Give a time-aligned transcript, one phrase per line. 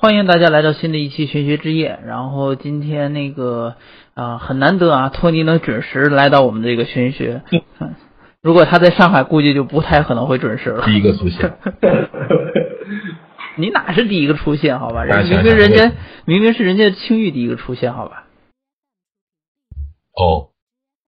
[0.00, 1.98] 欢迎大家来到新的一期玄学之夜。
[2.06, 3.74] 然后今天那个
[4.14, 7.42] 啊、很难得啊，托尼能准时来到我们这个玄学。
[7.80, 7.94] 嗯
[8.40, 10.86] 如果他在上海，估计就不太可能会准时了。
[10.86, 11.52] 第一个出现，
[13.56, 14.78] 你哪是第一个出现？
[14.80, 15.92] 好吧，明明人家
[16.24, 18.24] 明明是人家青玉第一个出现，好吧？
[20.16, 20.48] 哦，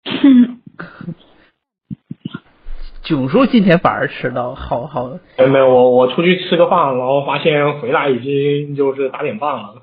[3.02, 9.82] 囧叔今天反而迟到，好好没有没有，我我出去吃个饭，然后发现回来已经就是八点半了。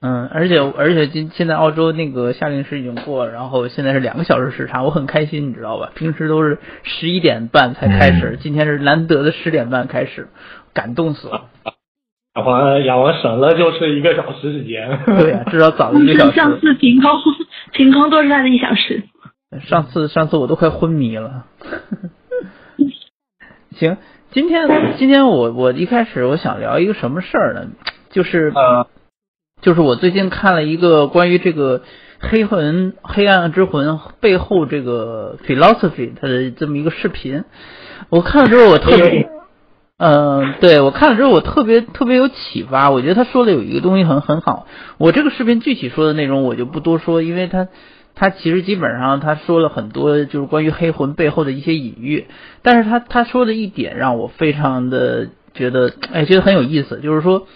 [0.00, 5.90] 嗯，而且而且今现在澳洲那个夏令时已经过了，然后现在是两个小时时差，我很开心，你知道吧？
[5.94, 10.28] 平时都是十一点半才开始，今天是难得的十点半开始，
[10.74, 11.46] 感动死了。
[12.36, 15.00] 养完养完省了就是一个小时时间。
[15.06, 16.36] 对呀、至少早了一个小时。
[16.36, 17.10] 上次凭空
[17.72, 19.02] 凭空多出来的一小时。
[19.62, 21.46] 上次上次我都快昏迷了。
[23.78, 23.96] 行，
[24.32, 24.68] 今天
[24.98, 27.68] 今天我我一开始我想聊一个什么事儿呢？
[28.10, 28.88] 就是呃，
[29.62, 31.82] 就是我最近看了一个关于这个
[32.18, 37.44] 黑魂、黑暗之魂背后这个 philosophy 它的这么一个视频，
[38.08, 39.30] 我看了之后我特别，
[39.96, 44.66] 嗯、对我看了之后我特别特别有启发，我觉得他说的有一个东西很很好。
[44.98, 47.68] 我这个视频具体说的内容我就不多说，因为他
[48.18, 52.26] 他其实基本上他说了很多就是关于黑魂背后的一些隐喻，
[52.62, 57.46] 但是他他说的一点让我非常的觉得 哎觉得很有意思，就是说。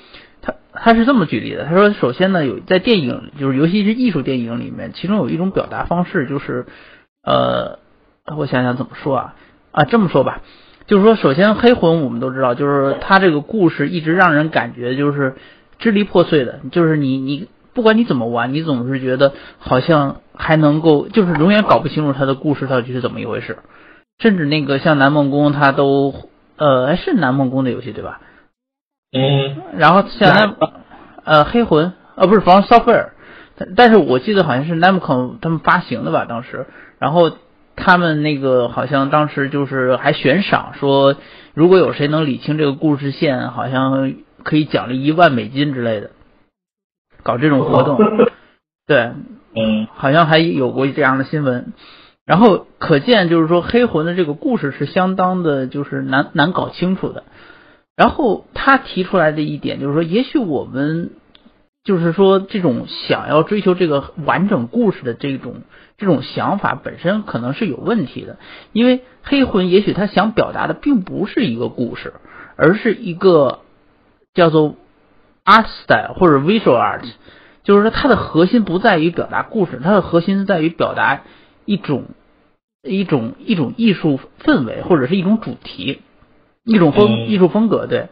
[0.45, 6.67] 他他是这么举例的，他说，首先呢，有在电影，就是尤其是艺术电影里面，其中有一种表达方式，就是，
[7.23, 7.79] 呃，
[8.37, 9.35] 我想想怎么说啊
[9.71, 10.43] 啊，这么说吧，
[10.89, 15.37] 就是说，首先黑魂我们都知道，就是他这个故事一直让人感觉就是
[15.79, 23.59] 支离破碎的，就是你你不管你怎么玩，你总是觉得好像还能够，就是永远搞不清楚他的故事到底是怎么一回事，
[24.19, 26.15] 甚至那个像南梦宫，他都
[26.57, 28.21] 呃哎是南梦宫的游戏对吧？
[29.13, 30.73] 嗯，然后像那
[31.25, 33.11] 呃黑魂呃不是 From Software，
[33.57, 36.67] 但但是我记得好像是 Namco 他们发行的吧当时，
[36.99, 37.31] 然后
[37.77, 41.17] 他们那个好像当时就是还悬赏说，
[41.55, 46.11] 如果有谁能理清这个故事线，好像可以奖励一万美金之类的，
[47.23, 47.99] 搞这种活动，
[48.87, 49.13] 对，
[49.55, 51.73] 嗯，好像还有过这样的新闻。
[52.25, 57.25] 然后可见就是说黑魂的这个故事是相当的，就是难难搞清楚的。
[57.97, 61.11] 然后他提出来的一点就是说，也许我们
[61.85, 65.63] 就是说这种想要追求这个完整故事的这种
[65.99, 68.39] 这种想法本身可能是有问题的，
[68.73, 72.15] 因为黑魂也许他想表达的并不是一个故事，
[72.57, 73.59] 而是一个
[74.33, 74.77] 叫做
[75.45, 77.05] art style 或者 visual art，
[77.63, 81.23] 就是说它的核心不在于表达故事，它的核心在于表达
[81.65, 82.05] 一种
[82.83, 86.01] 一种一种艺术氛围或者是一种主题。
[86.65, 88.07] 一种风嗯艺术风格，对。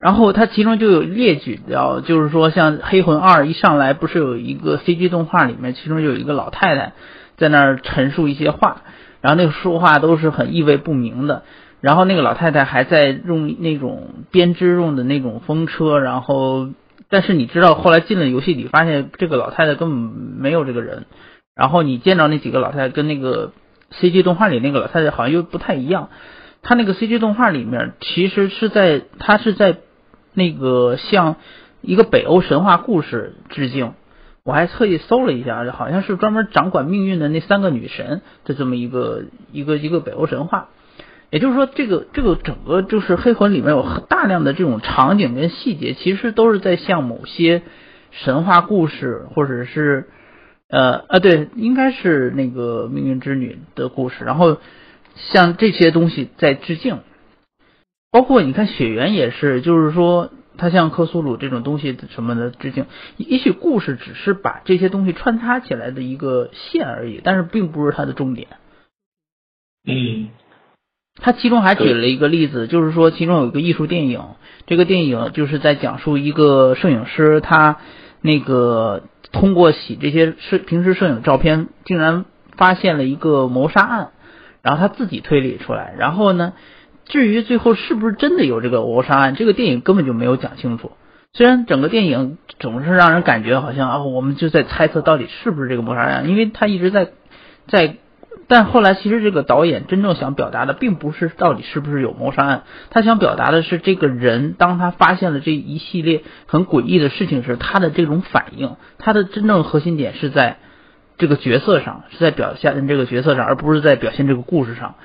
[0.00, 6.94] 然后它其中就有列举到，就是说像《黑魂二》一上来不是有一个 CG 动画里面，其中有一个老太太
[7.36, 8.82] 在那儿陈述一些话，
[9.20, 11.44] 然后那个说话都是很意味不明的。
[11.82, 16.70] 然后那个老太太还在用那种编织用的那种风车，然后
[17.10, 21.06] 但是你知道后来进了游戏里，发现这个老太太根本没有这个人。
[21.54, 23.52] 然后你见到那几个老太太跟那个
[23.90, 26.08] CG 动画里那个老太太好像又不太一样。
[26.62, 29.78] 他那个 CG 动画里面，其实是在他是在
[30.32, 31.34] 那个向
[31.80, 33.94] 一个北欧神话故事致敬。
[34.44, 40.68] 我还特意搜了一下，好像是专门掌管命运的那三个女神的这么一个一个一个北欧神话。
[41.32, 47.62] 也就是说，这个这个整个就是黑魂里面有很大量的这种场景跟细节，其实都是在向某些
[48.12, 50.08] 神话故事或者是
[50.68, 54.58] 呃啊对，应该是那个命运之女的故事，然后。
[55.14, 57.00] 像这些东西在致敬，
[58.10, 62.86] 包括你看血缘也是，就是说它像克苏鲁这种东西什么的致敬，
[63.18, 68.48] 也许故事只是把这些东西穿插起来的一个线而已，但是并不是它的重点。
[69.86, 70.30] 嗯，
[71.20, 74.20] 他其中还举了一个例子，就是说其中有一个艺术电影，
[74.66, 77.78] 这个电影就是在讲述一个摄影师，他
[78.20, 82.24] 那个通过洗这些摄平时摄影照片，竟然
[82.56, 84.10] 发现了一个谋杀案。
[84.62, 86.52] 然后他自己推理出来，然后呢，
[87.04, 90.92] 至于最后是不是真的有这个谋杀案，这个电影根本就没有讲清楚。
[91.32, 97.08] 虽然整个电影总是让人感觉好像啊，我们就在猜测到底是不是这个谋杀案，因为他一直在
[97.66, 97.96] 在，
[98.52, 110.58] 但后来其实这个导演真正想表达的并不是到底是不是有谋杀案，他想表达的是这个人当他发现了这一系列很诡异的事情时，他的这种反应，他的真正核心点是在。
[111.18, 114.96] 这个角色上是在表现这个角色上，而不是在表现这个故事上。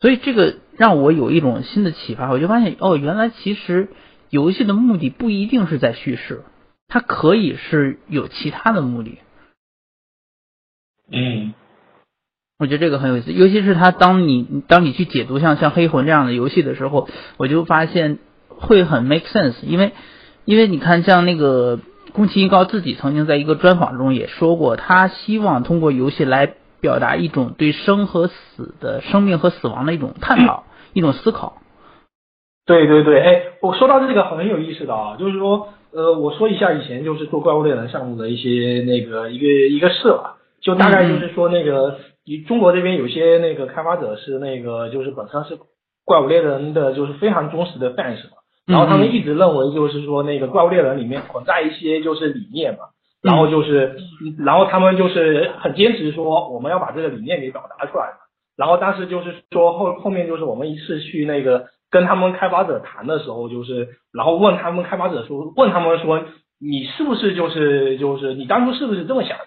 [0.00, 3.88] 所以这个让我有一种新的启发，我就发现哦，原来其实
[4.28, 6.42] 游戏的目的不一定是在叙事，
[6.88, 9.18] 它可以是有其他的目的。
[11.10, 11.54] 嗯，
[12.58, 18.18] 我觉得这个很有意思，尤其是他当你当你去解读像像黑魂这样的游戏的时候，我就发现
[18.48, 19.92] 会很 make sense，因为
[20.44, 21.80] 因为你看像那个
[22.12, 30.64] 宫崎英高自己曾经在一个专访中也说过，他希望通过游戏来表达一种对生和死的生命和死亡的一种探讨，
[30.94, 31.58] 一种思考。
[32.64, 45.58] 对对对，哎，我说到这个很有意思的啊，就是说，呃，我说一下以前就是做怪物猎人项目的一些那个一个一个事吧，就大概就是说那个，你中国这边有些那个开发者是那个就是本身是
[46.04, 48.36] 怪物猎人的就是非常忠实的 fans 嘛，
[48.66, 52.84] 然后他们一直认为就是说那个怪物猎人里面存在一些就是理念嘛，
[53.22, 53.96] 然后就是，
[54.38, 58.18] 然后他们就是很坚持说我们要把这个理念给表达出来嘛，
[58.56, 61.66] 然后但是就是说后后面就是我们一次去那个。
[61.92, 66.24] 跟他们开发者谈的时候，就是然后问他们开发者说，问他们说，
[66.58, 69.44] 你是不是就是就是你当初是不是这么想的？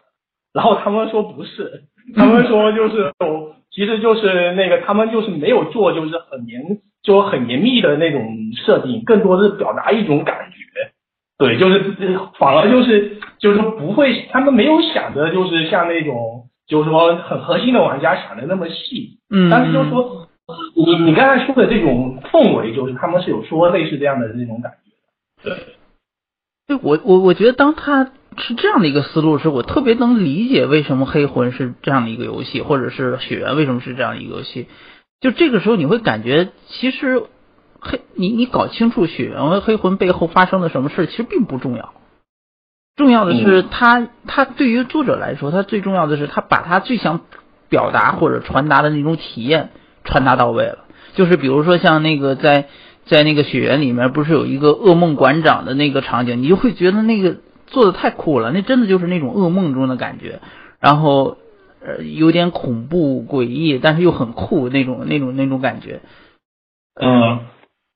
[0.53, 3.11] 然后他们说不是， 他们说就是
[3.71, 6.61] 其实就是那个他们就是没有做就是很严
[7.01, 8.21] 就很严密的那种
[8.65, 10.91] 设定，更多是表达一种感觉。
[11.37, 11.95] 对，就是
[12.37, 19.19] 反而就是就是说不会，他们没有想着就是像那种就是说很核心的玩家想的那么细。
[19.29, 20.21] 嗯，但是就是说。
[20.75, 25.57] 你你刚才说的这种氛围，就是他们是有说类似这样的那种感觉的。
[26.67, 34.67] 对，我我我觉得当他是这样的一个思路是，我特别能理解为什么黑魂是这样的一个游戏，或者是血缘为什么是这样一个游戏。
[35.21, 37.23] 就这个时候你会感觉，其实
[37.79, 41.93] 黑你你搞清楚血缘和黑魂背后发生了什么事，其实并不重要。
[42.95, 47.21] 重要的是他他对于作者来说，他最重要的是他把他最想
[47.69, 49.69] 表达或者传达的那种体验。
[50.07, 50.85] 传达到位了，
[51.15, 52.67] 就是比如说像那个在
[53.05, 60.39] 在那个雪原里面，不是有一个噩梦馆长的那个场景，你就会觉得那个做的太酷了，那真的就是那种噩梦中的感觉，
[60.79, 61.37] 然后
[61.85, 66.01] 呃有点恐怖诡异，但是又很酷那种那种那种感觉，
[66.99, 67.39] 嗯，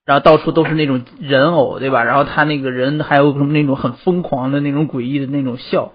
[0.06, 2.04] 然后到处都是那种人偶，对吧？
[2.04, 5.92] 然后他那个人还有什么那种很疯狂的那种诡异的那种笑。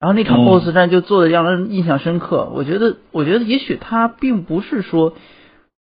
[0.00, 2.50] 然后那场 BOSS 战就做的让人印象深刻。
[2.52, 5.14] 我觉得，我觉得也许他并不是说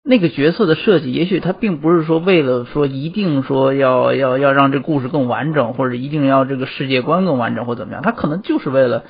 [0.07, 8.01] 那个角色的设计，也许他并不是说为了说一定说要要要让这故事更完整，或者一定要这个世界观更完整或怎么样。
[8.01, 9.03] 他可能就是为了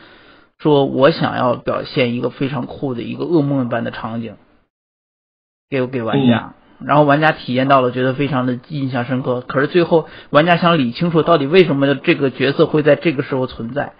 [0.57, 4.37] 说我想要表现一个非常酷的一个噩梦般的场景
[5.69, 6.53] 给给玩家，
[6.83, 9.41] 然后玩家体验到了，觉得非常的印象深刻。
[9.41, 13.93] 可是最后玩家想理清楚到底为什么这个角色会在这个时候存在，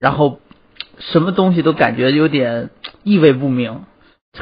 [0.00, 0.40] 然后。
[1.00, 2.70] 什么东西都感觉有点
[3.04, 3.82] 意味不明，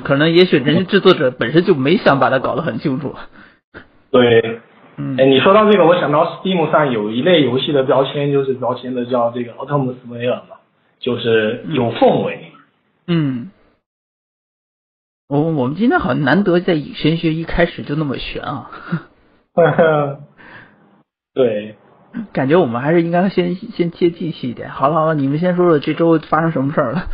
[0.05, 3.15] 可能也许人家制作者本身就没想把它搞得很清楚。
[4.11, 4.61] 对，
[4.97, 10.57] 嗯，哎，你说到这个，我想到 Steam 上有一类游戏的标签，就是标签的叫这个 Atmosphere 嘛，
[10.99, 12.53] 就是有氛围。
[13.07, 13.51] 嗯，
[15.29, 18.71] 我我们今天好像难得在玄学一开始就那么玄啊。
[21.35, 21.77] 对。
[22.33, 24.71] 感觉我们还是应该先先接地气一点。
[24.71, 27.09] 好了好了，你们先说说这周发生什么事儿了。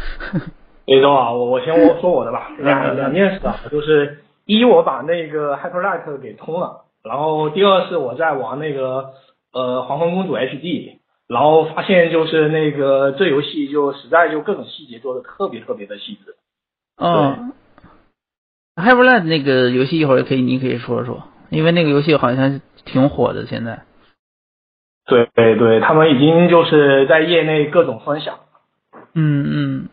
[0.86, 9.10] 这周啊，我我先我说我的吧，两两件事啊，就是一我把那个 Hyperlight 给通了，然后第二是我在玩那个
[9.52, 10.96] 呃黄昏公主 HD，
[11.28, 16.34] 然后发现就是那个这游戏就实在就各种细节做的特别特别的细致。
[16.96, 17.52] 嗯
[18.76, 23.82] ，Hyperlight 那个游戏一会儿可以你可以说说，因为那个游戏好像挺火的现在。
[25.06, 28.38] 对对对，他们已经就是在业内各种分享。
[29.14, 29.88] 嗯嗯，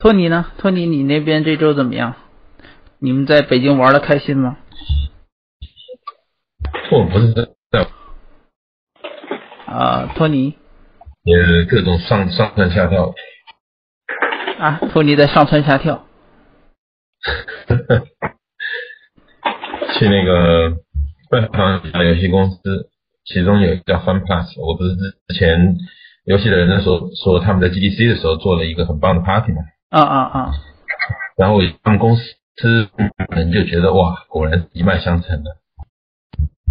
[0.00, 0.46] 托尼呢？
[0.58, 2.14] 托尼，你那边这周怎么样？
[3.00, 4.56] 你们在北京玩的开心吗？
[6.92, 7.48] 我不是在。
[9.66, 10.54] 啊，托尼。
[11.24, 13.12] 也，各种上上蹿下跳。
[14.60, 16.06] 啊，托尼在上蹿下跳。
[19.98, 20.76] 去那个
[21.28, 22.88] 拜访一家游戏公司。
[23.24, 25.76] 其中有一个叫 Fun Plus，我不是之前
[26.24, 29.58] 游戏的人说说他们在 GDC 的时候做了一个很棒的 party 嘛？
[29.90, 30.52] 啊啊啊！
[31.36, 32.22] 然后他们公司
[33.30, 35.56] 人就觉得哇，果然一脉相承的。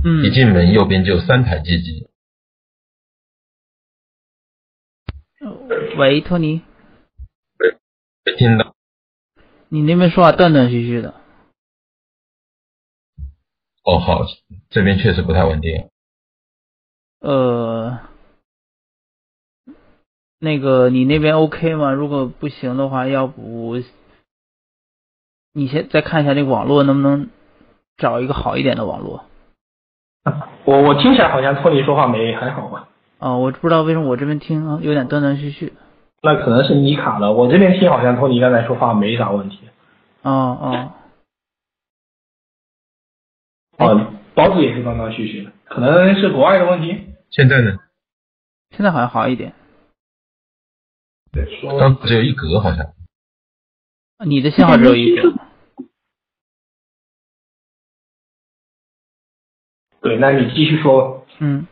[0.04, 0.24] 嗯。
[0.24, 2.08] 一进门右边就有三台机机。
[5.98, 6.62] 喂，托尼。
[7.60, 8.76] 喂，听到。
[9.70, 11.16] 你那边说话断断续续的。
[13.84, 14.26] 哦，好，
[14.70, 15.90] 这边确实不太稳定。
[17.20, 18.00] 呃，
[20.39, 21.91] 那个你那边 OK 吗？
[21.91, 23.75] 如果不行的话，要不
[25.53, 27.29] 你先再看一下这个网络能不能
[27.98, 29.25] 找一个好一点的网络。
[30.65, 32.89] 我我听起来好像托尼说话没很好吧？
[33.20, 35.74] 哦，我不知道为什么我这边听啊有点断断续续。
[36.22, 39.60] 那可能是你卡了，我这边听好像托尼刚才说话没啥问题。
[40.22, 40.91] 哦哦。
[43.77, 47.06] 哦，包子也是断断续续的，可能是国外的问题。
[47.32, 47.77] 现在呢？
[48.75, 49.53] 现在好像好一点。
[51.38, 52.96] 对，刚只有一格好像。
[54.25, 55.34] 你的信号只有一格。
[60.01, 61.27] 对，那你继续说。
[61.39, 61.67] 嗯。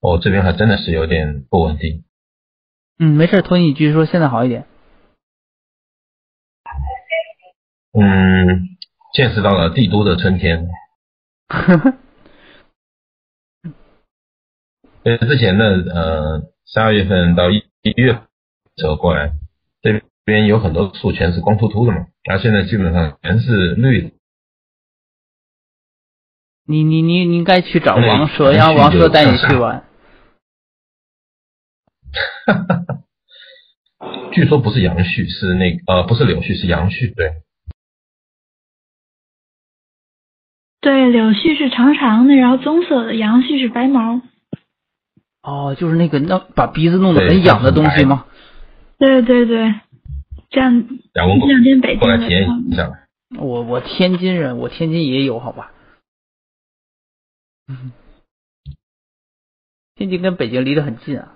[0.00, 2.04] 哦，这边还真的是有点不稳定。
[2.98, 4.66] 嗯，没事，托尼，你继续说，现在好一点。
[7.92, 8.68] 嗯，
[9.12, 10.68] 见识到了帝都的春天。
[11.48, 11.98] 呵呵。
[15.02, 18.22] 呃，之前的呃十二月份到一一月
[18.76, 19.32] 走过来，
[19.80, 24.10] 这边有很多树全是光秃秃的嘛，然后现在基本上全是绿的。
[26.64, 29.84] 你你你你应该去找王蛇，让王蛇带你去玩。
[32.46, 32.86] 哈哈，
[34.32, 37.42] 据说不是杨絮，是那呃不是柳絮，是杨絮，对。
[40.80, 44.20] 对，柳絮是长长的，然后棕色的，杨絮是白毛。
[45.42, 48.26] 哦，就是那个那把鼻子弄得很痒的东西吗？
[48.98, 49.74] 对对对，
[50.50, 52.92] 这样这两天北京过来体验一下。
[53.38, 55.72] 我我天津人，我天津也有，好吧。
[59.96, 61.32] 天津跟北京离得很近啊。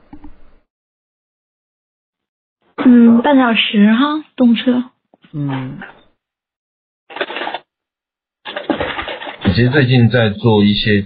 [2.76, 4.90] 嗯，半小时哈，动车。
[5.32, 5.80] 嗯。
[9.54, 11.02] 其实最近在做一些，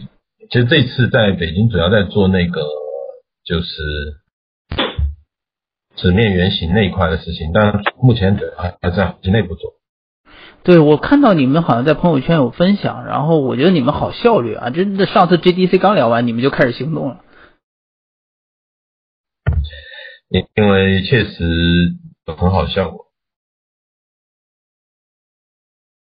[0.51, 2.61] 其实这次在北京主要在做那个
[3.51, 3.67] 就是
[5.97, 9.73] 纸面原型那一块的事情，但目前还还在国内部做。
[10.63, 14.71] 对，我看到你们好像在朋友圈有分享，然后我觉得你们好效率啊！
[14.71, 17.25] 真的，上次 JDC 刚聊完，你们就开始行动了。
[20.29, 23.07] 因因为确实有很好效果。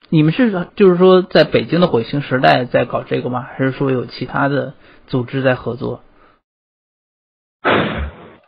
[0.08, 3.42] 你们是就是说在北京的火星时代在搞这个吗？
[3.42, 4.72] 还是说有其他的
[5.08, 6.02] 组织在合作？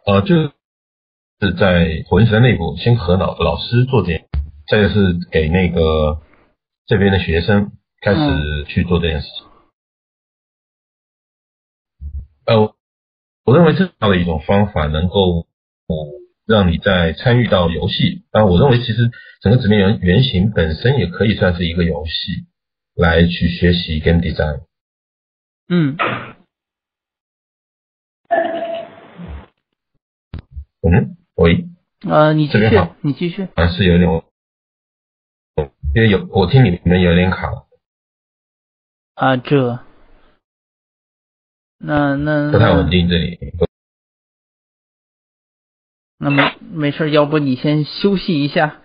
[0.06, 4.26] 呃，就是在火星时代内部先和老老师做这件。
[4.68, 6.20] 再是给那个
[6.86, 7.70] 这边的学生
[8.00, 9.46] 开始去做这件事情。
[12.46, 12.74] 呃，
[13.44, 15.46] 我认为这样的一种方法能够
[16.48, 18.24] 让你在参与到游戏。
[18.32, 22.46] 当然，我认为其实整个纸面原原型本身也可以算是一个游戏，
[22.96, 24.62] 来去学习 game design。
[25.68, 25.96] 嗯。
[30.90, 31.68] 嗯，喂。
[32.06, 33.48] 呃，你继续，你继续。
[33.56, 34.22] 还是有点。
[35.94, 37.48] 因为有我听你们有点卡
[39.14, 39.82] 啊，这
[41.78, 43.38] 那那不太稳定这里。
[46.18, 48.80] 那么没事，要不你先休息一下。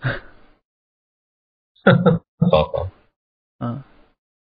[1.84, 2.88] 好好。
[3.58, 3.82] 嗯，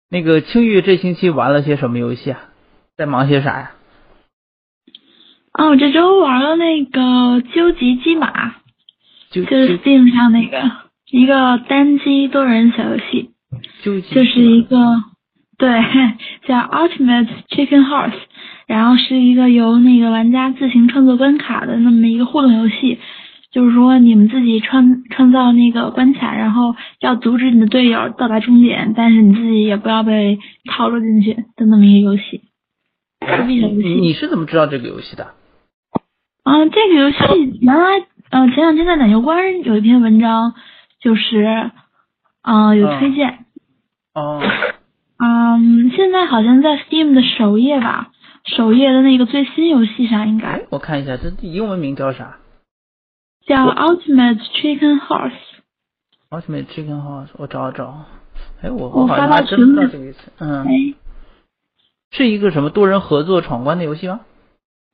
[0.08, 2.50] 那个青玉这星期玩了些什么游戏啊？
[2.96, 3.76] 在忙些啥呀？
[5.60, 7.00] 哦，这周玩了那个
[7.52, 8.48] 《究极机马》，
[9.30, 10.56] 就是 Steam 上那个。
[11.10, 13.30] 一个单机多人小游戏，
[13.82, 14.76] 就是一个
[15.58, 15.68] 对
[16.46, 18.14] 叫 Ultimate Chicken Horse，
[18.68, 22.98] 然后是一个由那个玩家自行创作关卡的那么一个互动游戏，
[23.50, 30.38] 就是说你们自己创创造那个关卡，然后要阻止你的队友到达终点，但是你自己也不要被
[30.70, 32.42] 套路进去的那么一个游戏。
[33.48, 33.60] 你
[33.96, 35.34] 你是怎么知道这个游戏的？
[36.50, 40.54] 啊，这个游戏原来呃前两天在奶油官有一篇文章。
[41.00, 41.70] 就是，
[42.42, 43.46] 嗯，有推荐。
[44.12, 44.42] 哦。
[45.16, 48.10] 嗯，现在好像在 Steam 的首页吧，
[48.44, 50.66] 首页的那个最新游戏上应该。
[50.68, 52.36] 我看一下，这英文名叫啥？
[53.46, 55.32] 叫 Ultimate Chicken Horse。
[56.28, 58.04] Ultimate Chicken Horse，我找找。
[58.60, 60.30] 哎，我我好像还真不知道这个意思。
[60.40, 60.66] 嗯。
[62.10, 64.20] 是一个什么多人合作闯关的游戏吗？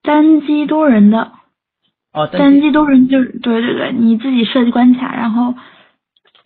[0.02, 1.32] 单机多人的。
[2.16, 5.54] 哦，单机都是就是对对对，你自己设计关卡，然后。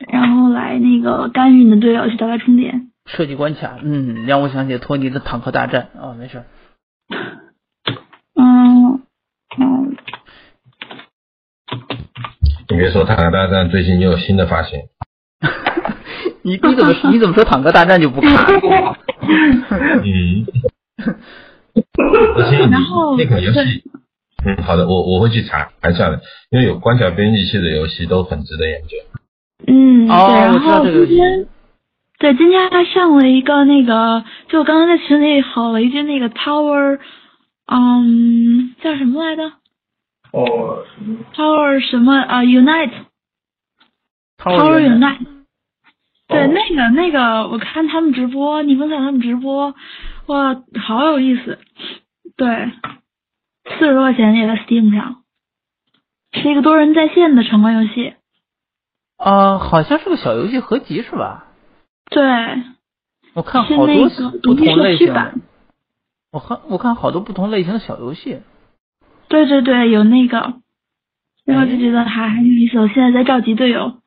[0.08, 2.88] 然后来那个干预你的队友去到达终点。
[3.04, 6.42] 设计关卡，嗯，让我想起托尼的坦克大战啊，没事。
[8.34, 9.02] 嗯
[9.58, 9.96] 嗯。
[12.70, 14.84] 你别说坦克大战，最近又有新的发现。
[16.40, 18.28] 你你怎么你怎么说坦克大战就不卡？
[20.02, 20.46] 嗯。
[22.36, 22.70] 而且你
[23.18, 23.84] 那款游戏，
[24.44, 26.20] 嗯，好的，我我会去查查一下的，
[26.50, 28.96] 因为有关卡编辑器的游戏都很值得研究。
[29.66, 31.46] 嗯，对，然后今天
[32.18, 36.98] 对，今天他上了一个那个，就我刚刚在群里吼了一句那个 Tower，
[37.66, 39.52] 嗯，叫什么来着？
[40.32, 40.84] 哦
[41.34, 42.96] ，Tower 什么啊？Unite，Tower
[44.80, 45.26] Unite。
[46.28, 49.74] 对，那个那个，我看他们直播，你分享他们直播，
[50.26, 51.58] 哇，好有意思。
[52.36, 52.46] 对，
[53.64, 55.22] 四十多块钱也在 Steam 上，
[56.32, 58.14] 是一个多人在线的闯关游戏。
[59.16, 61.46] 啊，好像是个小游戏合集是吧？
[62.10, 62.22] 对。
[63.32, 63.86] 我看好多
[64.42, 65.34] 不同类型的。
[66.32, 68.40] 我看我看好多不同类型的小游戏。
[69.28, 70.54] 对对对，有那个，
[71.44, 72.78] 然后就觉得还很有意思。
[72.80, 74.00] 我现在在召集队友，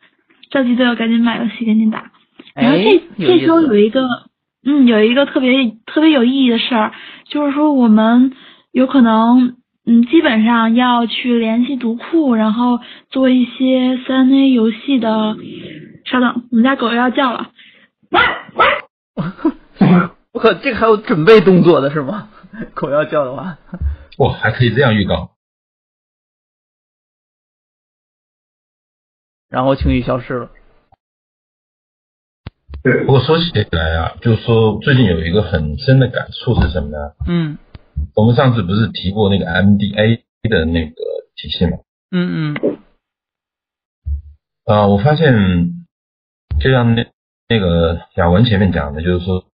[0.50, 2.12] 召集队友赶紧买游戏，赶紧打。
[2.53, 4.07] 然后这这周有一个，
[4.65, 6.91] 嗯，有一个特别特别有意义的事儿，
[7.25, 8.33] 就是说我们
[8.74, 12.80] 有可能，嗯，基本上要去联系读库，然后
[13.12, 15.36] 做一些三 A 游戏的。
[16.06, 17.51] 稍等，我们家狗要叫了。
[20.34, 22.30] 我靠，这个还有准备动作的是吗？
[22.74, 23.60] 狗要叫的话。
[24.18, 25.30] 哇，还可以这样预告。
[29.50, 30.50] 然后情绪消失了。
[32.82, 36.98] 对不过说起来啊，就是说最近有一个很深的感触是什么呢？
[37.27, 37.60] 嗯。
[38.16, 40.96] 我们上次不是提过那个 MDA 的那个
[41.36, 41.78] 体系吗？
[42.12, 42.80] 嗯嗯。
[44.66, 45.34] 啊，我发现，
[46.60, 47.08] 就像那
[47.50, 49.46] 那个雅文前面讲的，就是说，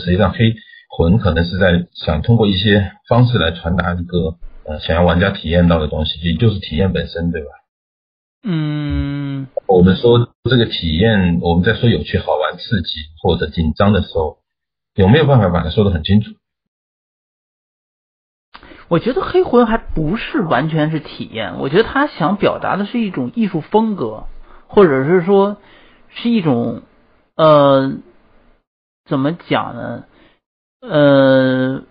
[0.00, 0.54] 实际上黑
[0.96, 7.48] 魂可能是在想通过一些方式来传达一个呃想要玩家体验到的东西，也就是体验本身，对吧？
[8.44, 12.88] 嗯，我们说这个体验，我们在说有趣、好玩、刺激
[13.22, 14.38] 或者紧张的时候，
[14.94, 16.30] 有没有办法把它说得很清楚？
[18.88, 24.24] 我觉得黑魂还不是完全是体验，我觉得他想表达的是一种艺术风格，
[24.66, 25.56] 或者是说
[26.08, 26.82] 是一种
[27.36, 27.94] 呃，
[29.08, 30.04] 怎么讲呢？
[30.80, 31.82] 呃，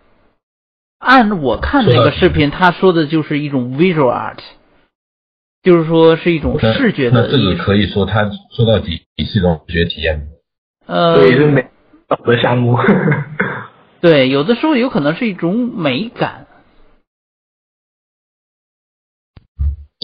[0.99, 4.39] 按我看那个视频，他说的就是一种 visual art。
[5.63, 10.27] 就是说是一种视觉的，那这个可以说它说到底也是一种视觉体验。
[10.87, 11.67] 呃，对，是美
[12.07, 12.79] 的项目。
[14.01, 16.47] 对，有的时候有可能是一种美感。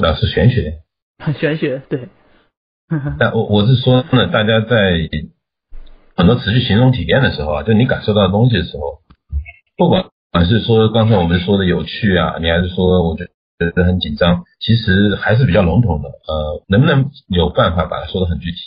[0.01, 0.79] 那是玄学。
[1.39, 2.09] 玄学，对。
[3.19, 5.09] 但我我是说呢，大家在
[6.15, 9.01] 很多持续形容体验的时候啊，就你感受到的东西的时候，
[9.77, 13.31] 不管管是说刚才我们说的有趣啊，你还是说我觉得。
[13.59, 16.09] 觉得很紧张，其实还是比较笼统的。
[16.09, 18.57] 呃，能不能有办法把它说的很具体？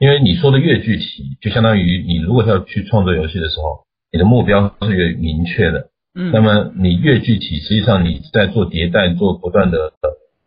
[0.00, 5.90] 因为你说的越具体，就相当于你如果要去创作游戏的时候，你的目标是越明确的。
[6.16, 6.32] 嗯。
[6.32, 9.92] 那么你越具体，实际上你在做迭代、做不断的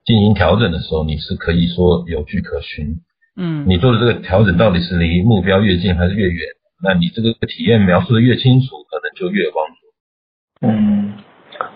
[0.08, 3.02] 进行调整的时候，你是可以说有据可循。
[3.36, 3.66] 嗯。
[3.68, 6.48] 你做的这个调整到底是离目标越近还是越远？
[6.82, 10.66] 那你这个体验描述的越清楚，可能就越有帮助。
[10.66, 11.14] 嗯。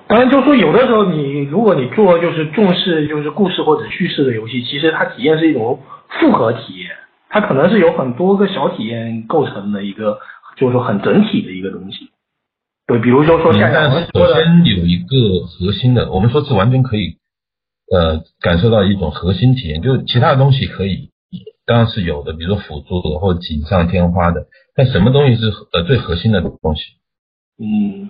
[0.08, 5.80] 当然，就是说有的时候，你如果你做就是重视就是故事或者叙事的游戏，其实它体验是一种
[6.20, 6.92] 复合体验，
[7.30, 10.20] 它可能是有很多个小体验构成的一个，
[10.56, 12.10] 就是说很整体的一个东西。
[12.88, 17.18] 对，比如说说现在我们首先有一个核心的，我们说是完全可以
[17.92, 21.12] 呃感受到一种核心体验，就是其他的东西可以
[21.66, 26.82] 当然是有的，比如说辅助的或锦上添花的，但什么东西是呃最核心的东西？
[27.60, 28.10] 嗯。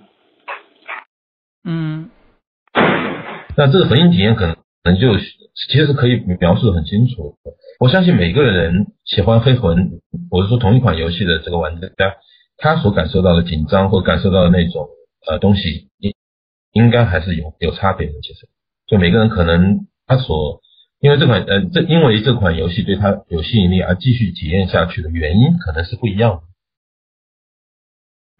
[1.64, 2.10] 嗯，
[3.56, 7.36] 那这个核心体验可能可能就其实是可以描述的很清楚。
[7.78, 11.88] 我相信每个人喜欢黑魂，我是说同一款游戏的这个玩家，
[12.56, 14.88] 他所感受到的紧张或感受到的那种
[15.28, 16.14] 呃东西，应
[16.72, 18.14] 应该还是有有差别的。
[18.22, 18.48] 其实，
[18.92, 20.60] 就每个人可能他所
[21.00, 26.42] 因为这款呃这因为这款游戏对他有吸引力而继续体验下去的原因，可能是不一样的。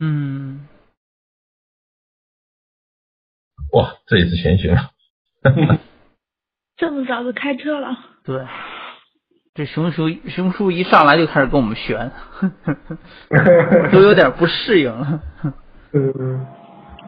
[0.01, 0.69] 嗯。
[3.73, 4.91] 哇，这也是玄学了？
[6.77, 7.97] 这么早就开车了？
[8.23, 8.47] 对，
[9.55, 12.12] 这熊叔熊叔一上来就开始跟我们玄，
[13.91, 15.23] 都有点不适应了。
[15.95, 16.47] 嗯，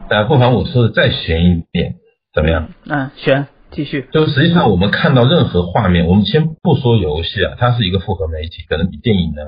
[0.09, 1.97] 但不妨我说的再玄一点，
[2.35, 2.69] 怎么样？
[2.85, 4.07] 嗯，选，继续。
[4.11, 9.41] 就实际上我们看到任何画面，我们先不说游戏啊，它是一个复合媒体，可能比电影呢，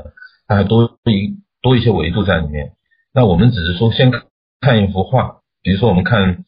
[0.47, 2.71] 它还多一多一些维度在里面。
[3.13, 4.11] 那我们只是说先
[4.61, 6.45] 看一幅画，比如说我们看。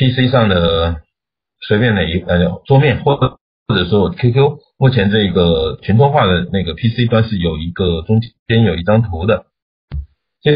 [0.00, 1.02] PC 上的
[1.60, 9.46] 随便哪一呃桌面，或者或者说 QQ，目前这个全通话的那个 PC 端是有一个中间有一张图的。
[10.40, 10.52] 就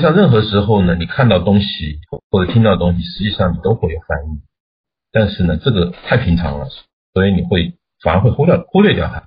[0.00, 1.98] 像任何时候呢，你看到东西
[2.30, 4.40] 或者听到东西，实际上你都会有反应。
[5.18, 6.68] 但是呢，这个太平常了，
[7.14, 9.22] 所以你会反而会忽略忽略掉它。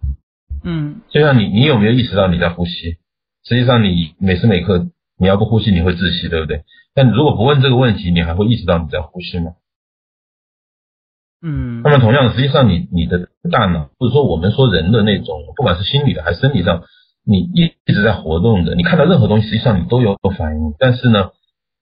[0.64, 1.02] 嗯。
[1.10, 2.98] 就像你你有没有意识到你在呼吸？
[3.44, 4.86] 实际上你每时每刻
[5.18, 6.64] 你要不呼吸你会窒息，对不对？
[6.94, 9.54] 但如果不问这个问题，你还会意识到你在呼吸吗？
[11.42, 11.82] 嗯。
[11.82, 16.84] 那么同样的，实际上你你的大脑或者说我们说人的那种，不管是心理的还是生理上，
[17.26, 20.76] 你一一直在活动的，你看到任何东西，实际上你都有反应。
[20.78, 21.32] 但是呢，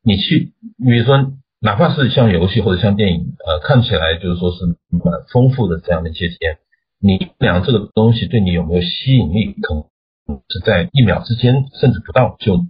[0.02, 1.34] 你去比如说。
[1.60, 4.58] 哪怕是像游戏或者像电影，呃，看起来就是说是
[4.90, 6.60] 蛮丰富的这样的一些体验，
[7.00, 12.66] 你量这个东西对你有没有吸引力，可能是在一秒之间，甚至不到就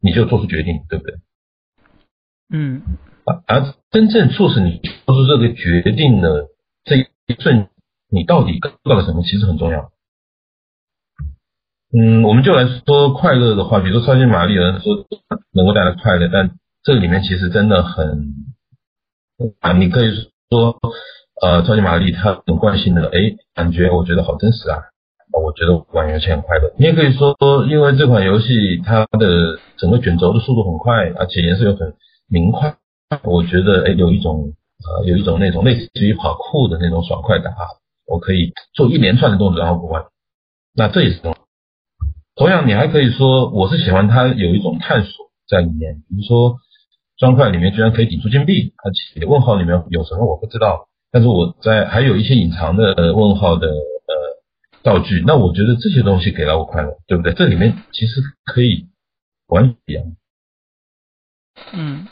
[0.00, 1.14] 你就做出决定，对不对？
[2.50, 2.82] 嗯。
[3.46, 6.48] 而真正促使你做出这个决定的
[6.82, 7.06] 这一
[7.38, 7.68] 瞬，
[8.10, 9.92] 你到底做到了什么，其实很重要。
[11.96, 15.06] 嗯，我们就来说快乐的话，比如说超级玛丽人说
[15.52, 18.34] 能够带来快乐，但这里面其实真的很
[19.60, 20.10] 啊，你可以
[20.50, 20.76] 说，
[21.40, 24.82] 呃，超级玛丽它很惯性的，哎，感觉我觉得好真实啊，
[25.32, 26.72] 我觉得玩游戏很快乐。
[26.76, 27.36] 你也可以说，
[27.68, 31.94] 因为这款游戏它的整个卷轴的速度很快，而且颜色又很
[32.28, 32.76] 明快，
[33.22, 34.52] 我觉得哎，有一种
[34.84, 37.62] 呃，有一种那种类似于跑酷的那种爽快感啊，
[38.08, 40.04] 我可以做一连串的动作然后过关，
[40.74, 41.20] 那这也是。
[42.34, 46.56] 同样，你还可以说，我是喜欢它有一种探索在里面，比如说。
[47.22, 54.42] 砖块里面居然可以顶出金币，而且问号里面有什么我不知道，但是我在还有一些隐藏的问号的呃
[54.82, 57.32] 道具，那我觉得这些东西给了我快乐，对不对？
[57.32, 58.88] 这里面其实可以
[59.46, 60.16] 完全，
[61.72, 62.08] 嗯，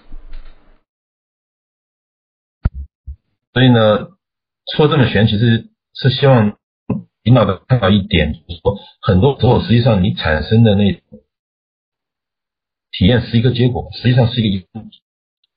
[3.52, 4.10] 所以呢，
[4.76, 6.56] 说这么玄，其实是希望
[7.24, 11.02] 引导的看到一点，就是说很多时候实际上你产生的那。
[12.92, 14.58] 体验是一个结果，实际上是一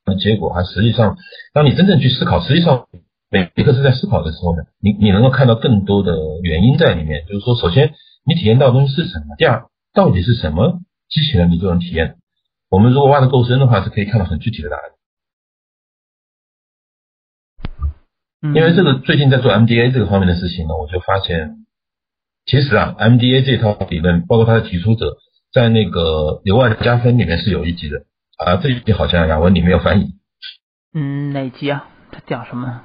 [0.06, 1.18] 个结果，还实际上，
[1.54, 2.88] 当你真正去思考，实际上
[3.30, 7.26] 每一个是在思考的时候呢，你你能够看到更多的原因在里面。
[7.26, 7.94] 就是说，首先
[8.26, 9.36] 你体验到的东西是什么？
[9.38, 12.18] 第二，到底是什么激起了你这种体验？
[12.70, 14.84] 我们如果挖的够深的话，是可以看到很具体的答案。
[18.54, 21.66] 因为这个最近在做 MDA 这个方面的事情呢，我就发现，
[22.46, 25.18] 其实啊，MDA 这套理论，包括它的提出者。
[25.54, 28.06] 在那个留外加分里面是有一集的
[28.38, 30.16] 啊，这一集好像雅文里没有翻译。
[30.94, 31.88] 嗯，哪集啊？
[32.12, 32.82] 他讲什么？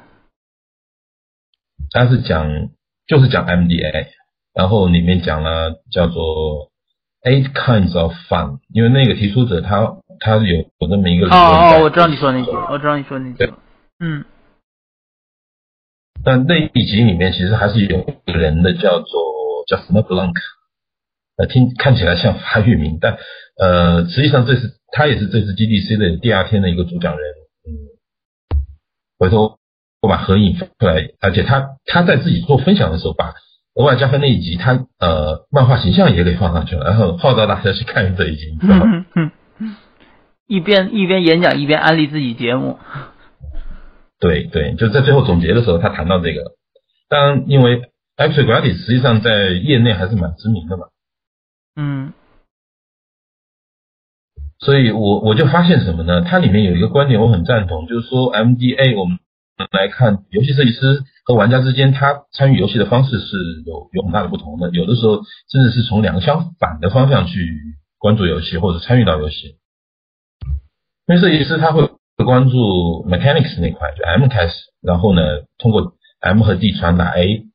[1.90, 2.68] 他是讲
[3.06, 4.08] 就是讲 MDA，
[4.52, 6.70] 然后里面讲了叫做
[7.22, 11.32] Eight Kinds of Fun，因为那个提出者他他有有那么一个理论。
[11.32, 13.52] 哦哦，我知道你说那集，我知道你说那集。
[14.00, 14.24] 嗯。
[16.22, 20.34] 但那一集里面其实还是有人的，叫做叫什么 Blank。
[21.38, 23.16] 呃，听看起来像法语名，但
[23.58, 27.22] 呃，实际上这是他也是这次 GDC 的第二天的一个主讲人。
[27.64, 27.70] 嗯，
[29.18, 29.58] 回头
[30.02, 33.34] 我把合影发出来，而且他他在自己做分享的时候，把
[33.74, 38.58] 额外加分那一集，他呃漫画形象也给放上去了，然后号召大家去看这一集。
[39.14, 39.30] 嗯
[40.48, 42.78] 一边一边演讲一边安利自己节目。
[44.18, 46.40] 对对，就在最后总结的时候，他谈到这个。
[47.10, 47.82] 当然，因为
[48.16, 50.86] Actually Gratis 实际上在业内还是蛮知名的嘛。
[51.80, 52.12] 嗯，
[54.58, 56.22] 所以我我就发现什么呢？
[56.22, 59.20] 它里面有一个观点我很赞同，就是说 MDA 我们
[59.70, 67.56] 来看游戏设计师和玩家之间，他参与游戏的方式是有有很大的不同的，有的时候甚至是从两个相反的方向去
[67.96, 69.56] 关注游戏或者参与到游戏。
[71.06, 71.88] 因为设计师他会
[72.26, 72.56] 关注
[73.08, 75.22] mechanics 那块，就 M 开始，然后呢
[75.58, 77.47] 通过 M 和 D 传达 A。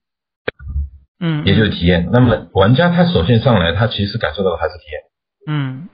[1.25, 2.09] 嗯，也就是体验。
[2.12, 5.01] 那么玩家他首先上来，他其实感受到的还是体验。
[5.47, 5.88] 嗯。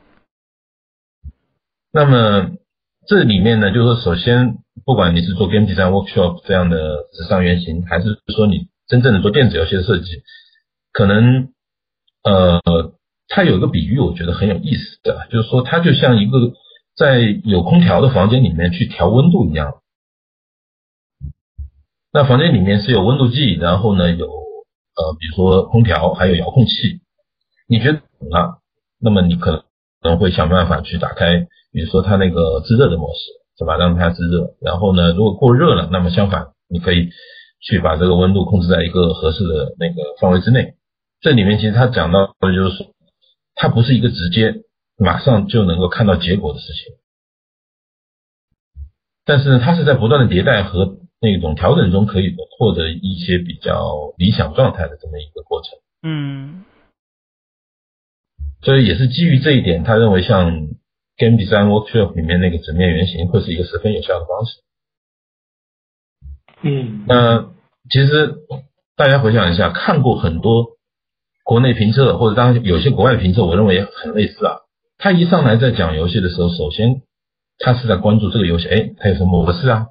[1.93, 2.49] 那么
[3.07, 6.77] 这里面呢，就是说，首先不管你是做 game design workshop 这样的
[7.13, 10.23] 纸上原型，还是说你真正的做电子游戏的设计，
[10.91, 11.49] 可能
[12.23, 12.59] 呃，
[13.27, 16.53] 它有一个比喻，我觉得很有意思的，就是说它就像一个
[16.97, 19.75] 在有空调的房间里面去调温度一样。
[22.11, 24.48] 那房间里面是有温度计，然后呢有。
[24.99, 26.99] 呃，比如说空调还有遥控器，
[27.69, 28.59] 你觉得冷了，
[28.99, 29.59] 那么你可能
[30.01, 33.19] 可能会想办法去打开，比如说它那个制热的模式，
[33.57, 33.77] 是吧？
[33.77, 34.57] 让它制热。
[34.59, 37.07] 然后呢，如果过热了，那么相反，你可以
[37.61, 40.73] 去把这个温度控制在一个合适的那个范围之内。
[41.21, 42.85] 这里面其实他讲到的就是，
[43.55, 44.63] 它不是一个直接
[44.97, 46.93] 马上就能够看到结果的事情，
[49.23, 50.98] 但是呢，它是在不断的迭代和。
[51.21, 55.71] 那种调整中可以获得一些比较理想状态的这么一个过程。
[56.01, 56.63] 嗯，
[58.61, 60.49] 所以也是基于这一点，他认为像
[61.17, 64.61] Game Design Workshop 里面那个纸面原型会是一个十分有效的方式。
[66.61, 67.51] 嗯，那
[67.89, 68.35] 其实
[68.95, 70.77] 大家回想一下，看过很多
[71.43, 74.57] 国内评测或者当然有些国外评测，我认为也很类似啊。
[74.97, 77.01] 他一上来在讲游戏的时候，首先
[77.57, 79.87] 他是在关注这个游戏，哎，它有什么模式啊？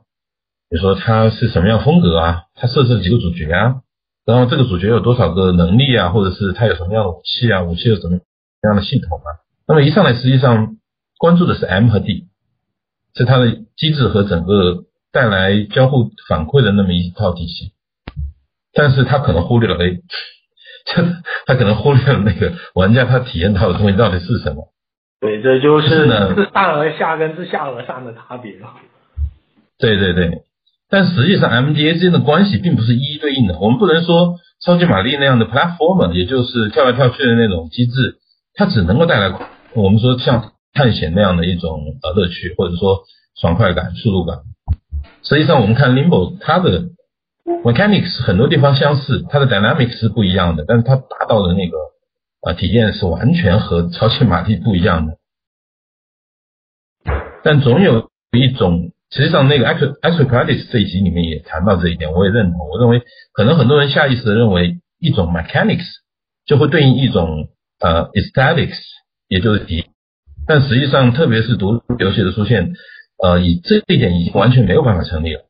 [0.70, 2.42] 比如说它是什么样风格啊？
[2.54, 3.82] 它设置了几个主角啊？
[4.24, 6.10] 然后这个主角有多少个能力啊？
[6.10, 7.62] 或者是它有什么样的武器啊？
[7.62, 8.18] 武器有什么
[8.62, 9.40] 样的系统啊？
[9.66, 10.76] 那么一上来实际上
[11.18, 12.28] 关注的是 M 和 D，
[13.14, 17.72] 是它的机制和整个带来交互反馈的那么一套体系，
[18.74, 20.02] 但是他可能忽略了 A，
[21.46, 24.72] 他可能忽略了那个玩家他体验到的东西到底是什么。
[25.20, 28.68] 对，这就是自上而下跟自下而上的差别了。
[29.78, 30.42] 对对对，
[30.90, 33.58] 但实际上 MDA 之间的关系并不是一一对应的。
[33.60, 38.16] 我们不能说超级玛丽那样的 platformer，也就是跳来跳去的那种机制，
[38.54, 39.38] 它只能够带来
[39.74, 43.04] 我们说像探险那样的一种呃乐趣，或者说
[43.38, 44.38] 爽快感、速度感。
[45.22, 46.90] 实际上，我们看 Limbo，它的
[47.64, 51.76] mechanics 很多地方相似，它的 dynamics 是不一样的，但是它达到的那个
[52.42, 55.18] 啊体验是完全和超级玛丽不一样的。
[57.44, 62.68] 但总有一种，实际上那个 Actual Practice 这一集里面也谈到这一点，我也认同。
[62.68, 65.86] 我认为可能很多人下意识的认为一种 mechanics
[66.44, 67.48] 就会对应一种
[67.80, 68.76] 呃 aesthetics，
[69.28, 69.86] 也就是体，
[70.46, 72.72] 但实际上特别是独立游戏的出现，
[73.22, 75.42] 呃，以这一点已经完全没有办法成立了。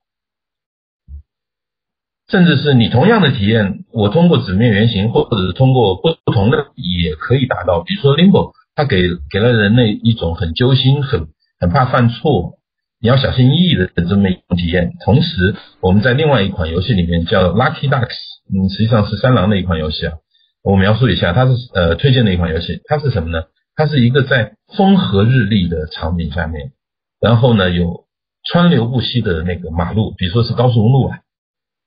[2.29, 7.83] 甚至是你同样的体验，我通过纸面原型或者是通过不不同的也可以达到。
[7.83, 11.29] 比如说 Limbo，它给给了人类一种很揪心很。
[11.61, 12.58] 很怕犯错，
[13.01, 14.93] 你要小心翼翼的这么一种体验。
[15.05, 18.17] 同时，我们在另外一款游戏里面叫 Lucky Ducks，
[18.53, 20.15] 嗯，实际上是三郎的一款游戏啊。
[20.63, 22.81] 我描述一下，它是呃推荐的一款游戏。
[22.87, 23.45] 它是什么呢？
[23.77, 26.73] 它是一个在风和日丽的场景下面，
[27.21, 28.07] 然后呢有
[28.51, 31.21] 川流不息的那个马路，比如说是高速公路啊，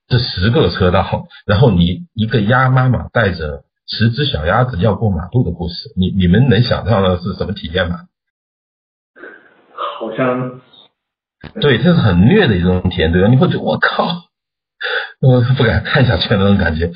[0.07, 8.07] 这十个车道，然后你一个鸭妈妈带着十只小鸭子要过马路的故事，你你们能想到的是什么体验吗？
[9.99, 10.61] 好像，
[11.59, 13.27] 对，这是很虐的一种体验，对吧？
[13.27, 14.07] 你会觉得我靠，
[15.19, 16.91] 我不敢看下去那种感觉。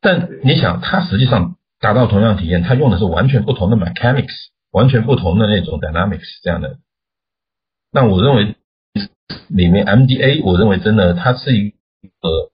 [0.00, 4.32] 但你想，它实际上达到同样体验，它用的是完全不同的 mechanics，
[4.70, 6.78] 完全不同的那种 dynamics 这样的。
[7.92, 8.56] 那我认为
[9.48, 12.50] 里面 MDA，我认为真的它是一个，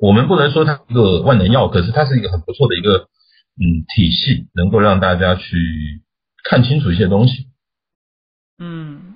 [0.00, 3.08] 我们不能说它一个万能药，可是它是一个很不错的一个
[3.60, 5.56] 嗯体系，能够让大家去
[6.42, 7.46] 看清楚一些东西。
[8.58, 9.13] 嗯。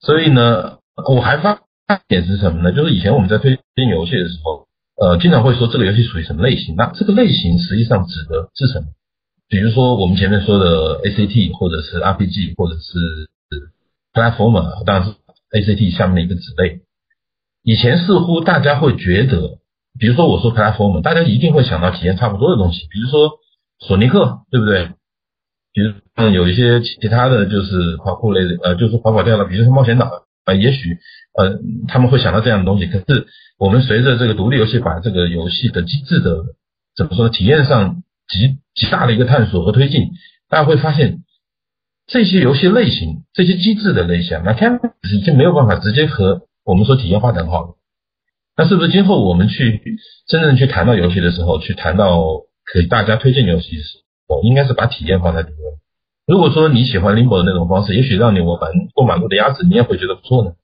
[0.00, 1.60] 所以呢，我还发
[2.08, 2.72] 现是什么呢？
[2.72, 6.74] 就是以前我们在推荐游戏的时候，呃，经常会说这个游戏属于什么类型。
[6.76, 8.86] 那这个类型实际上指的是什么？
[9.48, 13.28] 比如说我们前面说的 ACT，或者是 RPG，或者是
[14.12, 15.14] Platformer，当然是
[15.50, 16.80] ACT 下面的一个子类。
[17.62, 19.58] 以前似乎大家会觉得，
[19.98, 23.32] 比如说我说 Platformer，大家一定会想到体验差不多的东西，比如说
[23.80, 24.92] 索尼克，对不对？
[25.72, 30.98] 比如像有一些其他的就是跑酷类的，呃，就是跑跑跳的，比如说冒险岛啊，也许
[31.38, 32.86] 呃他们会想到这样的东西。
[32.86, 33.26] 可是
[33.58, 36.44] 我们随着这个独立游戏把这个游戏的机制的
[36.96, 40.10] 怎么说体验上极极大的一个探索和推进，
[40.48, 41.18] 大家会发现
[42.06, 44.80] 这些游戏类型、这些机制的类型，那看
[45.12, 47.76] 已经没有办法直接和我们说体验化等号了。
[48.56, 49.80] 那是不是今后我们去
[50.26, 52.20] 真正去谈到游戏的时候，去谈到
[52.74, 53.98] 给大家推荐游戏时？
[54.30, 55.72] 我应该是把体验放在第一位。
[56.24, 60.54] 如果说你喜欢 Limbo 的那种方式，也许让你我玩过马路的鸭子，你也会觉得不错呢。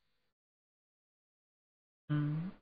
[2.08, 2.52] 嗯。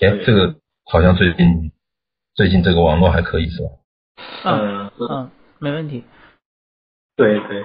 [0.00, 1.70] 哎，这个好像最近
[2.34, 3.68] 最近这个网络还可以是吧？
[4.44, 6.02] 嗯嗯，没问题。
[7.14, 7.64] 对对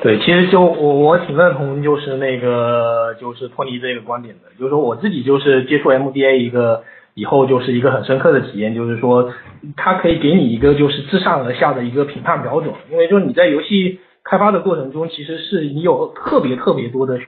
[0.00, 6.82] 对，其实就我我挺认同，就是那个就是托尼这个观点的，就是说我自己就是接触 MDA 一个。
[7.14, 9.32] 以后就是一个很深刻的体验，就是说，
[9.76, 17.20] 它可以给你一个就是自上而下的一个评判标准，因为就是你在游戏开发的过程中，其实是你有特别特别多的，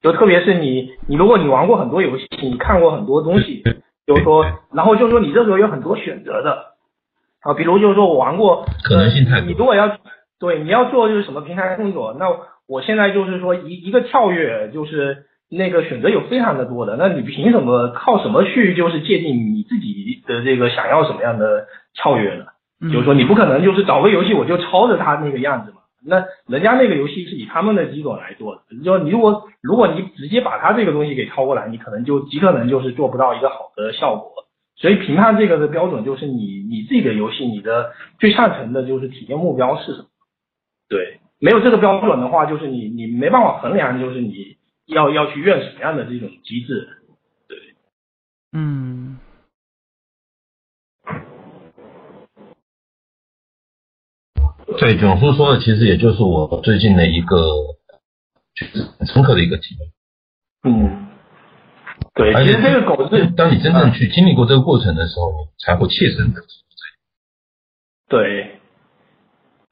[0.00, 3.64] 就特别是你你如果你玩过很多游戏，你看过很多东西，
[4.06, 6.74] 就是说，然后就是说你这时候有很多选择的，
[7.42, 9.98] 啊，比如就是说我玩过，可能性太多，你如果要
[10.38, 12.26] 对你要做就是什么平台动作，那
[12.68, 15.26] 我现在就是说一一个跳跃就是。
[15.50, 22.44] 那个选择有非常的多的，那你凭什么靠什么去就是界定你自己的这个想要什么样的跳跃呢？
[22.92, 34.30] 就是说你不可能就是找个游戏我就抄着他那个样子嘛，那人家那个游戏是以他们的基准来做的，就你如果如果你直接把他这个东西给抄过来，你可能就极可能就是做不到一个好的效果。
[34.76, 40.06] 所以评判这个的标准就是你你自己的游戏你的最上层的就是体验目标是什么？
[40.88, 44.59] 对，没有这个标准的话，就是你你没办法衡量，就是你。
[44.90, 46.98] 要要去用什么样的这种机制？
[47.48, 47.56] 对，
[48.52, 49.18] 嗯，
[54.78, 57.36] 对，囧叔说的其实也就是我最近的一个，
[58.54, 60.70] 就是很深刻的一个体会。
[60.70, 61.08] 嗯，
[62.14, 66.42] 对，其实这个狗是当你真正去经历过这个过程的时候，才会切身的。
[68.08, 68.59] 对。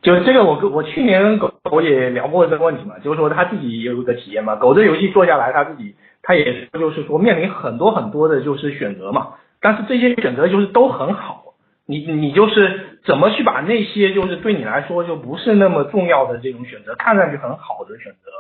[0.00, 11.44] 就这个我跟我去年跟狗我也聊过这个问题嘛，就是说他自己也有个体验嘛，狗这游戏做下来，他自己他也就是说面临很多很多的就是选择嘛，但是这些选择就是都很好。
[11.90, 18.30] 你你就是怎么去把那些就是对你来说就不是那么重要的这种选择，看上去很好的选择，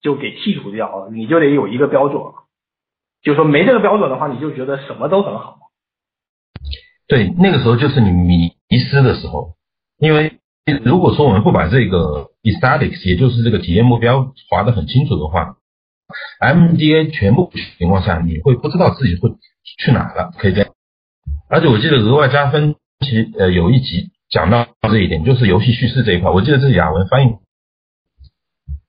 [0.00, 1.10] 就给剔除掉了。
[1.10, 2.22] 你就得有一个标准，
[3.22, 5.58] 就说没这个标准的话，你就觉得什么都很好。
[7.06, 9.52] 对，那个时候就是你迷失的时候，
[9.98, 10.38] 因为
[10.84, 15.56] 如果说我们不把这个 aesthetics，也就是这个体验目标划得很清楚的话
[16.40, 19.30] ，MDA 全部情况下，你会不知道自己会
[19.78, 20.72] 去哪了，可以这样。
[21.48, 22.76] 而且我记得额外加分。
[23.00, 27.32] 其呃有一集讲到这一点，就是游戏叙事这一块，我记得这是雅文翻译。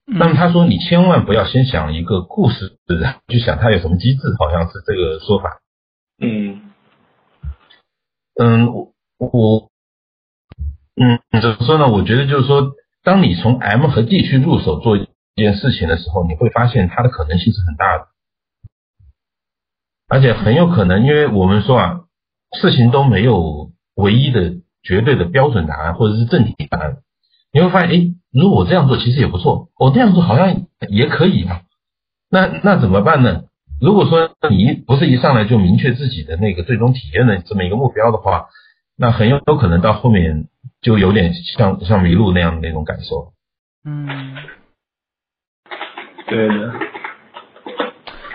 [0.06, 2.78] 那么他说你千万不要先想一个故事，
[3.26, 5.60] 就想它有什么机制，好像是这个说法。
[6.18, 6.62] 嗯
[8.40, 9.70] 嗯，我我
[11.00, 11.88] 嗯怎么说呢？
[11.88, 12.72] 我觉得就是说，
[13.04, 18.06] 当你从 M 和 D 去入手做一件事情的时候，你会发现它的可能性是很大的，
[20.08, 22.00] 而且很有可能，因为我们说啊，
[22.60, 23.70] 事情都没有。
[23.98, 26.98] 唯一的绝对的标准答案或者是正题答案，
[27.50, 31.62] 你会发现，哎，如果我这样做其实也不错，我这样做好像也可以啊。
[32.28, 33.44] 那那怎么办呢？
[33.80, 38.48] 如果说你不是一上来就明确自己的那个最终体验的这么一个目标的话，
[38.98, 40.46] 那很有可能到后面
[40.86, 43.32] 就有点像像迷路那样的那种感受。
[43.84, 44.36] 嗯，
[46.28, 46.74] 对的。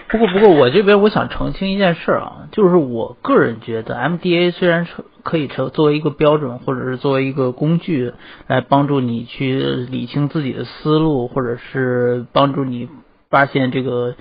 [0.09, 4.91] 不过不过，我这边我想澄清一件事啊，就是我个人觉得，MDA 虽然是
[5.23, 8.11] 可以成作为一个标准，或者是作为一个工具
[8.47, 12.89] 来帮助你去理清自己的思路，或者是帮助你
[13.29, 14.15] 发现这个，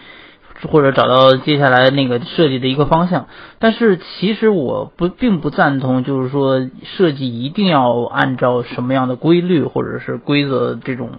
[0.69, 3.27] 或者找到接下来那个设计的一个方向。
[3.59, 11.11] 但是其实我不并不赞同，就是说设计一定要按照什么样的规律或者是规则这种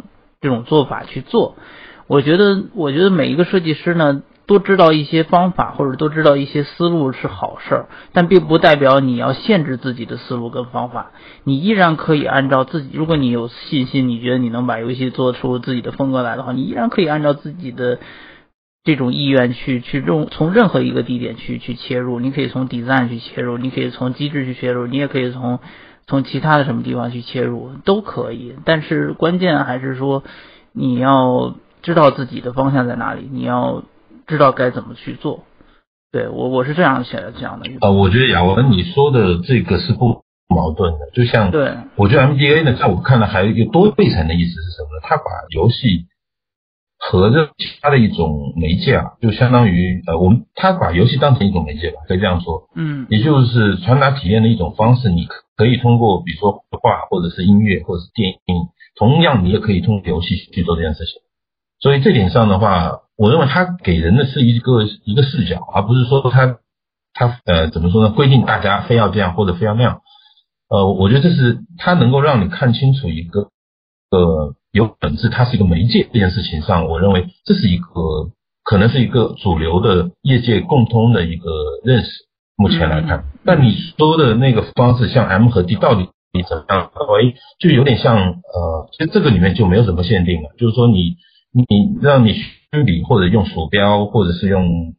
[0.42, 1.56] 这种做法去做。
[2.08, 4.24] 我觉得，我觉得每一个设计师呢。
[4.48, 11.12] 多知道一些方法或者多知道一些思路是好事儿，但并不代表你要限制自己的思路跟方法。
[11.46, 18.00] 你依然可以按照自己，如果你有信心，你觉得你能把游戏做出自己的风格来的话，你依然可以按照自己的
[18.84, 22.20] 这种意愿去去用从任何一个地点去去切入。
[22.20, 25.60] 你可以从 design 去切入，你可以从机制去切入，你也可以从
[26.08, 28.56] 从其他的什么地方去切入，都可以。
[28.66, 30.24] 但是关键还是说
[30.74, 33.84] 你要知道自己的方向在哪里，你要。
[34.28, 35.44] 知道该怎么去做，
[36.10, 37.70] 对我我是这样写的这样的。
[37.82, 45.02] 呃，我觉得亚文你说的这个是不矛盾的，就像对，我觉得 MDA 呢，在我看来还有一个多倍层的意思是什么呢？
[45.04, 46.06] 他把游戏
[47.02, 55.10] 和这其他的一种媒介啊，就相当于呃，我们他把游戏当成一种媒介吧，可以这样说，嗯，也就是传达体验的一种方式。
[55.10, 58.56] 你可以通过比如说画，或者是音乐，或者是电影，
[58.96, 61.22] 同样你也可以通过游戏去做这件事情。
[61.80, 63.02] 所以这点上的话。
[63.18, 66.58] 我认为他给人的是一个一个视角，而不是说他
[67.14, 68.10] 他呃怎么说呢？
[68.16, 70.02] 规定大家非要这样或者非要那样。
[70.70, 73.50] 呃，我觉得这是他能够让你看清楚一个
[74.10, 78.32] 呃有本质，它是一个媒介这件事情上，我认为这是一个
[78.64, 81.50] 可能是一个主流的业界共通的一个
[81.84, 82.10] 认识。
[82.58, 86.10] 目前来看，但你说的那个方式，像 M 和 D 到底
[86.48, 86.92] 怎么样？
[86.94, 91.16] 哎，就有点像呃，其实这个里面就没有什么限定了，就是说你
[91.52, 92.36] 你让你。
[92.74, 94.94] 虚拟或者用鼠标，或者是用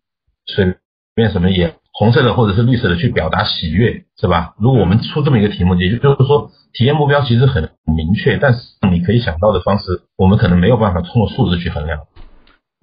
[0.44, 0.74] 随
[1.14, 4.54] 便什么颜红色的或者是绿色的去表达喜悦，是吧？
[4.58, 8.58] 如果我们出这么一个题目，也就是说体验目标其实很明确，但是
[8.90, 12.00] 你可以想到的方式，我们可能没有办法通过数字去衡量。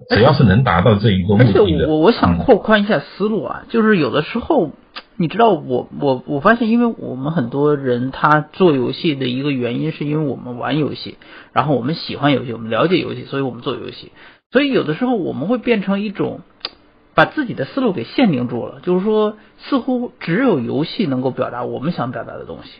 [0.08, 4.70] 只要是能达到这一个目的的，我我想扩宽一下思路啊，就是有的时候，
[5.18, 11.18] 你知道，我我我发现，因为我们很多人他做游戏的一个原因，是因为我们玩游戏，
[11.52, 14.12] 然后我们喜欢游戏，我们了解游戏，所以我们做游戏。
[14.50, 16.40] 所以有的时候我们会变成一种
[17.20, 22.70] 把自己的思路给限定住了，就是说似乎只有游戏能够表达我们想表达的东西。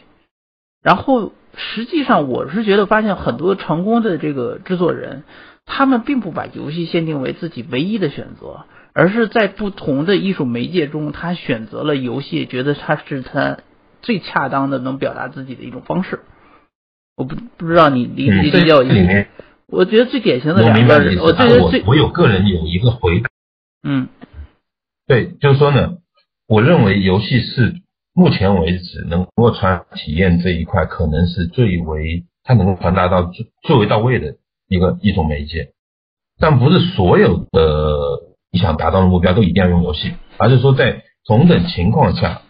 [0.82, 5.24] 然后实际上我是觉得发现很多成功的这个制作人，
[5.66, 8.64] 他们并不把游戏限定为自己唯一的选择，
[8.95, 13.59] 而是在不同的艺术媒介中，他选择了游戏，觉得它是他
[14.01, 16.20] 最恰当的能表达自己的一种方式。
[17.14, 19.26] 我不不知道你理理解我意思。
[19.66, 23.28] 我觉得最典型的两个人，我觉得最我有个人有一个回答，
[23.82, 24.09] 嗯，
[25.11, 25.97] 对，就是说呢，
[26.47, 27.75] 我认为游戏是
[28.15, 34.37] 目前为止能够传体验这一块，可能是最为它能够传达到最最为到位的
[34.69, 35.73] 一个一种媒介，
[36.39, 37.99] 但不是所有的
[38.53, 42.43] 你想达到的目标都一定要用游戏，而是说在同等情况下，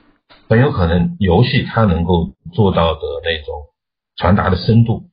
[0.47, 3.55] 很有可能游戏它能够做到的那种
[4.19, 5.05] 传达的深度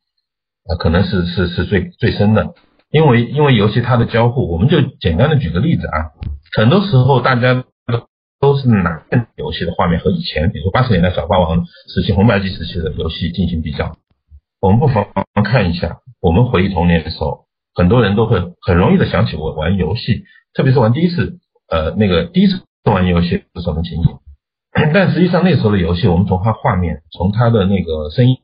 [0.65, 2.55] 啊，可能是是是最最深的，
[2.91, 6.11] 因为因为游戏它的交互，我们就简单的举个例子啊，
[6.55, 7.63] 很多时候大家。
[8.39, 9.01] 都是拿
[9.35, 13.97] 游戏的画面和以前，比如说八十年代小霸王时期、红白机时期的游戏进行比较。
[14.61, 15.07] 我们不妨
[15.43, 24.19] 看一下，我们回忆童年的时候，很多人都会很容易的想起我玩游戏，特别是玩第一次，呃，那个第一次玩游戏是什么情景？
[24.93, 28.37] 但实际上那时候的游戏，我们从它画面、从它的那个声音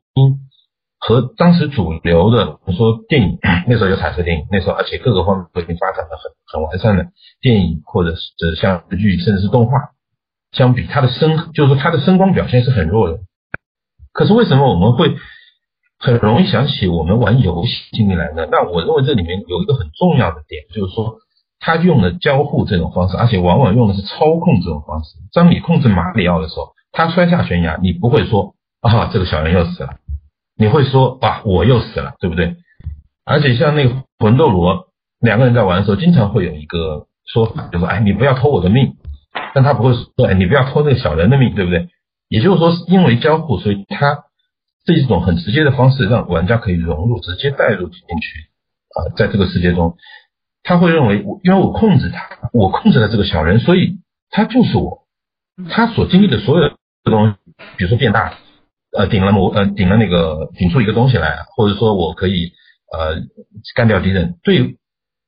[1.06, 3.38] 和当时主流的，我们说电影，
[3.68, 7.08] 那时候有彩色电影，那时候而且各个方面都已经发展的很很完善的
[7.42, 9.74] 电影或者是像日剧甚至是动画。
[10.54, 13.20] 相比它的声，就是说它的声光表现是很弱的。
[14.14, 15.18] 可是为什么我们会
[16.00, 18.48] 很容易想起我们玩游戏经历来呢？
[18.50, 21.18] 那我认为这里面有一个很重要的点，就是说
[21.60, 25.18] 他用的交互这种方式，而且往往用的是操控这种方式。
[25.34, 29.96] 当你控制马里奥的时候，他摔下悬崖，你不会说啊这个小人又死了，
[30.58, 32.56] 你会说啊我又死了，对不对？
[33.26, 34.88] 而且像那个魂斗罗，
[35.20, 38.96] 两个人在玩的时候，经常会有一个说法，就说哎你不要偷我的命。
[39.56, 41.90] 但他不会说，哎，你不要偷那个小人的命，对不对？
[42.28, 44.26] 也就是说，因为交互，所以它
[44.86, 48.50] 是一种很直接的方式，让玩家可以融入、直接带入进去
[48.94, 49.96] 啊，在这个世界中，
[50.62, 54.00] 他会认为，因为我控制他，我控制了这个小人，所以
[54.30, 55.08] 他就是我，
[55.70, 56.76] 他所经历的所有的
[57.06, 57.36] 东西，
[57.78, 58.34] 比如说变大，
[58.96, 62.52] 呃，顶了某，呃，顶了那个顶出一个东西来，或者说我可以
[62.92, 63.22] 呃
[63.76, 64.78] 干掉敌人，对，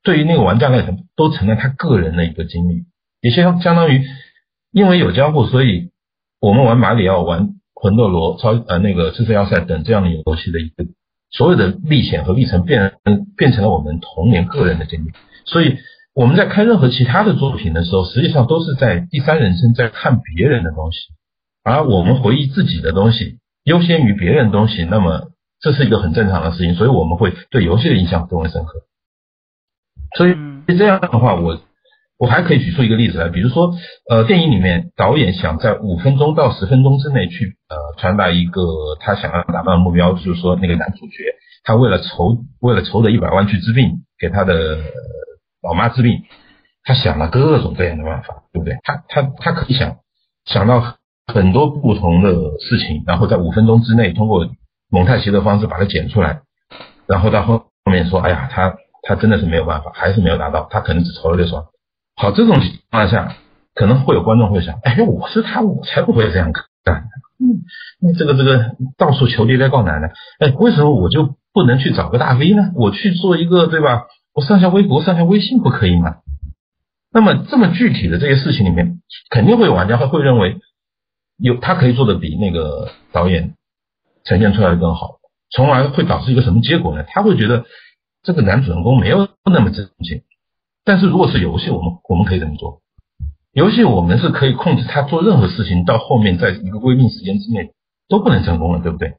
[0.03, 2.86] 对于那个玩家来讲，都成了他个人的一个经历。
[3.22, 4.03] 也相相当于，
[4.72, 5.89] 因为有交互，所以
[6.39, 10.86] 我们玩马里奥、玩魂斗罗、超呃那个赤色要塞等这样的游戏的一个
[11.32, 12.93] 所有的历险和历程变
[13.36, 15.09] 变成了我们童年个人的经历。
[15.45, 15.78] 所以
[16.13, 20.99] 我们在看任何其他的作品的时候，实际上都是在第三人称在看别人的东西，
[21.63, 26.76] 而我们回忆自己的东西优先于别人东西，那么这是一个很正常的事情。
[26.76, 28.80] 所以我们会对游戏的印象更为深刻。
[30.16, 30.36] 所以
[30.78, 31.61] 这样的话，我。
[32.18, 33.74] 我还可以举出一个例子来，比如说，
[34.09, 38.61] 呃，电影里面导演想在五分钟到十分钟之内去呃传达一个
[39.01, 41.36] 他想要达到的目标，就是说那个男主角
[41.66, 44.78] 他为了筹为了筹得一百万去治病，给他的
[45.61, 46.24] 老妈治病，
[46.86, 48.78] 他想了各种各样的办法，对不对？
[48.84, 49.97] 他他他可以想
[50.45, 50.95] 想到
[51.32, 54.47] 很多不同的事情，然后在五分钟之内通过
[54.89, 56.41] 蒙太奇的方式把它剪出来，
[57.07, 61.63] 然后到后后面说，哎呀，他他真的是没有办法，还是没有达到，他可能只筹了六十万。
[62.15, 63.36] 好，这种情况下，
[63.73, 66.63] 可能会有观众会想，哎，我是他，我才不会这样干。
[67.38, 67.65] 嗯，
[67.99, 72.71] 那这个这个到处求爹爹告奶奶，哎，为什么我就不能去找个大 V 呢？
[72.76, 74.03] 我去做一个，对吧？
[74.34, 76.17] 我上下微博、上下微信不可以吗？
[77.11, 78.99] 那么这么具体的这些事情里面，
[79.30, 80.57] 肯定会有玩家会会认为，
[81.38, 83.55] 有他可以做的比那个导演
[84.23, 85.19] 呈现出来的更好，
[85.51, 87.03] 从而会导致一个什么结果呢？
[87.07, 87.65] 他会觉得
[88.23, 90.21] 这个男主人公没有那么正经。
[90.83, 92.81] 但是如果是游戏，我们我们可以怎么做？
[93.51, 97.71] 游戏我们是可以控制他做任何事情，到后面在一个规定时间之内
[98.09, 99.15] 都不能成功了，对不对？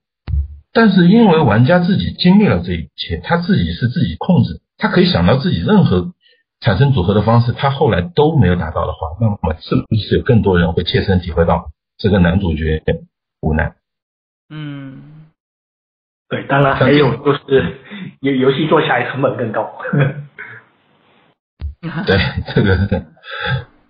[0.73, 6.13] 但是因为玩家自己经历了这一切，他自己是自己控制，他可以想到自己任何
[6.61, 12.83] 产生组合的方式，他后来都没有达到的话，那么是不是有更多人会切身体会到这个男主角
[13.41, 13.75] 无奈？
[14.49, 15.27] 嗯，
[16.29, 17.79] 对，当然还有就是
[18.21, 19.71] 游游戏做起来成本更高。
[22.07, 22.19] 对
[22.55, 23.07] 这个，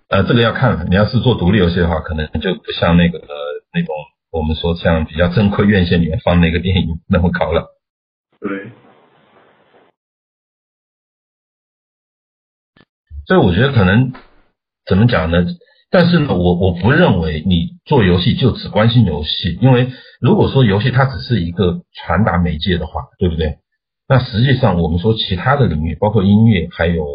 [0.09, 0.87] 呃，这个要看。
[0.89, 3.19] 你要是做独立游戏的话，可能就不像那个
[3.73, 3.95] 那种
[4.31, 7.75] 我们说像比较正规院线里面放那个电影那么高了。
[8.39, 8.71] 对。
[13.25, 14.13] 所以我觉得可能
[14.85, 15.43] 怎么讲呢？
[15.89, 23.57] 但是呢，我我不认为你做游戏就只关心游戏，因为如果说游戏它只是一个传达媒介的话，对不对？
[24.07, 27.05] 那实际上我们说其他的领域，包括音乐还有。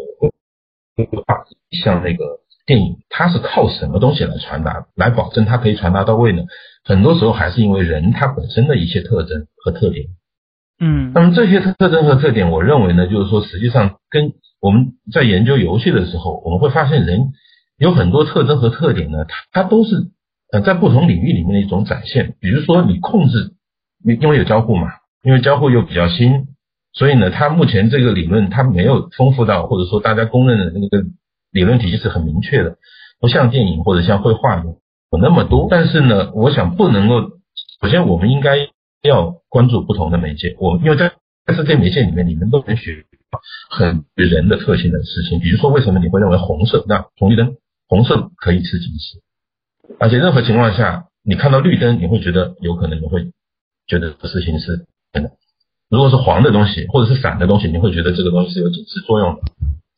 [1.83, 2.23] 像那个
[2.67, 6.43] 电影，它是靠什么东西来传达，来保证它可以传达到位呢？
[6.83, 10.05] 很多时候还是因为人他本身的一些特征和特点。
[10.79, 17.29] 嗯，那么这些特征和特点，我认为呢，就是说实际上跟我们在研究游戏的时候，我们会发现人
[17.83, 20.07] 有很多特征和特点呢，它它都是
[20.53, 22.35] 呃在不同领域里面的一种展现。
[22.39, 23.51] 比如说你控制，
[24.05, 24.87] 因为有交互嘛，
[25.21, 26.47] 因为交互又比较新。
[26.93, 31.05] 所以呢，它目前这个理论它没有丰富到，或者说大家公认的那个
[31.51, 32.77] 理论体系是很明确的，
[33.19, 34.79] 不像电影或者像绘画有
[35.11, 35.67] 有那么多。
[35.69, 37.21] 但是呢，我想不能够，
[37.81, 38.69] 首先我们应该
[39.01, 40.55] 要关注不同的媒介。
[40.59, 41.09] 我因为在
[41.45, 43.05] 在这些媒介里面，你们都能学
[43.69, 45.39] 很人的特性的事情。
[45.39, 46.85] 比如说，为什么你会认为红色？
[46.87, 47.55] 那红绿灯，
[47.93, 49.21] 红色可以吃警示，
[49.99, 53.31] 而且任何情况下，你看到绿灯，你会觉得有可能你会
[53.85, 55.29] 觉得事情是真的。
[55.91, 59.41] 如果是黄的东西或者是闪的东西，你会觉得这个东西是有警示作用的。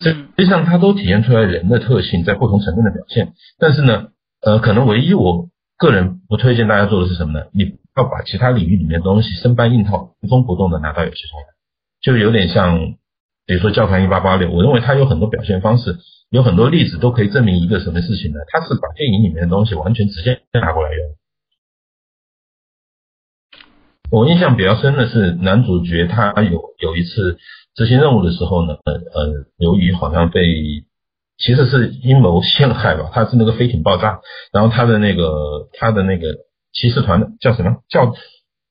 [0.02, 3.32] 实际上，它都体现出来人的特性在不同层面的表现。
[3.58, 4.08] 但是呢，
[4.42, 7.46] 呃，可能唯一我个人不推荐大家做的是什么呢？
[7.54, 11.46] 你要把其他领域里面的东西生搬硬套、原封不动的拿到游戏中来，
[12.02, 12.78] 就有点像，
[13.46, 15.98] 比如说教团一八八六，我认为它有很多表现方式，
[16.36, 18.40] 有很多例子都可以证明一个什么事情呢？
[18.52, 21.16] 它是把电影里面的东西完全直接拿过来用。
[24.12, 27.38] 我印象比较深的是男主角他有有一次。
[27.78, 30.42] 执行任务的时候呢，呃呃，由于好像被
[31.38, 34.22] 其实是阴谋陷害吧，他是那个飞艇爆炸，
[34.54, 36.38] 然后他的那个他的那个
[36.72, 38.14] 骑士团叫什么叫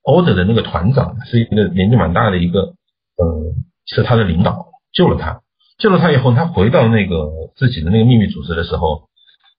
[0.02, 3.52] order 的那个团长是一个年纪蛮大的一个，呃，
[3.84, 5.42] 是他的领导救了他，
[5.78, 9.08] 救了他以后，他回到那个自己的那个秘密组织的时候，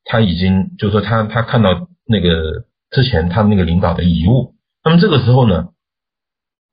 [0.03, 4.53] 他已经就是说他他看到那个之前他那个领导的遗物，
[4.83, 5.69] 那么这个时候呢？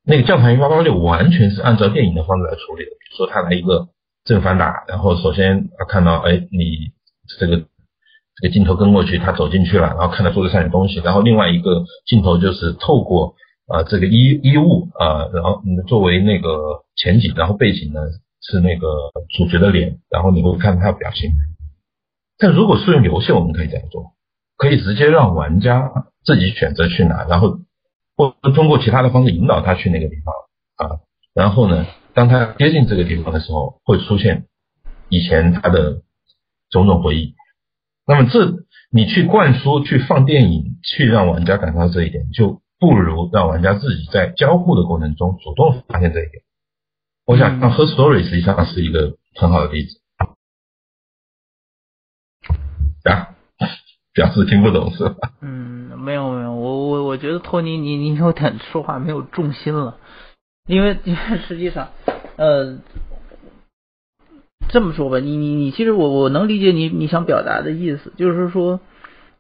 [0.04, 3.86] 那个教堂一八八六完全是按照电影的方式来处理的，比如说他来一个
[4.24, 6.90] 正反打，然后首先他看到，哎，你
[7.38, 13.36] 这个这个镜头跟过去，他走进去了，然后看到桌子上有东西，然后另外一个镜头就是透过
[13.68, 18.00] 啊这个衣衣物啊，然后作为那个前景，然后背景呢
[18.42, 18.86] 是那个
[19.36, 21.30] 主角的脸，然后你会看他的表情。
[22.38, 24.12] 但如果是用游戏，我们可以这样做，
[24.56, 25.90] 可以直接让玩家
[26.24, 27.60] 自己选择去哪，然后。
[28.14, 30.34] 或通过其他的方式引导他去那个地方
[30.76, 31.00] 啊，
[31.32, 34.44] 然后呢，当他接近这个地方的时候，会出现
[35.08, 36.02] 以前他的
[36.68, 37.34] 种种回忆。
[38.06, 38.58] 那么这
[38.90, 46.42] 你去灌输、去放电影、去让玩家感受到这一点，就不如让玩家自己在交互的过程中主动发现这一点。
[47.24, 50.00] 我想，那 Her Story 实际上是一个很好的例子。
[53.04, 53.34] 啊，
[54.12, 55.32] 表示听不懂是吧？
[55.40, 56.52] 嗯，没有没有。
[56.54, 59.98] 我我我觉得托尼你你有点说话没有重心了，
[60.66, 61.90] 因为因为实际上，
[62.36, 62.78] 呃，
[64.68, 68.80] 这么说吧，你你你其实我我能理解你你想表达的意思，就是说，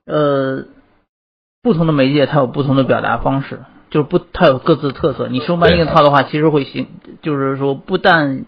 [0.06, 0.66] 呃，
[1.62, 5.28] 不同的媒介它有不同的表达方式，就是不它有各自的特色。
[5.28, 6.88] 你生搬硬套的话，其实会行，
[7.22, 8.44] 就是说不但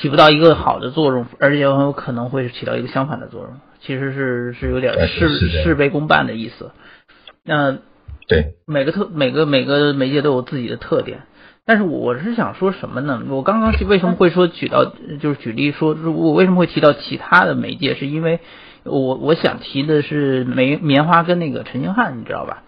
[0.00, 3.50] 起不到一个好的作用，而且很有可能会起到一个相反的作用。
[3.82, 5.28] 其实是是有点事
[5.64, 6.70] 事倍功半的意思。
[7.44, 7.76] 那。
[8.30, 11.22] 对，每个特每个每个媒介都有自己的特点，
[11.64, 13.22] 但是我是想说什么呢？
[13.30, 14.84] 我刚刚为什么会说举到
[15.18, 17.94] 就是举例说，我为什么会提到其他的媒介？
[17.94, 18.40] 是因为
[18.84, 22.64] 我我想提的是梅棉花跟那个陈星汉，你知道吧？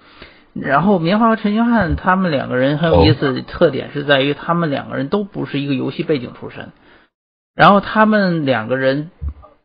[0.54, 6.72] 然后棉花和陈星汉他们两个人很有意思的特点是在于他们两个人都不是一个游戏背景出身，
[7.54, 9.10] 然后他们两个人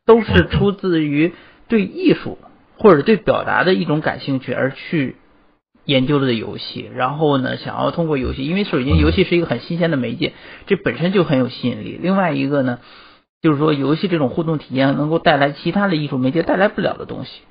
[0.06, 1.34] 都是出自于
[1.68, 2.38] 对艺术
[2.78, 5.16] 或者对表达的一种感兴趣而去。
[5.88, 10.34] 研究的游戏，然后呢，想要通过游戏，因为首先游戏是一个很新鲜的媒介，
[10.66, 12.00] 这本身就很有吸引力。
[12.02, 12.80] 另外一个呢，
[13.40, 17.42] 就是说游戏这种互动体验能够带来其他的艺术媒介带来不了的东西，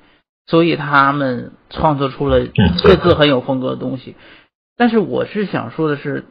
[0.47, 2.39] 所以他们创作出了
[2.83, 4.15] 各自很有风格的东西。
[4.77, 6.25] 但是我是想说的是，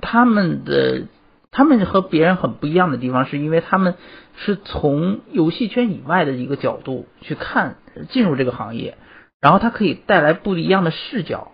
[0.00, 1.02] 他们的
[1.50, 3.94] 他们和别人很不一样的地方，是因为他们
[4.36, 7.76] 是从游戏圈以外的一个角度去看
[8.10, 8.98] 进入这个行业。
[9.38, 11.52] 然后它可以带来不一样的视角，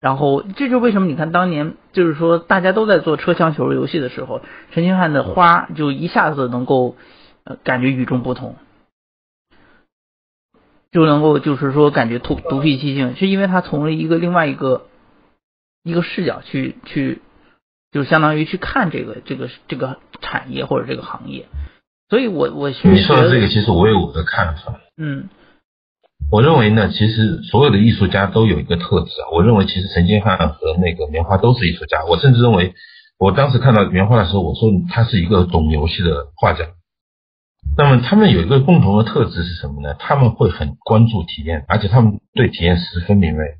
[0.00, 4.42] 然后这就为什么你看当年就是说大家都在做车厢球游戏的时候，
[4.72, 6.94] 陈星汉的花就一下子能够
[7.44, 8.56] 呃感觉与众不同，
[10.96, 14.86] 就能够就是说感觉独独辟蹊径，是因为他从了一个另外一个
[15.84, 17.20] 一个视角去去，
[17.92, 21.44] 就相当于去看这个这个这个产业或者这个行业，
[22.08, 25.28] 所以我我你说的这个其实我有我的看法，嗯。
[26.32, 29.28] 我认为呢，其实所有的艺术家都有一个特质啊。
[29.34, 32.06] 我认为其实陈金汉和那个棉花都是艺术家。
[32.06, 32.72] 我甚至认为，
[33.18, 36.64] 我当时看到棉花的时候，我说他是一个懂游戏的画家。
[37.76, 39.94] 那么他们有一个共同的特质是什么呢？
[39.98, 43.56] 他们会很关注体验，而且他们对体验十分敏锐。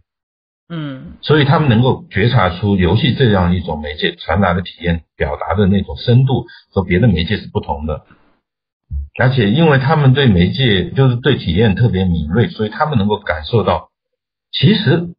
[0.69, 1.15] 嗯。
[1.21, 8.03] 所以他们能够觉察出游戏这样一种媒介传达的体验、表达的那种深度和别的媒介是不同的。
[9.19, 13.89] 而且，因为他们对媒介就是对体验特别敏锐，所以他们能够感受到，
[14.53, 15.15] 其实，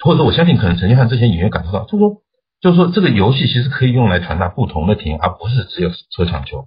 [0.00, 2.22] 或者我相信可能陈金汉这些演员感受到，就说，
[2.60, 6.66] 就是说这个游戏其实可以用来传达不同的体验，而不是只有车抢球。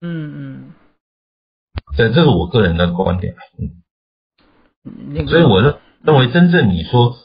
[0.00, 0.74] 嗯嗯。
[1.96, 3.34] 对，这是我个人的观点。
[3.58, 5.26] 嗯。
[5.26, 7.16] 所以我认认为，真正你说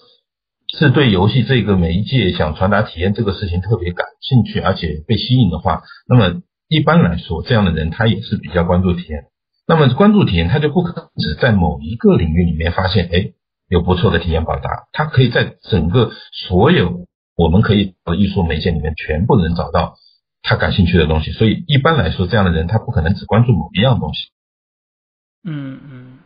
[0.67, 9.25] 是对游戏这个媒介想传达体验这个事情特别感兴趣，而且被吸引的话，那么一般来说，这样的人他也是比较关注体验。
[9.67, 13.33] 那么关注体验，他就不可能只在某一个领域里面发现，哎，
[13.69, 17.05] 有不错的体验表达，他可以在整个所有
[17.35, 19.97] 我们可以的艺术媒介里面全部能找到
[20.41, 21.31] 他感兴趣的东西。
[21.31, 24.29] 所以一般来说，这样的人他不可能只关注某一样东西。
[25.43, 26.17] 嗯嗯。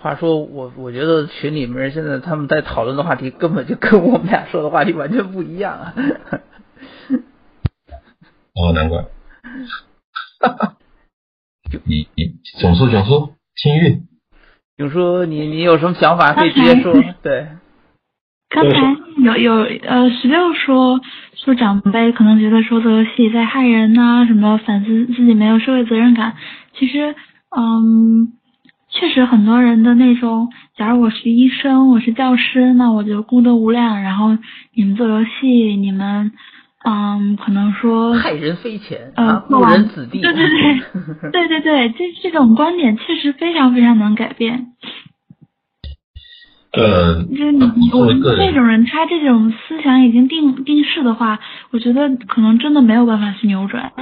[0.00, 5.94] 话说我，我觉得群里面现在他们在讨论的话题，根本就跟我们俩说的话题完全不一样啊！
[8.54, 9.04] 哦，难怪。
[11.84, 14.02] 你你总说总说，青玉。
[14.76, 16.94] 总说你你有什么想法可以直接说。
[17.20, 17.48] 对。
[18.50, 19.54] 刚才有有
[19.86, 21.00] 呃十六说
[21.34, 26.34] 说长辈可能觉得说做游戏在害人呐，什么反思自己没有社会责任感。
[26.74, 27.14] 其实
[27.56, 28.32] 嗯。
[28.90, 34.02] 确实，很多人的那种，假如我是医生，我是教师，那我就功德无量。
[34.02, 34.34] 然后
[34.74, 35.46] 你们做游戏，
[35.76, 36.32] 你们，
[36.86, 40.22] 嗯，可能说害人非浅，呃，误人子弟。
[40.22, 44.68] 对对对，对对对，这这种观点确实非常非常能改变。
[46.72, 51.38] 呃，就是你我们这种人，他这种思想已经定定势的话，
[51.70, 53.92] 我觉得可能真的没有办法去扭转。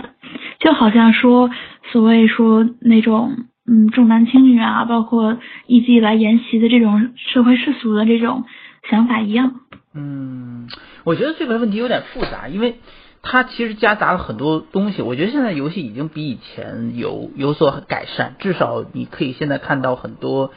[0.60, 1.50] 就好像说，
[1.92, 3.46] 所谓说那种。
[3.68, 8.44] 嗯，重男轻女啊，包括一直以来沿袭的这种社会世俗的这种
[8.88, 9.54] 想法一样。
[9.92, 10.68] 嗯，
[11.02, 12.76] 我觉得这个问题有点复杂，因为
[13.22, 15.02] 它其实夹杂了很多东西。
[15.02, 20.52] 我觉得现在游戏已经比以前有有所改善，至少你可以现在看到很多，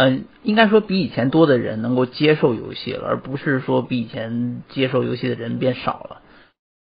[0.00, 6.22] 嗯，应该说比以前多的人能够接受游戏了，而不是说比以前接受游戏的人变少了。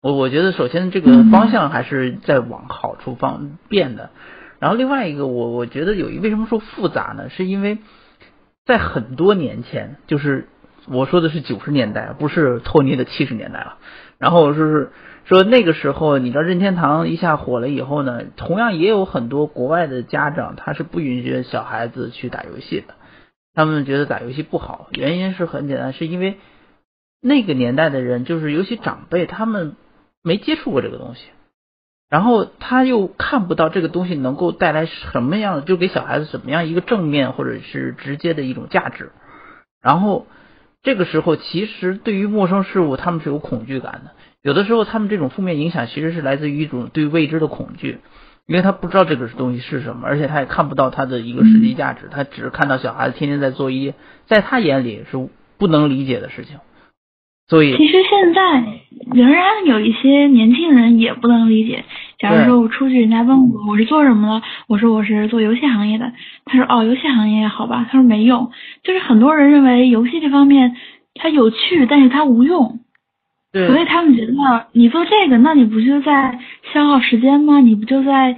[0.04, 4.12] 我我觉得首先这个方向还是在往好处方变的。
[4.60, 7.32] 然后另外一个，我我觉得有一为什么说复杂呢？
[7.32, 7.80] 是因为
[8.68, 10.48] 在很多年前，就是
[10.88, 13.78] 我说的是九十年代，不是托尼的七十年代了。
[14.20, 14.92] 然后就是
[15.26, 22.94] 说那个时候，你知道任天堂一下火了以后呢，同样也有很多国外的家长他是不允许小孩子去打游戏的，
[23.58, 26.38] 他们觉得打游戏不好，原因是很简单，是因为
[27.20, 29.76] 那个年代的人，就是尤其长辈，他们
[30.22, 31.24] 没接触过这个东西。
[32.08, 39.12] 然后他又看不到这个东西能够带来什么样的，就给小孩子怎么样一个正面或者是直接的一种价值。
[39.82, 40.28] 然后
[40.84, 44.12] 这个时候，其实对于陌生事物，他们是有恐惧感的。
[44.44, 48.02] 有的时候，他们这种负面影响其实是来自于一种对未知的恐惧，
[48.48, 52.08] 因为他不知道这个东西是什么，而且他也看不到它的一个实际价值。
[52.10, 53.94] 他只是看到小孩子天天在做一些
[54.26, 56.58] 在他眼里是不能理解的事情。
[57.50, 58.64] 所以，其实现在
[59.14, 61.86] 仍然有一些年轻人也不能理解。
[62.20, 66.12] 假如说我出去，人家问我我是做什么的，我说我是做游戏行业的。
[66.46, 67.86] 他说哦，游戏行业好吧。
[67.90, 68.52] 他说没用，
[68.84, 70.76] 就是很多人认为游戏这方面
[71.16, 72.80] 它有趣，但是它无用。
[73.52, 73.68] 对。
[73.68, 74.34] 所以他们觉得
[74.72, 76.40] 你做这个，那你不就在
[76.74, 77.60] 消耗时间吗？
[77.60, 78.36] 你不就在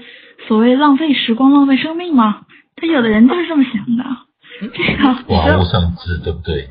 [0.47, 2.41] 所谓浪费时光、浪费生命吗？
[2.75, 4.03] 他有的人就是这么想的。
[4.61, 5.33] 这个。
[5.33, 6.69] 网络上知对不对？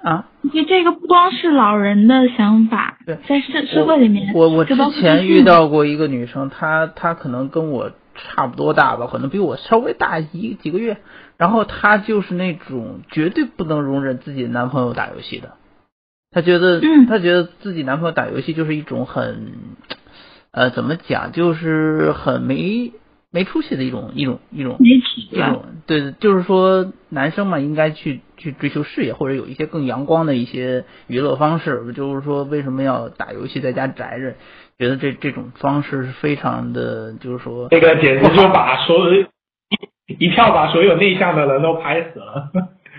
[0.00, 10.98] 啊，你这个不光是老人的想法，在社社会里面，我我之前遇到过一个女生，她她可能跟我差不多大吧，可能比我稍微大一几个月，
[11.36, 15.54] 然后她就是那种绝对不能容忍自己男朋友打游戏的，
[16.30, 19.52] 她觉得，她觉得自己男朋友打游戏就是一种很，
[20.52, 22.92] 呃，怎么讲，就是很没。
[23.30, 31.92] 没出息的一种一种一种一种对，就是说男生嘛，应该去去追求事业，或者有一些更阳光的一些娱乐方式。
[31.92, 34.34] 就是说，为什么要打游戏在家宅着？
[34.78, 39.26] 觉得这这种方式是非常的，就是说这个简直就把所有
[40.18, 42.50] 一票把所有内向的人都拍死了。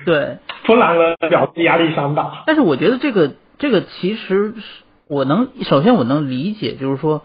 [0.10, 2.43] 对，疯狼人表示压力山大。
[2.45, 7.24] 但是我觉得这个这个其实是我能首先我能理解，就是说。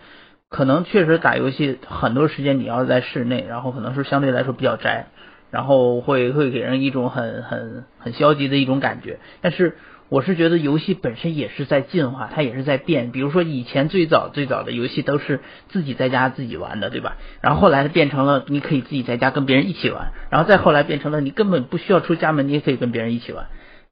[0.51, 5.07] 可能确实打游戏很多时间你要在室内，然后可能是相对来说比较宅，
[5.51, 9.19] 然后会会给人一种很很很消极的一种感觉。
[9.41, 9.77] 但是
[10.09, 13.11] 我是觉得游戏本身也是在进化，它也是在变。
[13.11, 17.17] 比如说以前最早最早的游戏都是自己在家自己玩的，对吧？
[17.41, 23.47] 然后后来变成了你可以自己在家跟别人一起玩，然后再后来变成了你根本不需要出家门，你也可以跟别人一起玩。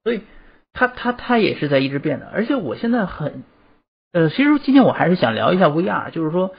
[0.05, 0.21] 所以
[0.73, 2.29] 它它它也是在一直变的。
[2.33, 3.43] 而且我现在很。
[4.15, 6.51] 呃，其实今天我还是想聊一下 VR，就是说，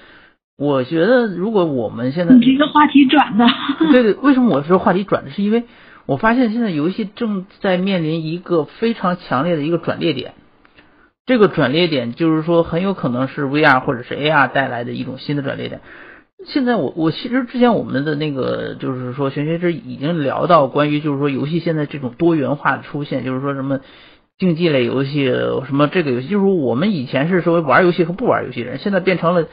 [0.58, 3.46] 我觉得如果我们现在你这个话题转的，
[3.92, 5.66] 对对，为什么我说话题转的，是因为
[6.06, 10.34] 我发现现在游戏正在面临一个非常强烈的一个转捩点，
[11.26, 15.82] 这个转捩点就是说很有可能是 VR 或者是 AR 带来的一种新的转捩点。
[16.46, 23.80] 现在我我其实之前我们的那个就是说玄学之已经聊到关于就是说游戏现在这种多元化的出现，就是说什么
[24.38, 25.26] 竞技类游戏
[25.66, 29.48] 什么这个游戏，就是我们以前是说玩游戏和不玩游戏的人，现在变成了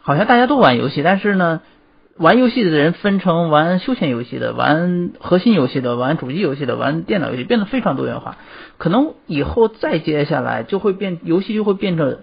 [0.00, 1.62] 好像大家都玩游戏，但是呢，
[2.16, 8.36] 玩游戏的人分成玩休闲游戏的、玩核心游戏的、玩主机游戏的、玩电脑游戏，变得非常多元化。
[8.78, 12.18] 可能以后再接下来就会变游戏就会变成。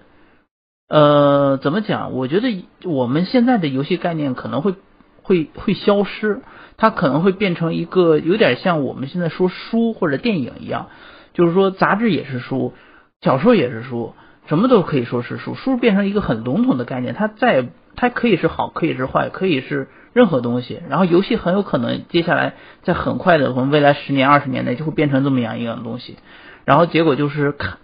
[0.88, 2.12] 呃，怎么讲？
[2.12, 4.76] 我觉得我们现在的游戏概念可能会
[5.22, 6.42] 会会消失，
[6.76, 10.88] 它可能会变成一个有点像我们现在说书或者电影一样，
[11.34, 12.74] 就是说杂志也是书，
[13.22, 14.16] 小说也是书，
[14.48, 15.56] 什么都可以说是书。
[15.56, 20.82] 书变成一个很笼统的概念，它再也它可以是好，可以是坏，可以是任何东西。
[20.89, 26.18] 然后游戏很有可能接下来在很快的我们未来十年二十年内就会变成这么样一样东西，
[26.66, 27.78] 然后结果就是看。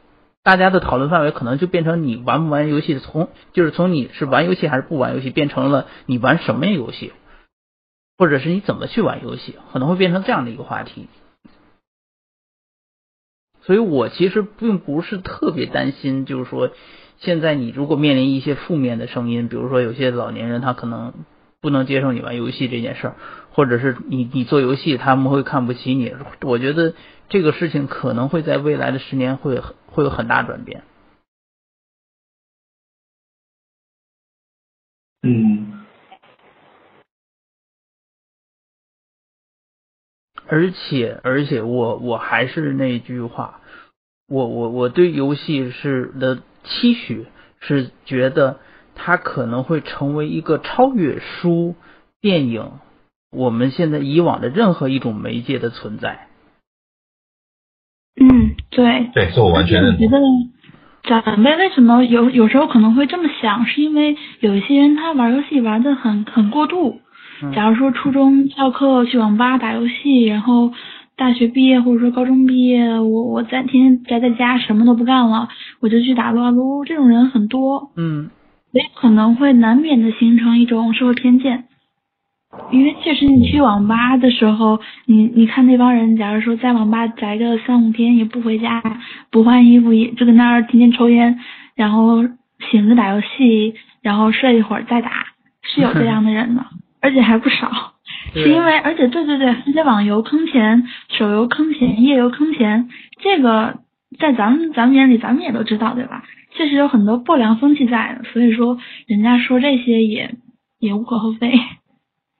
[0.44, 7.12] 大家的讨论范围可能就变成你玩不玩游戏，从就是从你是玩游戏还是不玩游戏，变成了你玩什么游戏，
[8.18, 11.10] 或者是你怎么去玩游戏，可能会变成这样的一个话题。
[13.62, 16.72] 所以我其实并不是特别担心，就是说
[17.20, 21.14] 现在你如果面临一些负面的声音，比如说有些老年人他可能
[21.62, 23.16] 不能接受你玩游戏这件事儿，
[23.52, 26.94] 或者是你你做游戏他们会看不起你，我觉得
[27.30, 29.62] 这个事情可能会在未来的十年会。
[29.90, 30.84] 会有很大转变，
[35.24, 35.88] 嗯，
[40.46, 43.62] 而且而且我我还是那句话，
[44.28, 47.26] 我我我对游戏是的期许
[47.60, 48.60] 是觉得
[48.94, 51.76] 它可能会成为一个超越书、
[52.22, 52.74] 电影，
[53.32, 56.28] 我们现在以往的任何一种媒介的存在。
[58.20, 60.06] 嗯，对，对，是我完全认同。
[60.06, 67.00] 我觉得长辈为什么有有时候可能会这么想，是因为有一些人他玩游戏玩的很很过度。
[67.54, 70.74] 假如说初中翘课去网吧打游戏，然后
[71.18, 75.50] 大学毕业或者说高中毕业，我我在天天宅在家什么都不干了，
[75.80, 77.92] 我就去打撸啊撸，这种人很多。
[77.96, 78.30] 嗯，
[78.72, 81.64] 也可能会难免的形成一种社会偏见。
[82.72, 88.82] 因为确实，你去网吧的时候，你你看那帮人，假如说在网吧宅个三五天也不回家，
[89.32, 91.40] 不换衣服，也就跟那儿天天抽烟，
[91.76, 92.24] 然后
[92.72, 95.12] 醒着打游戏，然后睡一会儿再打，
[95.62, 96.64] 是有这样的人的，
[97.02, 97.94] 而且还不少。
[98.34, 102.90] 是因为，而且对对对，而且网游坑钱，手游坑钱，页游坑钱，
[103.22, 103.80] 这个
[104.20, 106.24] 在咱们咱们眼里，咱们也都知道，对吧？
[106.56, 110.36] 确实有很多不良风气在的，所以说人家说这些也
[110.80, 111.52] 也无可厚非。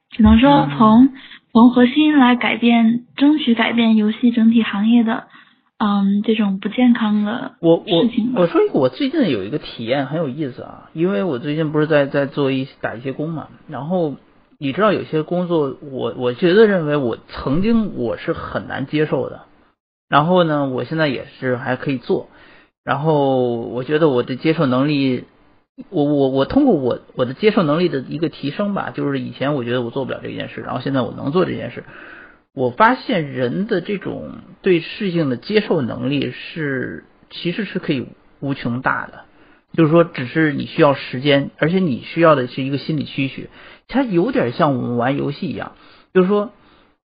[0.10, 1.10] 只能说从
[1.52, 5.26] 从核心来改变，争取改变游戏整体行业的，
[5.78, 14.16] 嗯，这种不健康的我我我说一个，我最近有一个体验很有意思啊，因为我最近不是在在做一打一些工嘛，然后
[14.58, 19.42] 你知道有些工作，我我觉得认为我曾经我是很难接受的，
[20.10, 22.30] 然后呢，我现在也是还可以做，
[22.84, 25.26] 然后我觉得我的接受能力。
[25.92, 31.84] 我我我通过我我的接受能力的一个提升吧，就是以前我觉得我做不了这件事，然后现在我能做这件事。
[32.52, 38.08] 我发现人的这种对事情的接受能力是其实是可以
[38.40, 39.26] 无穷大的，
[39.78, 43.50] 就是说只是你需要时间，而且你需要的是一个心理期许。
[43.88, 45.74] 它有点像我们玩游戏一样，
[46.14, 46.50] 就是说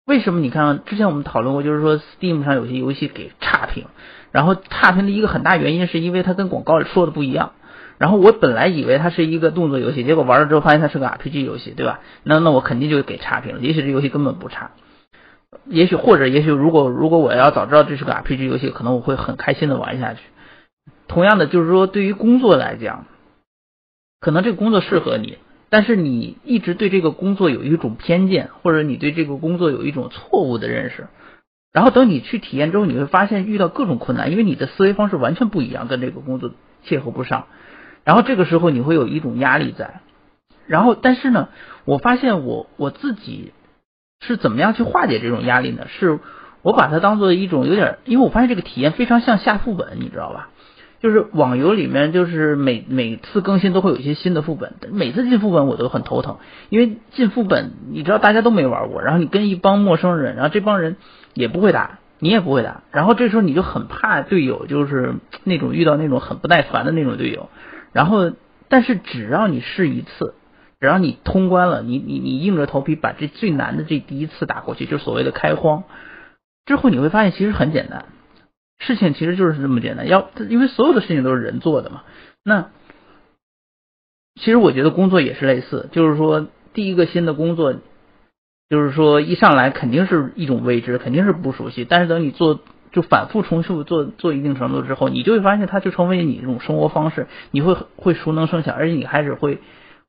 [0.05, 3.85] 为什么你看之前我们讨论过，就是说 Steam 上有些游戏给差评，
[4.31, 7.51] 然后差评的一个很大原因是因为它跟广告说的不一样。
[7.99, 11.99] 然后我本来以为它是一个动作游戏，结果玩了之后发现它是个 RPG 游戏，对吧？
[12.23, 13.61] 那那我肯定就给差评了。
[13.61, 14.71] 也许这游戏根本不差，
[15.67, 20.21] 也许或者也许如果如果我要早知道这是个 RPG 游戏，可能我会很开心的玩下去。
[21.07, 23.05] 同样的，就是说对于工作来讲，
[24.19, 25.37] 可能这个工作适合你，
[25.69, 31.07] 但是你一直对这个工作有一种偏见，或者你对这个工作有一种错误的认识。
[31.71, 36.51] 然后等你去体验之后，你会发现遇到各种困难，因为你的思维方式完全不一样，跟这个工作
[36.83, 37.47] 切合不上。
[38.03, 40.01] 然后这个时候你会有一种压力在，
[40.67, 41.49] 然后但是呢，
[41.85, 43.53] 我发现我我自己
[44.19, 45.87] 是怎么样去化解这种压力呢？
[45.87, 46.19] 是
[46.61, 50.49] 我把它当做一种有点，因为我发现这个体验非常像下副本，你知道吧？
[51.03, 56.37] 就是网游里面就是每每次更新都会有一些新的副本，每次进副本我都很头疼，
[56.69, 60.95] 因为进副本你知道大家都没玩过，然后你跟一帮陌生人，然后这帮人
[61.33, 67.49] 也不会打，你也不会打，然后这时候你就很怕队友就是那种遇到那种很不耐烦的那种队友。
[67.91, 68.31] 然后，
[68.69, 70.35] 但是只要你试一次，
[70.79, 75.83] 只要你通关了，你你你硬着头皮把这最难的这第一次打过去，就所谓的开荒，
[76.65, 78.05] 之后你会发现其实很简单，
[78.85, 80.07] 事情其实就是这么简单。
[80.07, 82.03] 要因为所有的事情都是人做的嘛，
[82.43, 82.69] 那
[84.35, 87.73] 其实我觉得工作也是类似，就是说第一个新的工作，
[88.69, 91.85] 就是说一上来肯定是一种未知，肯定是不熟悉。
[91.85, 92.59] 但是等你做
[92.91, 99.59] 就反复重复做做一定程度之后，你就会发现它就成为你一种生活方式，你会会熟能生巧，而且你开始会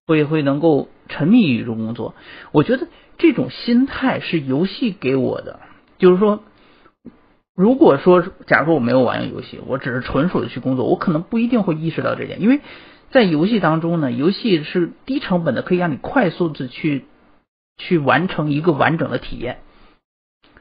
[0.06, 2.14] 会会能够沉迷于这种工作。
[2.50, 5.60] 我觉得这种心态是游戏给我的，
[5.98, 6.42] 就是说。
[7.56, 12.60] 如果说，假如说我没有玩游戏，我只是纯属的去工作，我可能不一定会意识到这点，因为
[13.10, 17.04] 在游戏当中呢，游戏是低成本的，可以让你快速的去
[17.76, 19.58] 去完成一个完整的体验，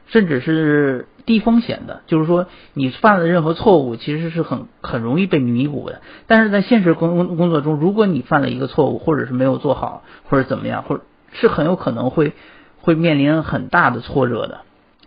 [0.06, 6.00] 甚至是低风险的，就是说你犯了任何错误，其实是很很容易被弥补的。
[6.28, 11.00] 但是在现实工工作中，如果你犯了一个错误，或者是没有做好，或者怎么样，或
[11.32, 12.34] 是很有可能会
[12.78, 14.60] 会面临很大的挫折的。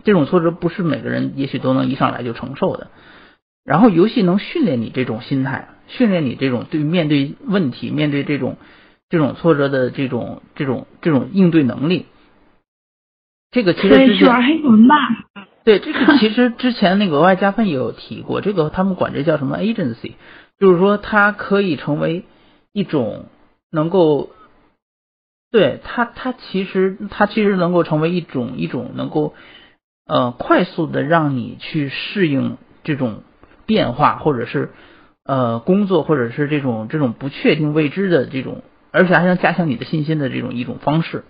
[0.08, 2.86] 这种挫折不是每个人也许都能一上来就承受的，
[3.62, 8.56] 然后游戏能训练你这种心态，训练你这种对面对问题、面对这种
[9.10, 12.06] 这种挫折的这种这种这种应对能力。
[13.50, 14.30] 这个其实之前
[15.62, 20.12] 对这个其实之前那个额外加分也有提过，这个他们管这叫什么 agency，
[20.58, 22.24] 就是说它可以成为
[22.72, 23.26] 一种
[23.70, 24.30] 能够
[25.50, 29.34] 对它它其实它其实能够成为一种一种能够。
[30.08, 33.22] 呃，快速的让你去适应这种
[33.66, 34.70] 变化，或者是
[35.22, 41.24] 呃工作，或者是这种这种不确定未知的这种，而且还能加强你的信心的这种一种方式。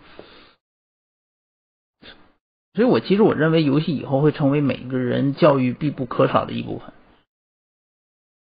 [2.74, 6.93] 所以我其实我认为游戏以后会成为每个人教育必不可少的一部分。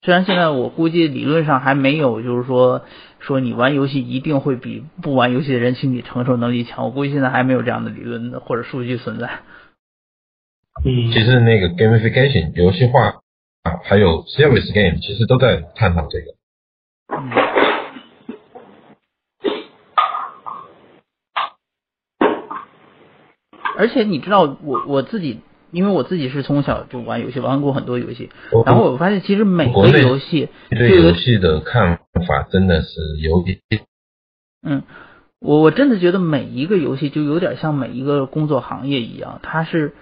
[0.03, 2.85] 虽然现在我估计理论上还没有，就是说
[3.19, 9.41] 说你玩游戏一定会比不玩游戏的人心理承受能力强，我估计现在还没有这样的理论或者数据存在。
[10.83, 13.21] 嗯，其实那个 gamification 游戏化
[13.63, 16.27] 啊，还有 service game，其实都在探讨这个。
[17.09, 17.31] 嗯。
[23.77, 25.41] 而且你知道，我我自己，
[25.71, 28.31] 因为我自己是从小就玩游戏，玩过很多游戏，
[28.65, 32.89] 然后我发现其实每个游戏对游戏的看法真的是
[33.23, 33.59] 有点。
[34.63, 34.83] 嗯，
[35.41, 39.93] 我我真的觉得每一个游戏就有点像每一个工作行业一样，它是。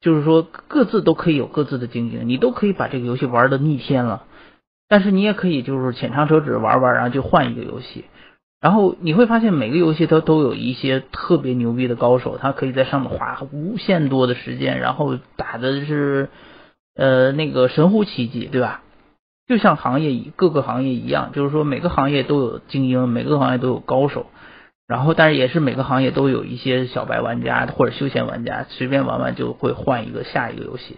[0.00, 4.24] 就是说，各自都可以有各自的经营，你都可以把这个游戏玩的逆天了，
[4.88, 8.04] 但是你也可以就是浅尝辄止玩玩，然后就换一个游戏，
[8.60, 16.28] 然后你会发现每个游戏它都有一些特别牛逼的高手，他可以在上面花无限多的时间，然后打的是
[16.94, 18.82] 呃那个神乎其技，对吧？
[19.48, 24.26] 就像行业各个行业一样，就是说每个行业都有精英，每个行业都有高手。
[24.88, 30.96] 然后，但是也是每个行业都有一些小白玩家或者休闲玩家，随便玩玩就会换一个下一个游戏。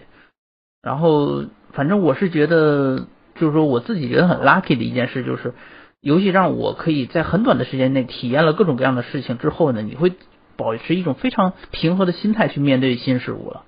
[0.80, 5.54] 然后，反正我是觉得，就是说我自己觉得很 lucky 的一件事，就是
[6.00, 10.12] 游戏让我可以在很短的时间内体验了各种各样的事情之后呢，你会
[10.56, 13.64] 保持一种非常平和的心态去面对新事物了。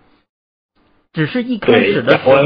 [1.13, 2.37] 只是一开始的时候，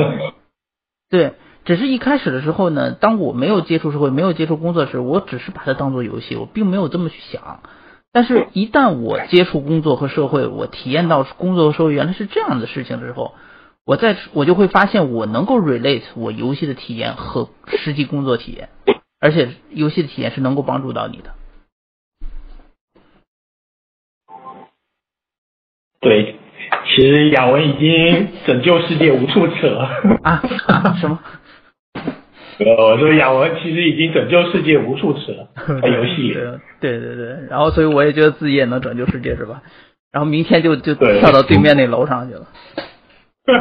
[1.10, 1.34] 对。
[1.66, 7.60] 只是一开始的时候呢，当我没有接触社会、没有接触工作时，我只是把它当做游戏，我并没有这么去想。
[8.12, 13.34] 但是，一旦我接触工作和社会，我体验到工作和社会原来是这样的事情之后，
[13.84, 18.68] 我在我就会发现，我能够 relate 我游戏的体验和实际工作体验，
[19.20, 21.34] 而且游戏的体验是能够帮助到你的。
[26.00, 26.36] 对，
[26.94, 29.90] 其实雅文已经拯救世界无数次了。
[30.22, 30.42] 啊？
[31.00, 31.18] 什么？
[32.58, 35.48] 呃，我说亚文其实已经拯救世界无数次了，
[35.82, 36.34] 在游戏里。
[36.80, 39.62] 对对对，然后所以我也觉得自己也能拯救世界，是吧？
[40.12, 42.46] 然后明天就就跳到对面那楼上去了。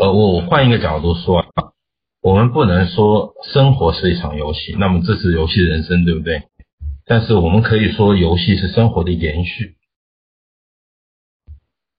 [0.00, 1.74] 呃，我我换一个角度说啊，
[2.22, 6.42] 我们不能说生活是一场游戏，那么这是游戏人生，对不对？
[7.06, 9.74] 但是我们可以说游戏是生活的延续。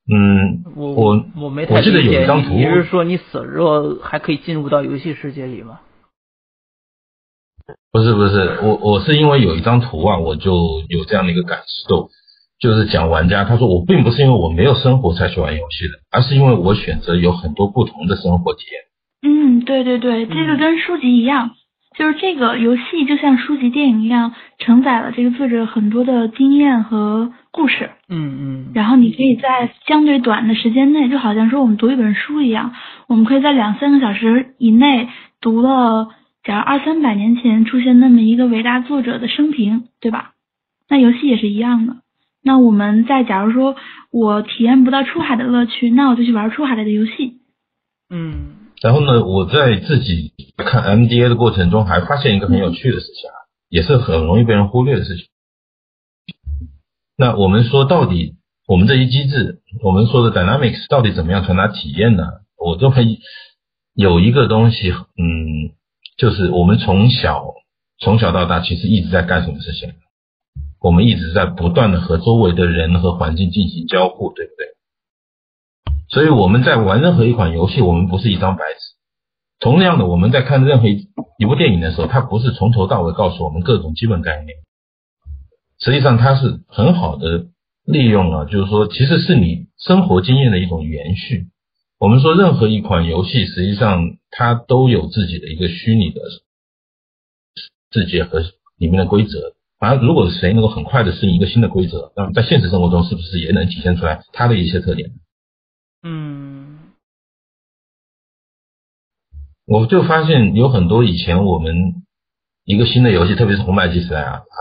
[0.10, 5.80] 嗯，我我我没太记得有一张图，你是说你死了之后还可以进入到游戏世界里吗？
[7.92, 12.10] 不是不是，我我是因为有一张图啊，我就有这样的一个感受，
[12.60, 18.82] 就是讲玩家他说我并不是因为我没有生活才去玩游戏的，而是因为我选择有很多不同的生活体验。
[19.24, 21.52] 嗯，对对对，这个跟书籍一样，
[21.98, 27.32] 就是这个游戏就像书籍、电影一样，承载了这个作者很多的经验和。
[27.54, 32.74] 故事，嗯嗯，然后你可以在相对短的时间内，就好像说我们读一本书一样，
[33.08, 35.10] 我们可以在两三个小时以内
[35.42, 36.08] 读了，
[36.46, 40.32] 假如二三百年前出现那么一个伟大作者的生平，对吧？
[40.88, 41.98] 那游戏也是一样的。
[42.42, 43.76] 那我们在假如说
[44.14, 47.42] 我体验不到出海的乐趣，那我就去玩出海类的游戏。
[48.10, 48.61] 嗯。
[48.82, 53.36] 然后呢，我在自己看 MDA 的过程中，还发现一个很有趣的事情啊，
[53.70, 55.26] 也是很容易被人忽略的事情。
[57.16, 62.24] 那我们说到底，我们这些机制，我们说的 dynamics 到底怎么样传达体验呢？
[62.58, 63.20] 我认为
[63.94, 65.76] 有一个东西，嗯，
[66.18, 67.54] 就是我们从小
[68.00, 69.94] 从小到大，其实一直在干什么事情？
[70.80, 74.66] 我们一直在不断的和周围的人和环境进行交互，对不对？
[76.12, 78.80] 所以我们在玩任何一款游戏，我们不是一张白纸。
[79.60, 84.58] 同样的，我们在看任何一部电影的时候，它不是从头到尾告诉我们各种基本概念。
[85.80, 87.46] 实际上，它是很好的
[87.86, 91.48] 利用了，就是说，其实是你生活经验的一种延续。
[91.98, 96.22] 我们说，任何一款游戏，实际上它都有自己的一个虚拟的
[97.92, 98.42] 世界和
[98.78, 99.54] 里面的规则。
[99.80, 105.12] 而如果谁能够很快的适应一个新的规则，那么在现实生活中是不是也能体现出来它的一些特点？
[106.04, 106.80] 嗯，
[109.66, 111.76] 我就发现有很多以前我们
[112.66, 114.60] 一个新的游戏，特别是红白机时代啊啊，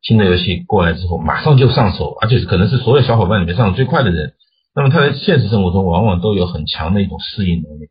[0.00, 4.34] 新的游戏过来之后马上就上手，而且可能是所有小伙伴里面上手最快的人。
[4.74, 7.90] 那么他在现实生活中往往都有很强的一种适应能力，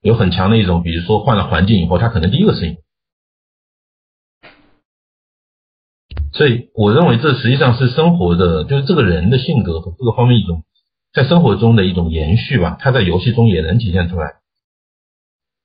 [0.00, 2.76] 有很强的一种，比如说换了环境以后，他可能第一个适应。
[6.32, 10.64] 所以我认为这实际上是生活的，就是这个人的性格和各个方面一种。
[11.12, 14.36] 在生活中的一种延续吧，它在游戏中也能体现出来。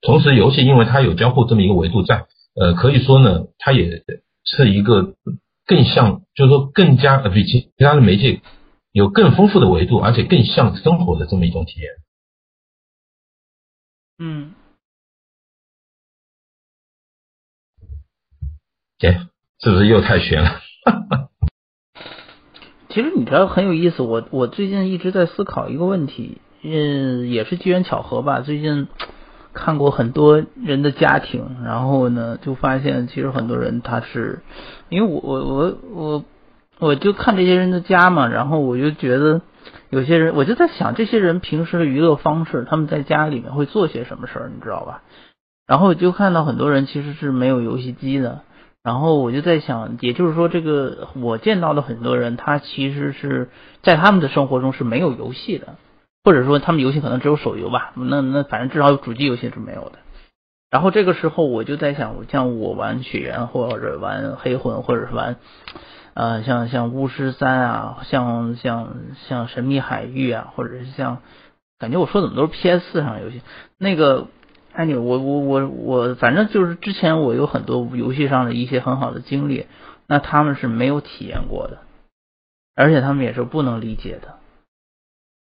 [0.01, 2.25] 同时，游戏因为它有交互这么一个维度在，
[2.55, 4.03] 呃，可以说呢，它也
[4.43, 5.15] 是一个
[5.65, 8.41] 更像，就是说更加比其其他的媒介
[8.91, 11.89] 有更丰富的维度，而且更像生活的这么一种体验。
[14.19, 14.53] 嗯。
[18.99, 19.27] 哎，
[19.61, 20.61] 是不是又太悬了？
[22.89, 28.39] 其实你知道很有意思，我我最近一直在思考一个问题，嗯，也是机缘巧合吧。
[28.39, 28.87] 最近
[29.53, 34.39] 看过很多人的家庭，然后呢，就发现其实很多人他是，
[34.89, 36.23] 因为我我我我
[36.79, 39.41] 我就看这些人的家嘛，然后我就觉得
[39.89, 45.01] 有些人，我就在想这些人平时的娱乐方式，他们在家里面会做些什么事儿，你知道吧？
[45.67, 48.43] 然后就看到很多人其实是没有游戏机的。
[48.87, 53.49] 然后我就在想，也就是说，这个我见到的很多人，他其实是
[53.83, 55.75] 在他们的生活中是没有游戏的，
[56.23, 57.91] 或者说他们游戏可能只有手游吧。
[57.97, 59.99] 那那反正至少有主机游戏是没有的。
[60.71, 65.35] 然后这个时候我就在想，像我玩血缘或者玩黑魂，或者是玩
[66.13, 68.95] 呃像像巫师三啊，像像
[69.27, 71.17] 像神秘海域啊，或者是像
[71.77, 73.41] 感觉我说怎么都是 PS 四上游戏
[73.77, 74.27] 那个。
[74.77, 79.65] 哎，你我我我我，反正就是之前我有很多游戏上的一些很好的经历，
[80.05, 81.79] 那他们是没有体验过的，
[82.75, 84.37] 而且他们也是不能理解的。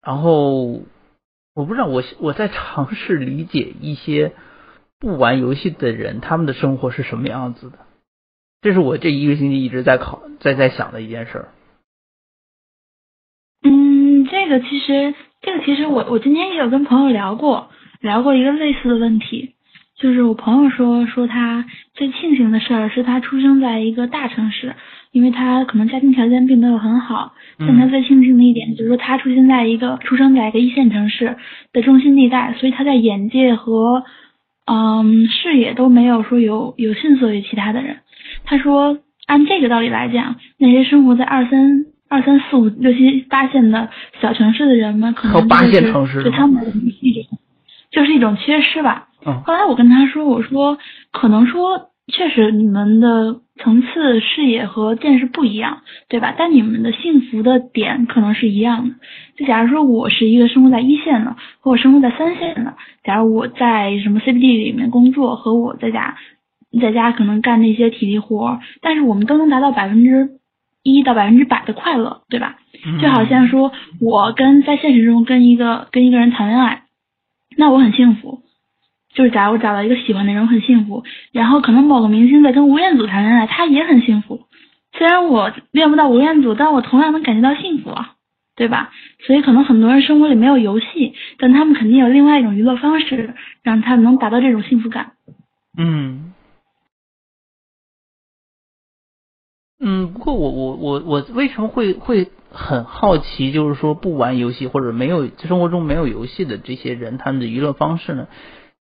[0.04, 0.82] 然后
[1.54, 4.32] 我不知道，我我在尝试理解一些
[4.98, 7.78] 不玩游戏的人，他们的生活是什么样子的。
[8.62, 11.48] 这是我这一个星期一直在考在在想的一件事儿。
[13.62, 17.70] 嗯，这个其实这个其实我我今天也有跟朋友聊过。
[18.00, 19.50] 聊过一个类似的问题，
[19.96, 24.74] 就是我朋友说说他最庆幸的事儿是他出生在一个大城市，
[25.12, 27.34] 因为他可能家庭条件并没有很好。
[27.58, 31.36] 但他最庆幸的一点就是说他出生在一个出生在一个一线城市
[31.74, 34.02] 的中心地带，所以他在眼界和
[34.64, 37.98] 嗯视野都没有说有有逊色于其他的人。
[38.44, 43.90] 他说按这个道理来讲，那些生活在二三二三四五六七八线的
[44.22, 46.70] 小城市的人们，可能就是对他们的
[47.02, 47.38] 一种。
[47.90, 49.08] 就是一种缺失吧。
[49.26, 49.42] 嗯。
[49.42, 50.78] 后来我跟他说，我说
[51.12, 56.34] 可能说确实你们的层次视野和见识不一样，对吧？
[56.36, 58.94] 但你们的幸福的点可能是一样的。
[59.36, 62.74] 就假如说我是一个生活在一线的，和我生活在三线的，
[63.04, 66.16] 假如我在什么 CBD 里面工作，和我在家
[66.80, 70.30] 在家可能干那些体力活，但是我们都能达到百分之
[70.82, 72.56] 一到百分之百的快乐，对吧？
[73.00, 73.70] 就好像说
[74.00, 76.82] 我跟在现实中跟一个跟一个人谈恋爱。
[77.56, 78.42] 那我很幸福，
[79.12, 81.04] 就是假如我找到一个喜欢的人，我很幸福。
[81.32, 84.46] 然后可能某个明星在跟吴彦祖谈恋爱，他也很幸福。
[84.92, 88.14] 虽然我恋不到吴彦祖，但我同样能感觉到幸福啊，
[88.56, 88.90] 对吧？
[89.26, 95.12] 所以可能很多人生活里没有游戏，但他们肯定有另外一种娱乐方式，让他能达到这种幸福感。
[95.78, 96.32] 嗯，
[99.80, 102.28] 嗯，不过我我我我为什么会会？
[102.52, 108.26] 很好奇，就是说不玩游戏或者没有生活中没有游戏的这些人，他们的娱乐方式呢？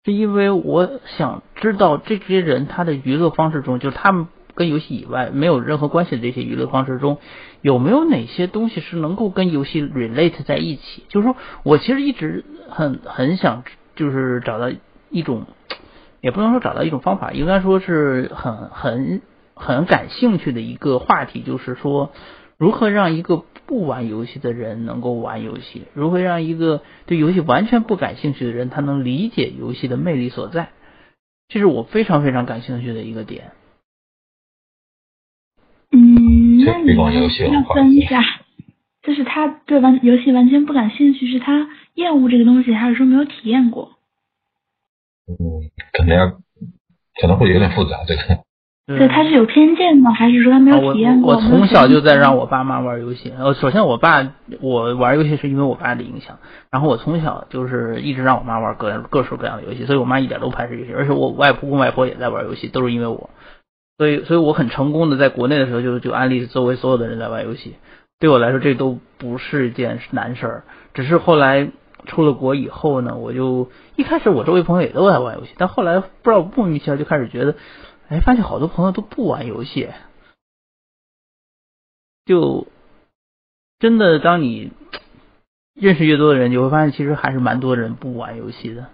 [0.07, 0.89] 是因为我
[1.19, 7.19] 想知道这些人他的娱乐方式中，就是他们跟游戏以外没有任何关系的这些娱乐方式中，
[7.61, 11.05] 有没有哪些东西是能够跟游戏 relate 在一起？
[11.11, 13.65] 就是说我其实一直很很想，
[13.97, 14.71] 就是找到
[15.11, 15.45] 一种，
[16.23, 19.21] 也不能说找到一种方法，应该说是很很
[19.59, 22.13] 很感兴趣的一个话题，就是说。
[22.59, 25.85] 如何让一个不玩游戏的人能够玩游戏？
[25.95, 30.71] 如何让一个对游戏完全不感兴趣的人他能理解游戏的魅力所在？
[31.47, 33.53] 这是我非常非常感兴趣的一个点。
[35.93, 38.25] 嗯，那你要分一下，
[39.05, 43.93] 就是他对玩游戏完全不感兴趣，是他厌恶这个东西，还是说没有体验过？
[45.29, 45.39] 嗯，
[45.93, 46.27] 可能要
[47.21, 48.48] 可能会有点复杂，这个。
[48.97, 50.11] 对，他是有偏见吗？
[50.13, 51.35] 还是说他没有体验过？
[51.35, 53.31] 我从小就在让我爸妈玩游戏。
[53.39, 54.27] 呃，首先我爸
[54.63, 56.39] 我玩游戏是因为我爸的影响，
[56.71, 63.29] 然后我从小就是一直让我妈玩各各式各样的游戏，所以我妈一点都不排斥游戏，而且我外婆跟外婆也在玩游戏，都是因为我。
[63.99, 67.75] 所以，所以我很成功的在国内的时候就就安利周围所有的人在玩游戏，
[68.19, 70.63] 对我来说这都不是件难事儿。
[70.95, 71.69] 只是后来
[72.07, 77.55] 出了国以后呢，我就一开始我周围朋友也都在玩游戏，但后来不知道莫名其妙就开始觉得。
[78.09, 79.91] 哎，发现好多朋友都不玩游戏，
[82.25, 82.67] 就
[83.79, 84.73] 真的当你
[85.75, 88.89] 认识越多的人，你会发现其实还是蛮多人不玩游戏的，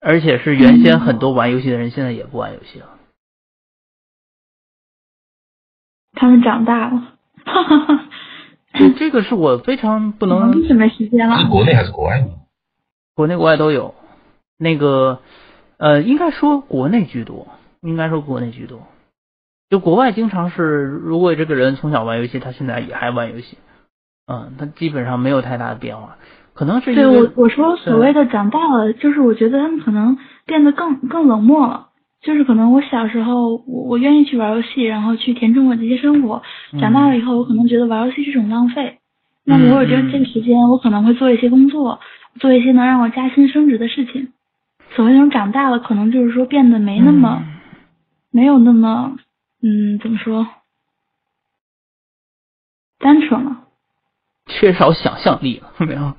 [0.00, 2.98] 而且是原先很多玩游戏的人，现在也不玩游戏了。
[6.14, 7.16] 他们长大了，
[7.46, 8.08] 哈哈哈。
[8.74, 10.66] 这这个是我非常不能。
[10.66, 11.38] 什么时间了？
[11.38, 12.28] 是国内还是国外？
[13.14, 13.94] 国内国外都有，
[14.58, 15.22] 那个。
[15.80, 17.48] 呃，应该说国内居多，
[17.80, 18.82] 应该说国内居多。
[19.70, 23.56] 就国外经常是，如果这个人从小玩游戏，他现在也还玩游戏，
[24.26, 26.18] 嗯，他基本上没有太大的变化。
[26.52, 31.86] 可能是对我我说所谓的长大了，就是我觉得他们可能变得更更冷漠了。
[32.20, 36.42] 就是可能我小时候我我愿意去玩游戏，然后去填充我这些生活。
[36.78, 38.98] 长大了以后，我可能觉得玩游戏是一种浪费。
[39.46, 42.00] 那么我觉得这个时间，我可能会做一些工作，
[42.38, 44.32] 做一些能让我加薪升职的事情。
[44.96, 47.42] 所谓那种长大了，可能就是说变得没那么，
[48.30, 49.16] 没有那么，
[49.62, 50.46] 嗯，怎么说，
[52.98, 53.68] 单纯了，
[54.46, 56.14] 缺少想象力了，没有。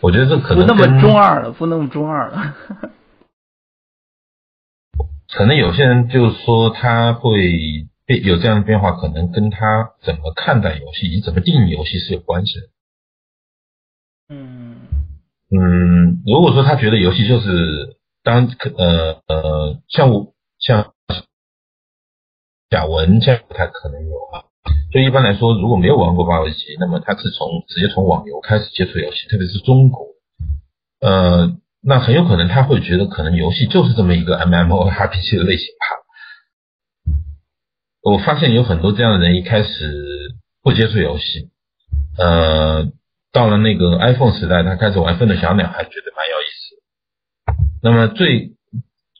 [0.00, 2.54] 我觉得这可能不那么中二了，不那么中二了。
[5.32, 12.66] 可能有些人就是说他会变有这样的变化，可能跟他怎么看待游戏以及怎么定义游戏是有关系的。
[15.56, 16.22] 嗯。
[16.26, 20.92] 如果说他觉得游戏就是当呃呃像我像
[22.70, 24.44] 贾文这样不太可能有啊。
[24.92, 30.06] 就一般来说，如果没有玩过八位机，那么他是从直接从网游开始接触游戏，特别是中国，
[31.00, 35.86] 呃，那很有可能他会觉得可能游戏就是这么一个 M M O R P G 的类型吧。
[38.02, 41.50] 我发现有很多这样的人一开始不接触游戏，
[42.16, 42.88] 呃。
[43.34, 46.76] 到了那个 iPhone 时代，他开始玩《愤怒小鸟》，还觉得蛮有意思。
[47.82, 48.52] 那么最，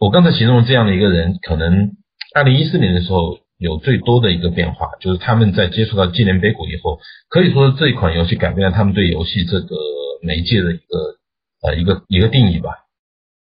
[0.01, 1.91] 我刚才形容这样的一个人，可能
[2.33, 9.75] 二零一四年的时候有最多的一个变化，就是他们在接触到纪念碑谷以后，可以说这一款游戏改变了他们对游戏这个
[10.23, 11.19] 媒介的一个
[11.63, 12.71] 呃一个一个定义吧。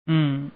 [0.06, 0.50] 嗯。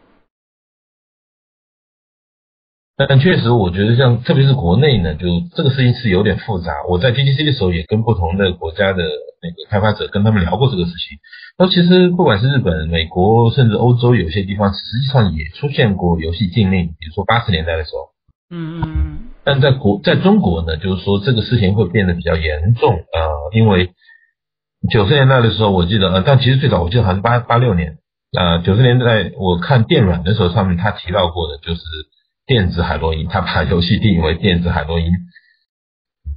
[2.96, 5.26] 但确实，我觉得像特别是国内呢，就
[5.56, 6.72] 这个事情是有点复杂。
[6.88, 9.02] 我在 GTC 的时候也跟不同的国家的
[9.42, 11.18] 那个开发者跟他们聊过这个事情。
[11.58, 18.14] 那其实不管是日本、美国，甚至欧洲，有些地方实际上也出现过游戏禁令，比如说八十年代的时候。
[18.50, 19.18] 嗯嗯嗯。
[19.42, 23.18] 但在国在中国呢，就是说这个事情会变得比较严重啊，
[23.52, 23.90] 因为
[24.88, 27.98] 九十年代的时候，我记得呃，但其实最早我记得好像是八八六年
[28.38, 31.80] 啊，九十年代我看电软的时候，上面他提到过的就是。
[32.46, 35.10] 电子海洛因，他把游戏定义为电子海洛因，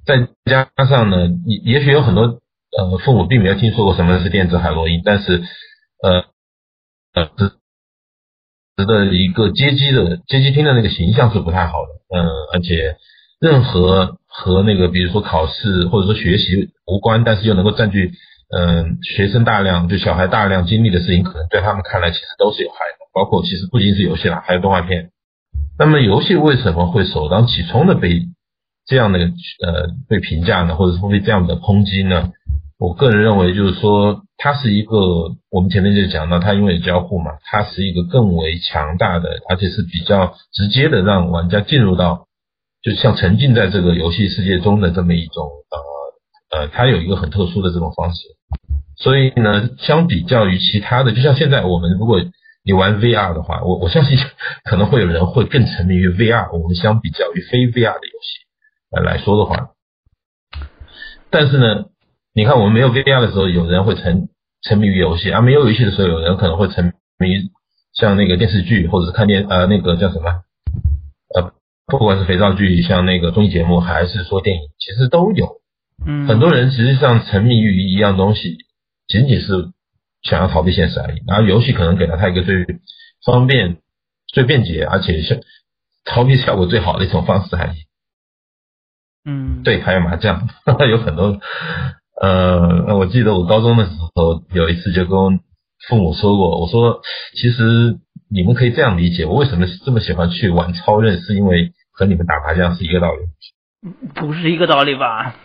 [0.06, 2.40] 再加上呢，也也许有很多
[2.78, 5.44] 呃父母并没有听说过什么是电子海洛因，但是
[6.02, 6.24] 呃
[7.14, 7.30] 呃，
[8.78, 12.96] 这的一个街机的街机厅的那个形象是不太好的，嗯，而且
[13.42, 18.14] 任何和那个比如说考试或者说学习无关，但是又能够占据
[18.56, 25.12] 嗯学生大量就小孩大量精力的事情，可能对他们看来其实都是有害的，包括其实不仅是游戏了，还有动画片。
[25.80, 28.24] 那么游戏为什么会首当其冲的被
[28.86, 32.32] 这样的呃被评价呢，或者说被这样的抨击呢？
[32.80, 34.96] 我个人认为就是说，它是一个
[35.50, 42.28] 我们前面就讲到，它因为交互嘛，它是一个更为强大的，而且是比较直接的让玩家进入到，
[42.82, 45.50] 就像沉浸在这个游戏世界中的这么一种
[46.52, 48.22] 呃呃，它有一个很特殊的这种方式。
[48.96, 52.22] 所以呢，相比较于其他的，就像现在我们如果
[52.68, 54.18] 你玩 VR 的话，我我相信
[54.70, 56.52] 可能会有人会更沉迷于 VR。
[56.52, 58.46] 我们相比较于非 VR 的游戏
[58.92, 59.70] 呃来说的话，
[61.30, 61.86] 但是呢，
[62.34, 64.28] 你看我们没有 VR 的时候，有人会沉
[64.64, 67.50] 沉迷于游戏；而没有游戏的时候，有人可能会沉迷
[67.94, 70.30] 像那个电视剧或者是看电呃那个叫什么
[71.34, 71.54] 呃
[71.86, 75.62] 不管是肥皂剧，像那个综艺节目，还是说电影，其实都有。
[76.06, 78.58] 嗯，很多人实际上沉迷于一样东西，
[79.08, 79.70] 仅仅是
[80.30, 81.24] 想要逃避现实而已。
[81.28, 82.66] 然后游戏可能给了他一个最
[83.26, 83.78] 方便、
[84.28, 85.42] 最便捷，而且是
[86.06, 87.78] 逃避效果最好的一种方式而已。
[89.26, 90.48] 嗯，对，还有麻将，
[90.90, 91.40] 有很多。
[92.22, 95.40] 呃，我记得我高中的时候有一次就跟
[95.88, 97.02] 父母说过，我说
[97.36, 98.00] 其实
[98.30, 103.22] 你们可以这样理解，我为什么这么喜欢去玩超任，是因为和你们打麻将是一个道理。
[104.16, 105.36] 不是一个道理吧？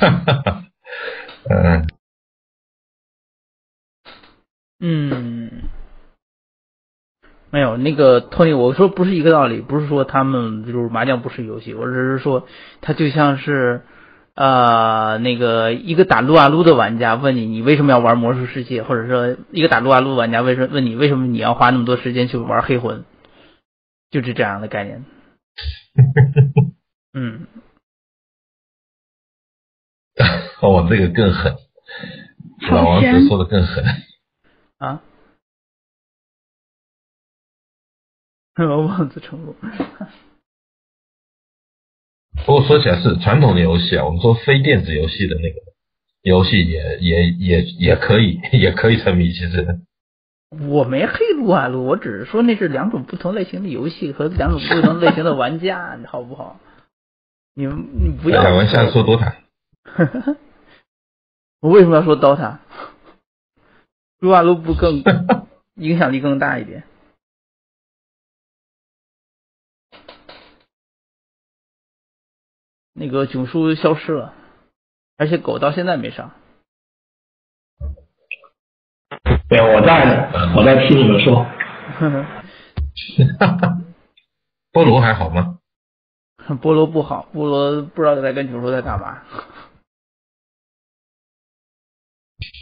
[0.00, 0.64] 哈哈哈，
[1.50, 1.86] 嗯，
[4.80, 5.50] 嗯，
[7.50, 12.46] 没有那个托尼，我说不是一个道理，不是说他们就是麻将不是游戏，我只是说
[12.80, 13.82] 他就像是
[14.34, 23.04] 呃那个一个打撸啊撸的玩家问你，你为什么要玩魔兽世界，或者说一个打撸啊撸玩家为什问你为什么你要花那么多时间去玩黑魂，
[24.10, 25.04] 就是这样的概念。
[27.12, 27.46] 嗯。
[30.60, 31.56] 哦，这个更狠，
[32.70, 33.84] 老王子说的更狠
[34.84, 35.02] 啊！
[38.56, 39.54] 老王子成功。
[42.46, 45.60] 不过说起来是传统的游戏啊，我们说非电子游戏的那个
[46.22, 49.80] 游戏也也也也可以 也可以沉迷，其实。
[50.68, 56.60] 我没黑撸啊撸，我只是说那是两种不同类型的游戏和两种不同类型的玩家， 好不好？
[57.54, 58.42] 你们你不要。
[58.42, 59.34] 玩下说 DOTA。
[61.60, 62.58] 我为什么要说 DOTA？
[64.24, 65.02] 撸啊撸不更
[65.76, 66.84] 影响力更大一点？
[72.94, 74.32] 那个囧叔消失了，
[75.18, 76.30] 而且狗到现在没上。
[79.46, 81.44] 对，我在呢，我在听你们说。
[84.72, 85.58] 菠萝还好吗？
[86.62, 89.22] 菠萝不好，菠萝不知道在跟囧叔在干嘛。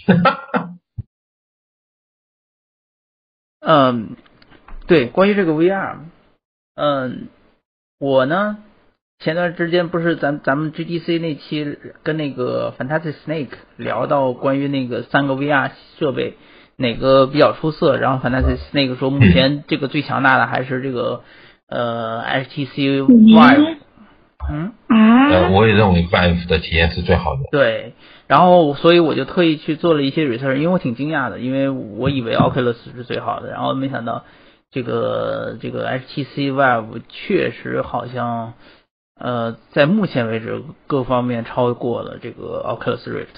[3.65, 4.17] 嗯，
[4.89, 5.99] 对，关于这个 VR，
[6.75, 7.29] 嗯，
[8.01, 8.59] 我呢，
[9.21, 16.35] 前段时间不是咱咱们 GDC 那期跟那个 Fantastic Snake 聊到关于那个三个 VR 设备
[16.75, 21.23] 哪个比较出色，然后 Fantastic Snake 说目前这个最强大的还是这个
[21.69, 23.77] 呃 HTC Vive，
[24.51, 27.95] 嗯，啊，我也认为 Vive 的体验是最好的，对。
[28.33, 34.25] 然后，所以我就特意去做了一些 research，因为我挺惊讶的，因为我以为 Oculus 是最好的，然后没想到
[34.71, 38.55] 这个这个 HTC Vive 确实好像
[39.21, 43.37] 呃在目前为止各方面超过了这个 Oculus Rift。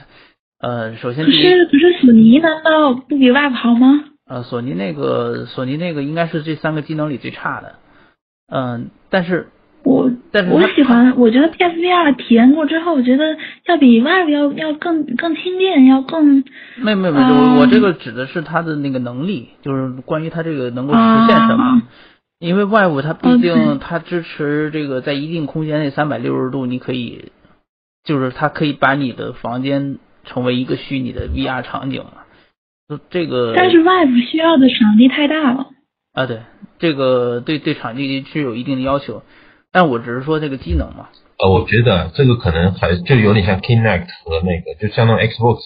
[0.61, 4.05] 呃，首先不是不是索尼难道不比 Vive 好吗？
[4.31, 7.75] 呃，索尼那个索尼那个应该是这三个机能里最差的。
[8.47, 9.49] 嗯，但是。
[9.85, 10.11] 我
[10.51, 13.37] 我喜欢，我觉得 PSVR 体验过之后，我觉得
[13.67, 16.43] 要比 Vive 要要更更轻便，要更
[16.77, 21.83] 没有没有没，我我这个指的是它的那个能力，就是关于它这个能够实现什么。
[22.41, 27.33] 因为 Vive 它毕竟它支持这个在一定空间内三百六十度，你可以
[28.03, 32.25] 就是它可以把你的房间成为一个虚拟的 VR 场景嘛。
[32.89, 35.67] 就这个，但是 Vive 需要的场地太大了。
[36.13, 36.41] 啊，对，
[36.79, 39.23] 这个对对场地是有一定的要求。
[39.75, 41.09] 但我只是说这个机能嘛。
[41.37, 45.59] 呃，我觉得这个可能还就有点像 Kinect 和那个，就相当于 Xbox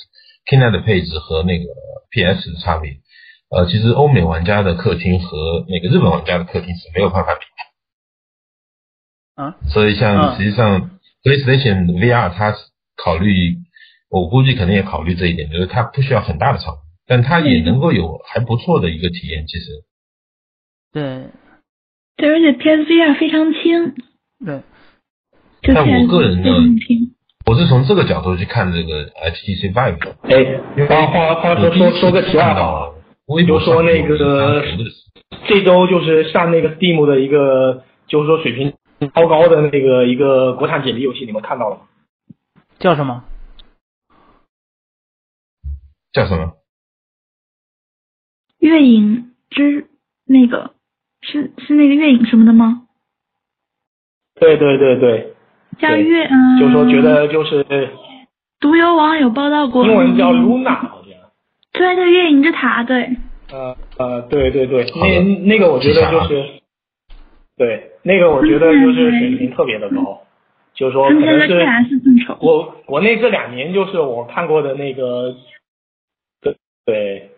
[0.50, 1.64] Kinect 的配置和那个
[2.10, 2.96] PS 的差别。
[3.50, 7.40] 呃，其实欧美玩家的客厅和那个日本玩家的客厅是没有办法比
[9.36, 9.44] 的。
[9.44, 9.56] 啊。
[9.68, 12.56] 所以像实际上 PlayStation VR 它
[12.96, 13.58] 考虑，
[14.08, 19.46] 我估计可能也考虑这一点，就是它不需要很大的场地，但它也能够有还不错的一个体验。
[19.46, 19.66] 其实。
[20.94, 21.26] 对。
[22.18, 23.94] 对，而且 PSVR 非常轻。
[24.44, 24.60] 对。
[25.62, 26.48] 但我个人呢，
[27.46, 30.14] 我是从这个角度去看这个 HTC Vive。
[30.22, 32.92] 哎，话话话说说说个题外话，
[33.26, 34.62] 比如说那个
[35.46, 38.72] 这周就是上那个 Steam 的一个，就是说水平
[39.14, 41.82] 超高的那个一个国产解谜游戏，你们看到了吗？
[42.78, 43.24] 叫什么？
[46.12, 46.54] 叫什么？
[48.58, 49.88] 月影之
[50.24, 50.74] 那个。
[51.30, 52.84] 是是那个月影什么的吗？
[54.40, 55.34] 对对对对，
[55.78, 57.64] 叫月嗯，就说觉得就是
[58.58, 61.12] 独游网有报道过，英文叫 Luna 好像。
[61.72, 63.10] 对对，月影之塔，对。
[63.50, 66.44] 呃呃，对对对，那那个我觉得就是，
[67.56, 70.22] 对，那个我觉得就是水平特别的高，
[70.74, 75.34] 就是说可能是国国内这两年就是我看过的那个，
[76.40, 76.56] 对
[76.86, 77.30] 对，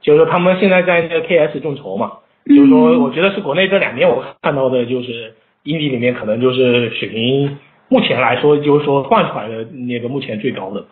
[0.00, 2.18] 就是说他们现在在那个 KS 众筹嘛。
[2.44, 7.58] 就是说，我觉得是国内这两年我看到的，就是英迪里面可能就是水平，
[7.88, 10.86] 目前来说就是说换出来的那个目前最高的。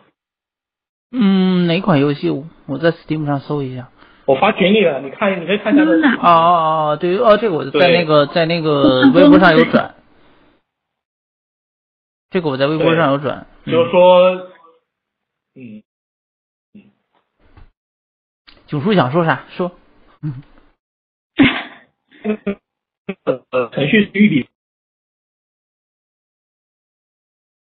[1.11, 2.29] 嗯，哪款游戏？
[2.67, 3.89] 我在 Steam 上搜一下。
[4.25, 5.83] 我发群里了，你看，你可以看一下。
[5.83, 9.95] 哦哦哦，对哦，这个我在那个在那个微博上有转。
[12.29, 13.45] 这个我在微博上有转。
[13.65, 14.47] 就是说，
[15.55, 15.83] 嗯
[16.73, 16.83] 嗯。
[18.67, 19.43] 九叔想说啥？
[19.49, 19.73] 说。
[23.51, 24.49] 呃，程序预比。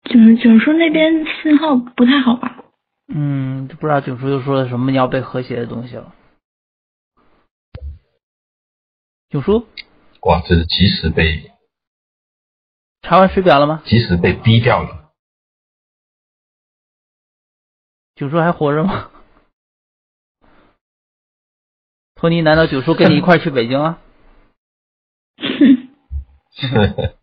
[0.04, 2.64] 九九叔那边信号不太好吧？
[3.08, 6.16] 嗯，不知道九叔又说了什么要被和谐的东西了。
[9.30, 9.68] 九叔，
[10.22, 11.52] 哇，这是及时被
[13.04, 13.84] 查完水表了吗？
[13.86, 15.12] 及时被逼掉了。
[18.16, 19.12] 九叔还活着吗？
[22.16, 24.02] 托尼，难道九叔跟你一块去北京了？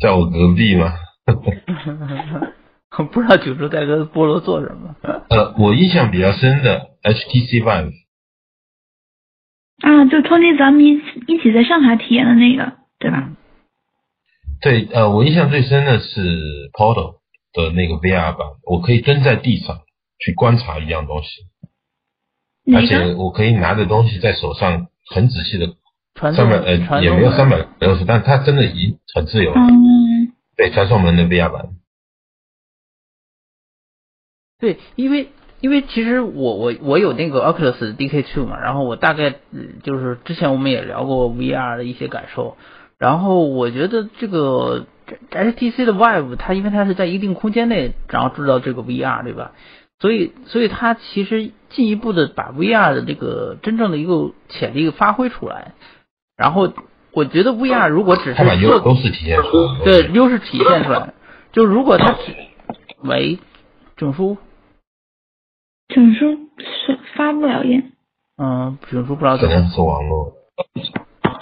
[0.00, 0.92] 在我隔壁吗？
[3.12, 4.94] 不知道九叔在跟菠萝做什么。
[5.28, 7.92] 呃，我印象比较深的 HTC Vive。
[9.82, 10.92] 啊，就托尼，咱们一
[11.28, 13.30] 一起在上海体验的那个，对吧？
[14.62, 17.18] 对，呃，我印象最深的是 Portal
[17.52, 19.80] 的那个 VR 版，我可以蹲在地上
[20.18, 21.42] 去观察一样东西，
[22.74, 25.66] 而且我可以拿着东西在手上很仔细的，
[26.16, 29.52] 三百呃也没有三百六十，但它真的已很自由。
[29.54, 31.68] 嗯，对，传送门的 VR 版。
[34.58, 35.28] 对，因为。
[35.58, 39.36] 因为其实我我我有那个 Oculus DK Two 嘛，然后我大概
[39.82, 42.58] 就是之前我们也聊过 VR 的一些感受，
[42.98, 44.86] 然后我觉得这个
[45.30, 49.52] HTC 的 Vive 它因为它是在一定空间内然后制造这个 VR 对吧？
[49.98, 55.72] 所以所以它其实进一步的把 VR 的这个真正的一个潜力发挥出来，
[56.36, 56.72] 然后
[57.12, 61.14] 我觉得 VR 如果只是优优势体现出来，对优势体现出来，
[61.52, 62.34] 就如果它只
[63.02, 63.38] 喂
[63.96, 64.36] 整书。
[65.88, 67.92] 整书是发不了言。
[68.36, 69.68] 嗯，整书不知道怎么。
[69.68, 70.34] 是网络。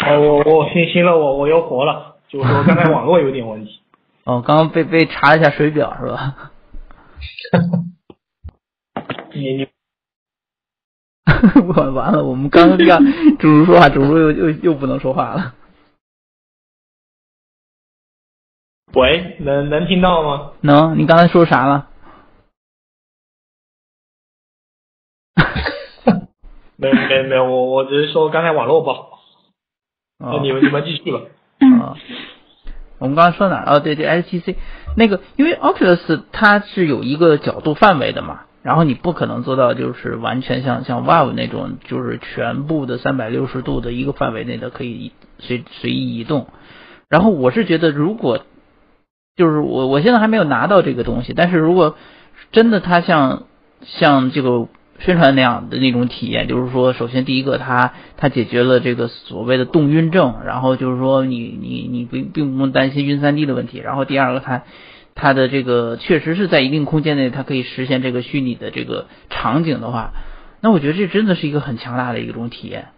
[0.06, 3.80] 哦，我我行行了，我我又活了，就是说刚才网络有点问题。
[4.24, 6.52] 哦，刚刚被被查了一下水表是吧？
[9.34, 9.73] 你 你。
[11.74, 13.02] 完完了，我们刚刚让
[13.38, 15.55] 主书说话，主书又又又不能说话了。
[18.92, 20.52] 喂，能能听到吗？
[20.60, 21.88] 能，你刚才说啥了？
[26.76, 29.20] 没没没有，我我只是说刚才网络不好。
[30.18, 31.20] 那你们你们继续吧。
[31.82, 31.96] 啊，
[32.98, 33.64] 我们刚刚说哪儿？
[33.74, 34.56] 哦，对对，HTC
[34.96, 46.49] 那个，因为 Oculus 它是有一个角度范围的嘛，然后你不可能做到就是完全像像 Valve 那种，就是全部的三百六十度的一个范围内的可以随随意移动。
[47.09, 48.41] 然后我是觉得，如果
[49.36, 51.97] 就是我我现在还没有拿到这个东西，但是如果
[52.51, 53.45] 真的它像
[53.82, 54.66] 像这个。
[55.01, 63.81] 宣传那样的那种体验，就是说，首先第一个，它它解决了这个所谓的动晕症，然后就是说，你你你并并不用担心晕三 D 的问题。
[63.81, 64.62] 然后第二个，它
[65.15, 70.12] 它的这个确实是在一定空间内，它可以实现这个虚拟的这个场景的话，
[70.61, 72.89] 那我觉得这真的是一个很强大的一种体验，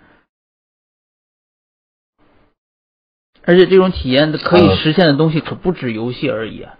[3.44, 6.74] 而且这种体验的可以实现的东西可不止游戏而已啊。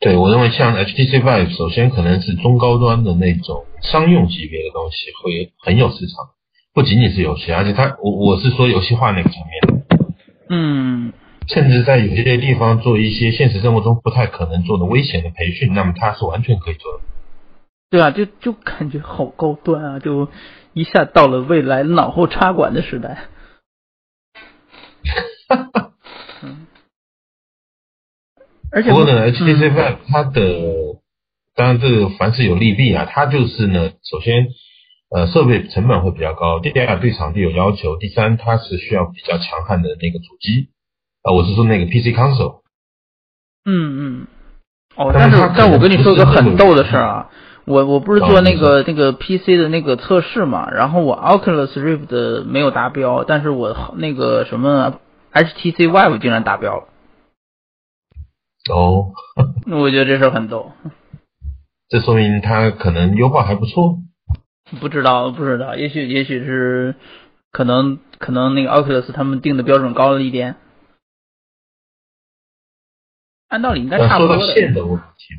[0.00, 6.30] 对，我认为像 HTC Vive，首先可能是中高端的那种商用级别的东西会很有市场，
[6.74, 9.84] 不仅仅是游戏，而且它我我是说游戏化那个层面，
[10.50, 11.12] 嗯，
[11.48, 17.00] 甚至在有些地方做一些现实生活中不太可能做的危险的培训，那么他是完全可以做的。
[17.90, 20.28] 对啊，就就感觉好高端啊，就
[20.72, 23.28] 一下到了未来脑后插管的时代。
[25.48, 25.90] 哈哈。
[28.70, 31.00] 不过呢，HTC Vive 它的
[31.54, 34.48] 当然这个凡事有利弊啊，它就是呢，首先
[35.10, 40.70] 呃设备成本会比较高，第二对场地有要求，第三它是需要比较强悍的那个主机
[41.24, 42.60] 啊，我是说那个 PC console。
[43.64, 44.26] 嗯嗯。
[44.96, 47.30] 哦，但是但我跟你说个很逗的事儿啊，
[47.64, 55.00] 我我不是做那个那个 PC 的那个测试嘛，然后我 Oculus Rift 没有达标，但是我那个什么
[55.32, 56.84] HTC Vive 竟然达标了。
[58.70, 59.12] 哦，
[59.66, 60.72] 那 我觉得这事很逗。
[61.88, 63.98] 这说明他可能优化还不错。
[64.80, 66.94] 不知道，不知道，也许也许是
[67.50, 70.56] 可能可能那个 Oculus 他们定的标准高了一点。
[73.54, 74.36] 按道理应该差不多。
[74.36, 75.34] 说到线的问题，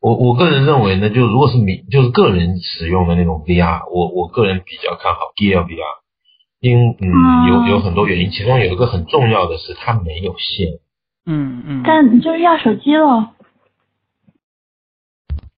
[0.00, 5.98] 我我个人认为呢，就如果是民就是个人使用的那种 VR，我我个人比较看好 Gear VR，
[6.60, 10.78] 因嗯有有很多原因，其中有一个很重要的是它没有线。
[11.26, 11.82] 嗯嗯。
[11.84, 13.32] 但就是要手机了。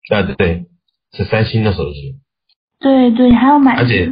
[0.08, 0.66] 啊对对，
[1.14, 2.14] 是三星的手机。
[2.78, 4.06] 对对，还要买而且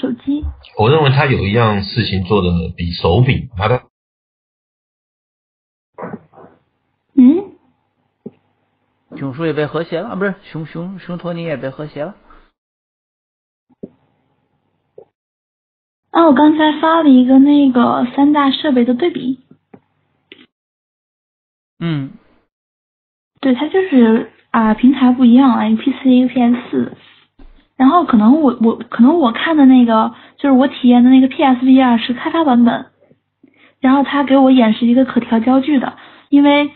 [0.00, 0.42] 手机。
[0.78, 3.82] 我认为它有一样事情做的比手柄它的。
[7.18, 7.56] 嗯。
[9.16, 12.14] 熊叔也被和谐了，不是熊熊熊托尼也被和谐了。
[16.10, 19.40] 啊，我刚才发了一个那个三大设备的对比。
[21.78, 22.12] 嗯。
[23.40, 26.96] 对，它就是啊，平台不一样啊，一个 PC 一个 PS 四。
[27.76, 32.86] 然后可能我我可能我看的那个就是我体验的那个 PSVR 是开发版本，
[33.80, 35.98] 然后他给我演示一个可调焦距的，
[36.30, 36.70] 因为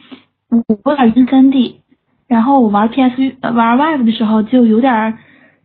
[0.51, 1.80] 我我有点晕三 D。
[2.31, 5.19] 然后我玩 PS 玩 Vive 的时候就有点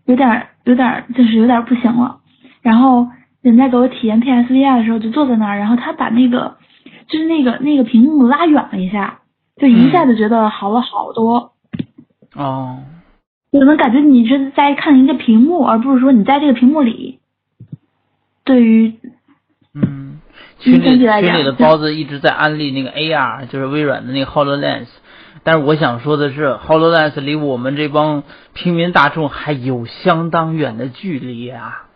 [0.05, 2.17] 有点有点就是有点不行了。
[2.63, 3.07] 然后
[3.43, 6.57] 人家给我体验 PSVR 的时候就坐在那儿，然后他把那个
[7.07, 9.19] 就是那个那个屏幕拉远了一下，
[9.61, 11.51] 就一下子觉得好了好多。
[12.33, 12.79] 哦。
[13.51, 17.19] 我能感觉你是在看一个屏幕，而不是说你在这个屏幕里。
[18.43, 18.91] 对于
[19.75, 20.19] 嗯，
[20.59, 24.87] 群里群里的包子一直在安利那个 AR，就是微软的那个 Hololens。
[25.45, 28.23] 但是我想说的是，Hololens 离我们这帮
[28.55, 31.87] 平民大众还有相当远的距离啊。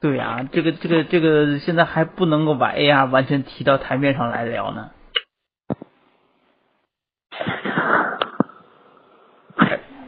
[0.00, 4.90] 对呀，这个这个这个现在还不能够把 AR 完全提到台面上来聊呢。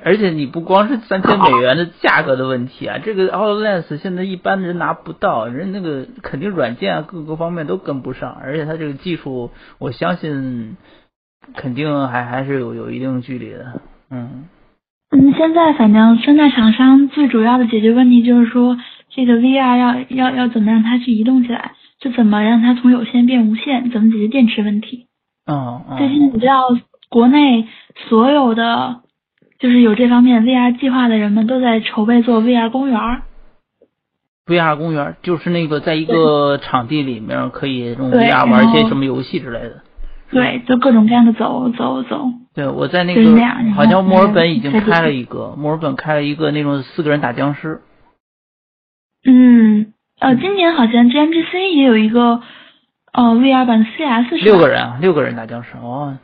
[0.05, 10.77] 而且你不光是三千美元的价格的问题啊，这个 Hololens 现在一般人拿不到，人那个肯定软件啊各个方面都跟不上，而且它这个技术，我相信
[11.55, 13.81] 肯定还还是有有一定距离的，
[14.11, 14.49] 嗯。
[15.11, 18.77] 嗯，现在反正三大厂商最主要的解决问题就是说，
[19.11, 25.07] 这个 VR 要要要怎么让它去移动起来，就怎么让它从有线变无线，怎么解决电池问题。
[25.47, 26.63] 哦最近你知道
[27.09, 27.69] 国内
[28.09, 29.03] 所有的。
[29.63, 32.99] 就是有这方面 VR 计划的人们都在筹备做 VR 公园。
[34.45, 39.83] VR 公园就是那个在一个场地里面可以用 VR 玩一些什么游戏之类的。
[40.33, 42.25] 对，就各种各样的走走走。
[42.55, 43.23] 对，我在那个
[43.75, 47.83] 好像墨尔本已经开了一个，墨尔本开了一个那种四个人打僵尸。
[49.25, 52.41] 嗯，呃，今年好像 GMGC 也有一个
[53.13, 56.19] 呃 VR 版 CS 是六个人啊，六个人打僵尸哦。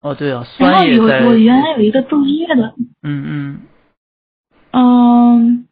[0.00, 2.72] 哦，对啊，然后有我原来有一个做音乐的，
[3.02, 3.60] 嗯嗯，
[4.72, 5.66] 嗯，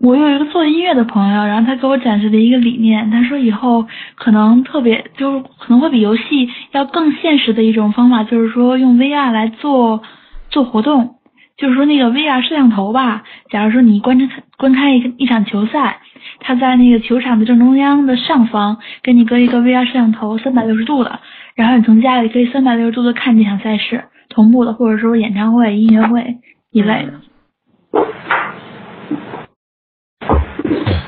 [0.00, 3.86] 我有一个做音乐的朋友，然后他给我展示的一个理念，他说以后
[4.16, 10.02] 可能特别就是可能会比游戏要更现实的一种方法，就是说用 VR 来做
[10.50, 11.16] 做活动，
[11.56, 16.02] 就是说那个 VR 摄像头吧，假如说你观察观看一一场球赛，
[16.40, 21.20] 他在那个球场的正中央的上方给你搁一个 VR 摄像头，三百六十度的。
[21.54, 26.38] 然后你从家里可以三百六十度的看这场赛事，同步的，或者说演唱会、音乐会
[26.70, 27.20] 一类的。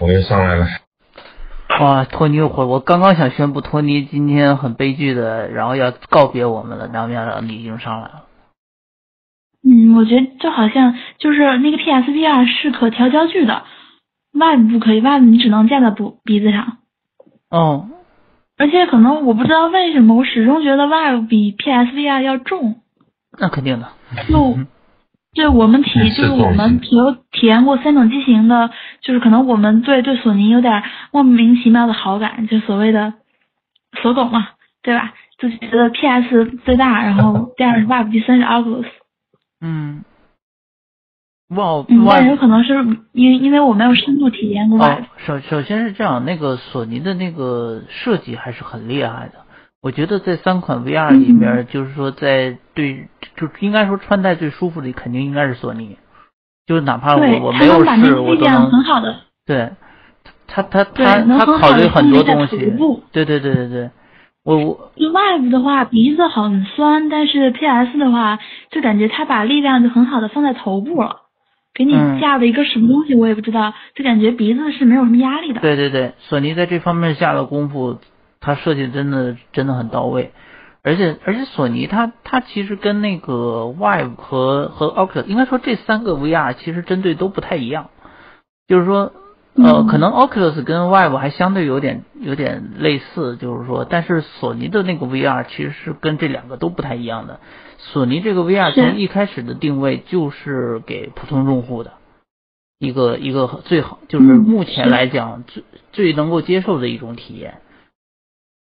[0.00, 0.66] 我又上来了。
[1.80, 8.24] 哇，托尼我我刚刚想宣布托尼今天很悲剧的，然后要告别我们了，然后没想到你已经上来了。
[9.66, 13.64] 嗯，我觉得就好像就是那个 PSPR 是可调焦距的
[14.34, 16.78] ，Vive 不可以，Vive 你只能架在鼻鼻子上。
[17.48, 17.88] 哦。
[18.56, 22.76] 而且可能我不知道为什么，我始终觉得 Vive 比 PSVR 要重。
[23.38, 23.88] 那肯定的。
[24.28, 24.56] 就
[25.34, 28.70] 对我们体就是我们有体验过三种机型的，
[29.00, 33.14] 就是可能我们对对索尼有点莫名其妙的好感，就所谓的
[34.00, 34.48] 索狗嘛，
[34.82, 35.12] 对吧？
[35.36, 38.86] 就觉得 PS 最大，然后第二是 Vive，第三是 Oculus。
[39.60, 40.04] 嗯。
[41.50, 42.74] 哇，但有可能是
[43.12, 44.82] 因因为我没有深度体验过。
[44.82, 49.34] 哦，首首先是这样，那个索尼的那个设计还是很厉害的。
[49.82, 53.06] 我觉得在三款 VR 里面，就是说在对，
[53.36, 55.98] 就应该说穿戴最舒服的肯定应该是索尼。
[56.66, 58.70] 就是哪怕我我没有试，我都能。
[58.70, 59.14] 很好的。
[59.44, 59.70] 对，
[60.46, 62.56] 他他他他考虑很多东西。
[63.12, 63.90] 对对对对对，
[64.42, 64.90] 我我。
[64.96, 68.38] Vive 的话鼻子很酸，但是 PS 的话
[68.70, 71.23] 就感觉他把力量就很好的放在头部了。
[71.74, 75.60] 给你架了一个什么东西，我也不知道，就感觉鼻子是没有什么压力的。
[75.60, 77.98] 对对对，索尼在这方面下了功夫，
[78.40, 80.32] 它设计真的真的很到位，
[80.82, 87.90] 而且而且索尼它它其实跟那个 Vive 和和 Oculus，应该说这三个 VR 其实针对都不太一样，
[88.68, 89.12] 就是说
[89.56, 97.38] 呃，可能 Oculus 跟 Vive 还相对有点有点类似，就是说，但是索尼的那个 VR 其实是跟这两个都不太一样的。
[97.78, 101.92] 索尼这个 VR 从一开始的定位就是给普通用户的
[102.80, 105.62] 一个一个最好，就是目前来讲最
[105.92, 107.58] 最能够接受的一种体验。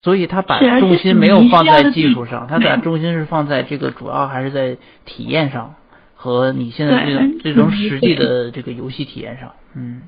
[0.03, 5.77] 所以他把重心没有放在技术上，他把重心是放在这个主要还是在体验上
[6.17, 10.03] 和你现在这种这种实际的这个游戏体验上，嗯。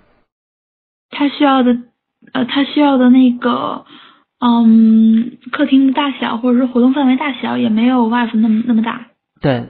[1.10, 1.76] 他需要的，
[2.32, 3.84] 呃，他需要的那个，
[4.40, 9.06] 嗯，客厅的大小或者是活动范围大小也没有 wife 那么那么大。
[9.40, 9.68] 对。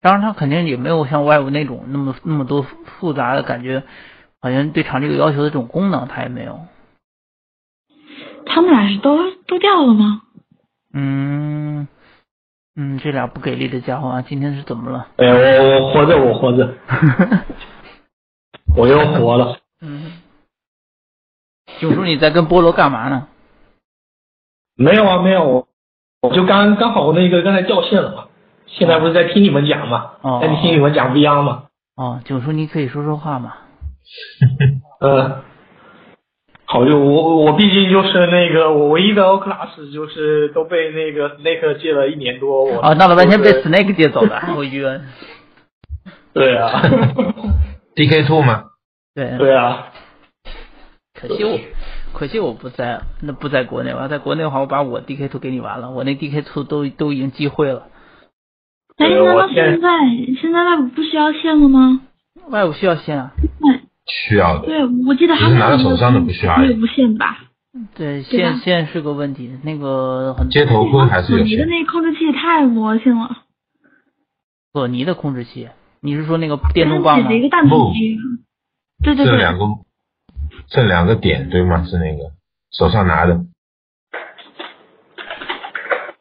[0.00, 3.84] 当然，他肯定也没有像 Vive 那种那么那么多复杂的感觉，
[4.40, 6.58] 好像对场地有要求的这种功能，他也没有。
[8.44, 10.22] 他们俩是都都掉了吗？
[10.92, 11.86] 嗯，
[12.74, 15.06] 嗯，这俩不给力的家伙啊，今天是怎么了？
[15.18, 15.26] 哎，
[15.60, 16.74] 我我活着，我活着。
[18.76, 19.58] 我又活了。
[19.80, 20.12] 嗯。
[21.80, 23.28] 九叔，你在跟菠萝干嘛呢？
[24.76, 25.66] 没有啊，没有，
[26.20, 28.24] 我就刚刚好那个刚才掉线了嘛，
[28.66, 31.64] 现在不是在听你们讲嘛，在听你们讲 VR 嘛。
[31.96, 33.54] 哦，九叔，你可以说说话嘛。
[35.00, 35.42] 呃，
[36.64, 45.00] 好，就我我毕竟就是那个我唯一的 O Class 就是都被那个 Snake 借了一年多，我啊，闹了半天被 Snake 借走了，我晕。
[46.32, 46.82] 对啊。
[47.94, 48.64] D K Two 吗？
[49.14, 49.92] 对对啊，
[51.14, 51.58] 可惜我
[52.12, 53.92] 可惜我不在，那不在国内。
[53.92, 57.88] 我要在国内的话，我把我 D K Two 给你完了，我那 D K Two 都都已经积会了。
[58.96, 59.88] 哎，难道现在
[60.40, 62.00] 现在外部不需要线了吗？
[62.48, 63.32] 外部需要线啊？
[64.06, 64.66] 需要的。
[64.66, 66.58] 对，我记得还是拿在手上的不需要。
[66.58, 67.44] 没有无线吧？
[67.94, 69.58] 对，线线是个问题。
[69.62, 73.44] 那个很接头盔还是有你的那控制器太魔性了。
[74.72, 75.68] 索尼的控制器。
[76.02, 77.28] 你是说那个电动棒吗？
[77.28, 77.92] 不，
[79.04, 79.66] 对对对，这两个
[80.68, 81.84] 这两个点对吗？
[81.84, 82.32] 是那个
[82.72, 83.44] 手上拿的。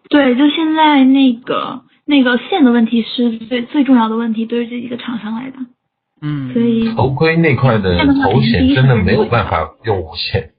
[0.07, 5.57] 对，就现在那个那个线的问题是最最重要的问题，对于这几个厂商来的。
[6.21, 6.53] 嗯。
[6.53, 10.51] 所以头盔那块的头显真的没有办法用无线，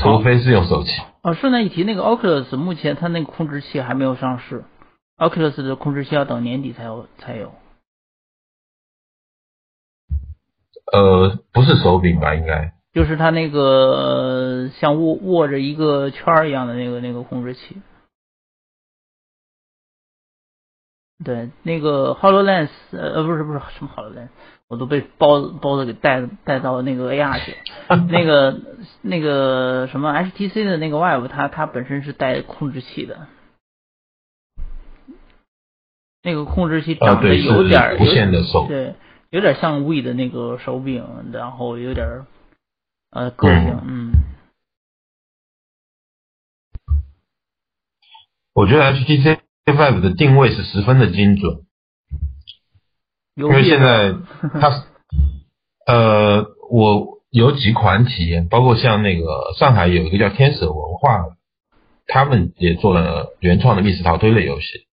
[0.00, 0.92] 除非是用手机。
[1.22, 4.64] 哦，顺带一提，那个 Oculus 目前它那个控制器还没有上市
[5.16, 7.52] ，Oculus 的控制器要等年底才有才有。
[10.92, 12.34] 呃，不是手柄吧？
[12.34, 17.76] 应该就是它那个像握握着一个圈一样的那个那个控制器。
[21.24, 24.28] 对，那个 Hololens 呃不是不是什么 Hololens，
[24.68, 27.56] 我都被包包子给带带到那个 AR 去。
[28.10, 28.60] 那个
[29.00, 33.26] 那个什么 HTC 的那个 Vive，它它本身是带控制器的。
[36.22, 38.66] 那个控制器长得有点无线的手。
[38.68, 38.94] 对。
[39.34, 42.24] 有点像 We 的那个手柄，然后有点
[43.10, 44.12] 呃个性，嗯。
[48.52, 51.64] 我觉得 HTC Vive 的定位是十分的精准，
[53.34, 54.14] 因为现在
[54.60, 54.84] 它
[55.84, 61.24] 呃，我有几款体验，包括像那个上海有一个叫天使文化，
[62.06, 64.86] 他们也做了原创的密室逃脱类游戏。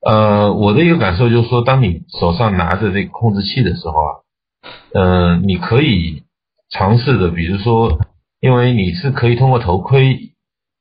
[0.00, 4.10] 呃，我的一个感受就是说，当你手上拿着这个控制器的时候啊，
[4.94, 6.22] 呃，你可以
[6.70, 7.98] 尝试着，比如说，
[8.40, 10.32] 因为你是可以通过头盔，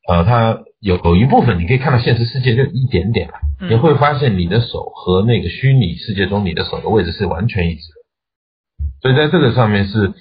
[0.08, 3.32] 呃，它有有一部分你可以看到现实世界就一点点，
[3.68, 10.14] 你会发现你的手和那个虚拟世界中你的手的位置是完全一致的，所以在这个上面是，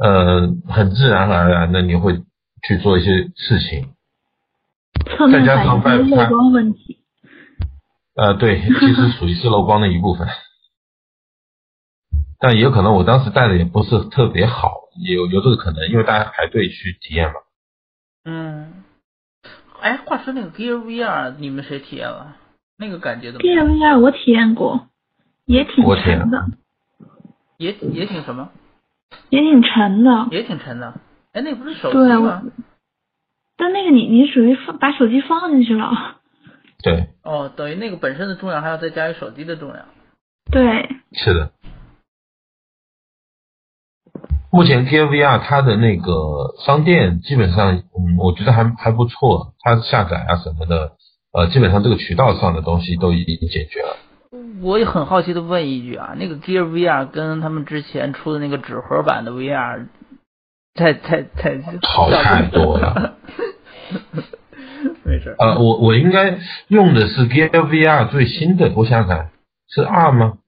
[0.00, 2.20] 呃，很自然而然的你会
[2.66, 3.88] 去做一些事情，
[5.32, 6.97] 再加上反光问题。
[8.18, 10.26] 呃，对，其实属于是漏光的一部分，
[12.40, 14.72] 但也有可能我当时带的也不是特别好，
[15.06, 17.34] 有有这个可能，因为大家排队去体验嘛。
[18.24, 18.82] 嗯，
[19.80, 22.34] 哎，话说那个 Gear VR，你们谁体验了？
[22.76, 24.88] 那个感觉怎么？Gear VR 我体验过，
[25.46, 26.46] 也挺沉的。
[27.56, 28.50] 也也挺什么？
[29.30, 30.26] 也挺沉的。
[30.32, 31.00] 也挺沉的。
[31.32, 32.42] 哎，那不是手机吗？
[33.56, 36.17] 但那个你你属于放把手机放进去了。
[36.82, 39.86] 对，哦，等于那个本身的重量还要再加一手机的重量。
[40.50, 41.50] 对，是的。
[44.50, 50.92] 目前 Gear VR 它的那个商店基本上，嗯，我觉得还还不错，它下载啊什么的，
[51.32, 53.96] 呃，基本上这个渠道上的东西都已经解决了。
[54.62, 59.88] 我也很好奇的问一句啊，那个 Gear VR 跟他们之前出的那个纸盒版的 VR，
[60.74, 63.16] 太太太好太多了。
[65.08, 65.34] 没事。
[65.38, 69.30] 呃，我我应该用的是 Gear VR 最新的，我想想，
[69.68, 70.38] 是二吗？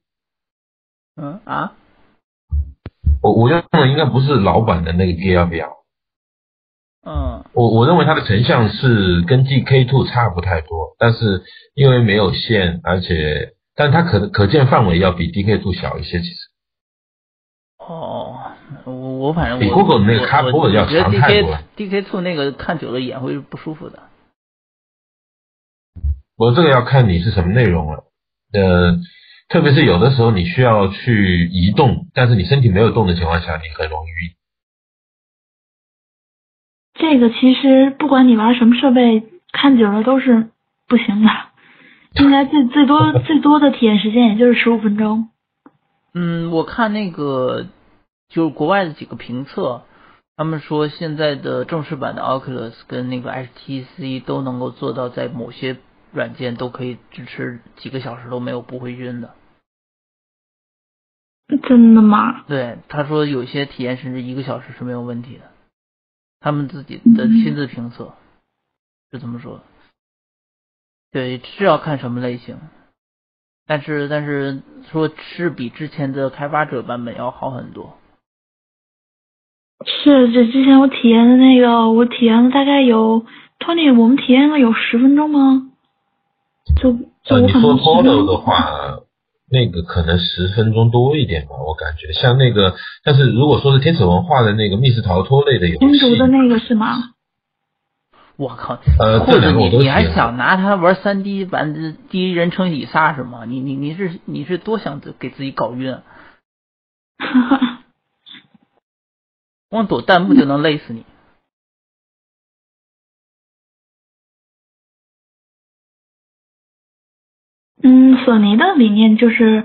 [1.16, 1.73] 嗯啊，
[3.23, 5.69] 我我用的应该不是老版的那个 Gear 表。
[7.07, 7.45] 嗯。
[7.53, 11.43] 我我认为它的成像是跟 DK Two 差不太多，但是
[11.74, 16.51] 因为没有线，而且，但它可可见范围要比 DK Two 小一些，其实。
[17.78, 18.39] 哦，
[18.85, 21.62] 我我反正比 Google 那个 c a r b o 要长太多了。
[21.77, 24.10] DK Two 那个看久了眼会不舒服的。
[26.41, 28.05] 我这个要看你是什么内容了，
[28.55, 28.97] 呃，
[29.51, 34.31] 特别是有的时候你需要去移动，但是你身体没有动的情况下，你很容易晕。
[36.95, 39.23] 这个其实不管你玩什么设备，
[39.53, 40.49] 看久了都是
[40.89, 41.29] 不行的，
[42.23, 45.29] 应该最最多最多的体验时间也就是十五分钟。
[46.15, 47.67] 嗯，我看那个
[48.31, 49.83] 就是国外的几个评测，
[50.39, 55.77] 他们说现在的正式版的 Oculus 跟那个 HTC 都能够做到在某些。
[56.12, 59.35] 软件都可以支持几个小时都没有不会晕的，
[61.62, 62.45] 真的吗？
[62.47, 65.51] 对，他说有些体验甚至一个小时是没有问题的，
[66.41, 68.15] 他们自己的亲自评测
[69.12, 69.61] 是这么说。
[71.12, 72.57] 对，是要看什么类型，
[73.66, 77.97] 但是但是说是比之前的开发者版本要好很多。
[79.85, 83.24] 是，这之前我体验的那个，我体验了大概有
[83.59, 85.70] ，Tony，我们体验了有十分钟吗？
[86.77, 86.91] 就
[87.29, 89.01] 呃，你说 Polo 的话，
[89.51, 92.75] 那个可能十分钟多一点吧，我感觉像那个，
[93.05, 97.15] 但是如果说是天使文化的那个密室逃脱类的游戏，天的那个是吗？
[98.37, 103.45] 我靠，呃，或者你你还想拿它玩三 D 版的第一人称以撒是吗？
[103.45, 105.93] 你你你是你是多想给自己搞晕？
[107.19, 107.83] 哈哈，
[109.69, 111.05] 光躲弹幕就能累死你。
[117.82, 119.65] 嗯，索尼的理念就是，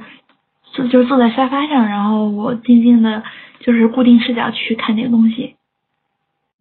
[0.73, 3.23] 就就是坐在沙发上，然后我静静的，
[3.59, 5.55] 就是固定视角去看这个东西。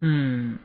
[0.01, 0.57] 嗯。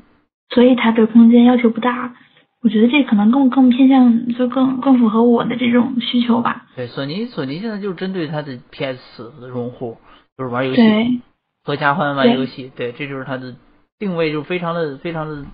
[0.53, 2.13] 所以它对空间要求不大，
[2.61, 6.67] 我觉得这可能更更偏向，就更更符合我的这种需求吧。
[6.75, 9.97] 对，索尼索尼现在就是针对它的 PS 的用户，
[10.37, 11.23] 就是玩游戏，
[11.63, 13.55] 合家欢玩游戏，对，这就是它的
[14.01, 15.45] 定位，就非常的非常的，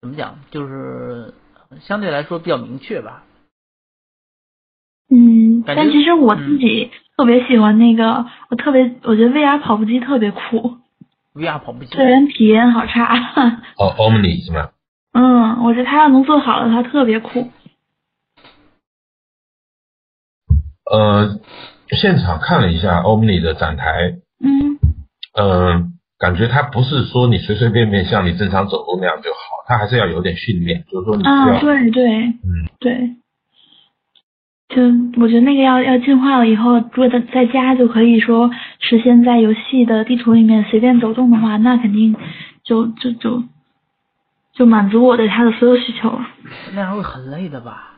[0.00, 1.34] 怎么讲，就是
[1.80, 3.24] 相对来说比较明确吧。
[5.08, 10.78] 嗯，但其实我自己特别喜欢那个，我特别我觉得 VR 跑步机特别酷。
[11.34, 11.94] VR 跑步机。
[11.94, 13.14] 虽然体验好差。
[13.78, 14.70] 哦，Omni 是吗？
[15.12, 17.50] 嗯，我觉得它要能做好的话特别酷。
[20.90, 21.38] 呃，
[21.90, 24.16] 现场看了一下 Omni 的展台。
[24.42, 24.78] 嗯。
[25.38, 29.36] 嗯，感觉它不是说你随随便便像你正常走路那样就好，
[29.68, 31.54] 它还是要有点训练，就是说你需要。
[31.54, 32.18] 啊，对对。
[32.18, 32.66] 嗯。
[32.80, 33.10] 对。
[34.68, 34.82] 就
[35.22, 42.16] 我觉得那个要要进化了以后，如果在在家就可以说实现在游戏的地图里面随便走动的话，那肯定
[42.64, 43.44] 就就就
[44.54, 46.26] 就满足我对它的所有需求了。
[46.74, 47.94] 那样会很累的吧？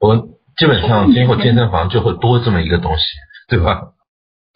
[0.00, 0.16] 我
[0.56, 3.02] 基本上今后健身房就会多这么一个东西，
[3.48, 3.92] 对吧？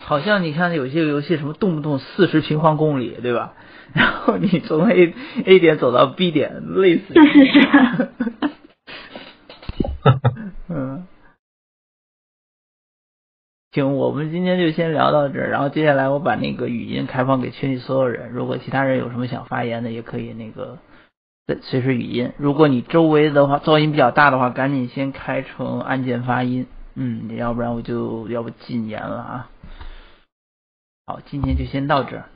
[0.04, 3.52] 好像你看有些游戏什么动不动四十平方公里，对吧？
[3.94, 5.14] 然后你从 A
[5.44, 7.12] A 点走到 B 点，累死。
[7.12, 7.68] 是是是。
[10.68, 11.06] 嗯，
[13.72, 20.78] 行，我们今天就先聊到这儿，然后接下来我把那个语音开放给群里所有人，如果其他人有什么想发言的，也可以那个
[21.62, 22.32] 随时语音。
[22.36, 29.50] 如果你周围的话噪音比较大的话，赶紧先开成按键发音，嗯，要不然我就要不禁言了啊。
[31.06, 32.28] 好，今天就先到这儿。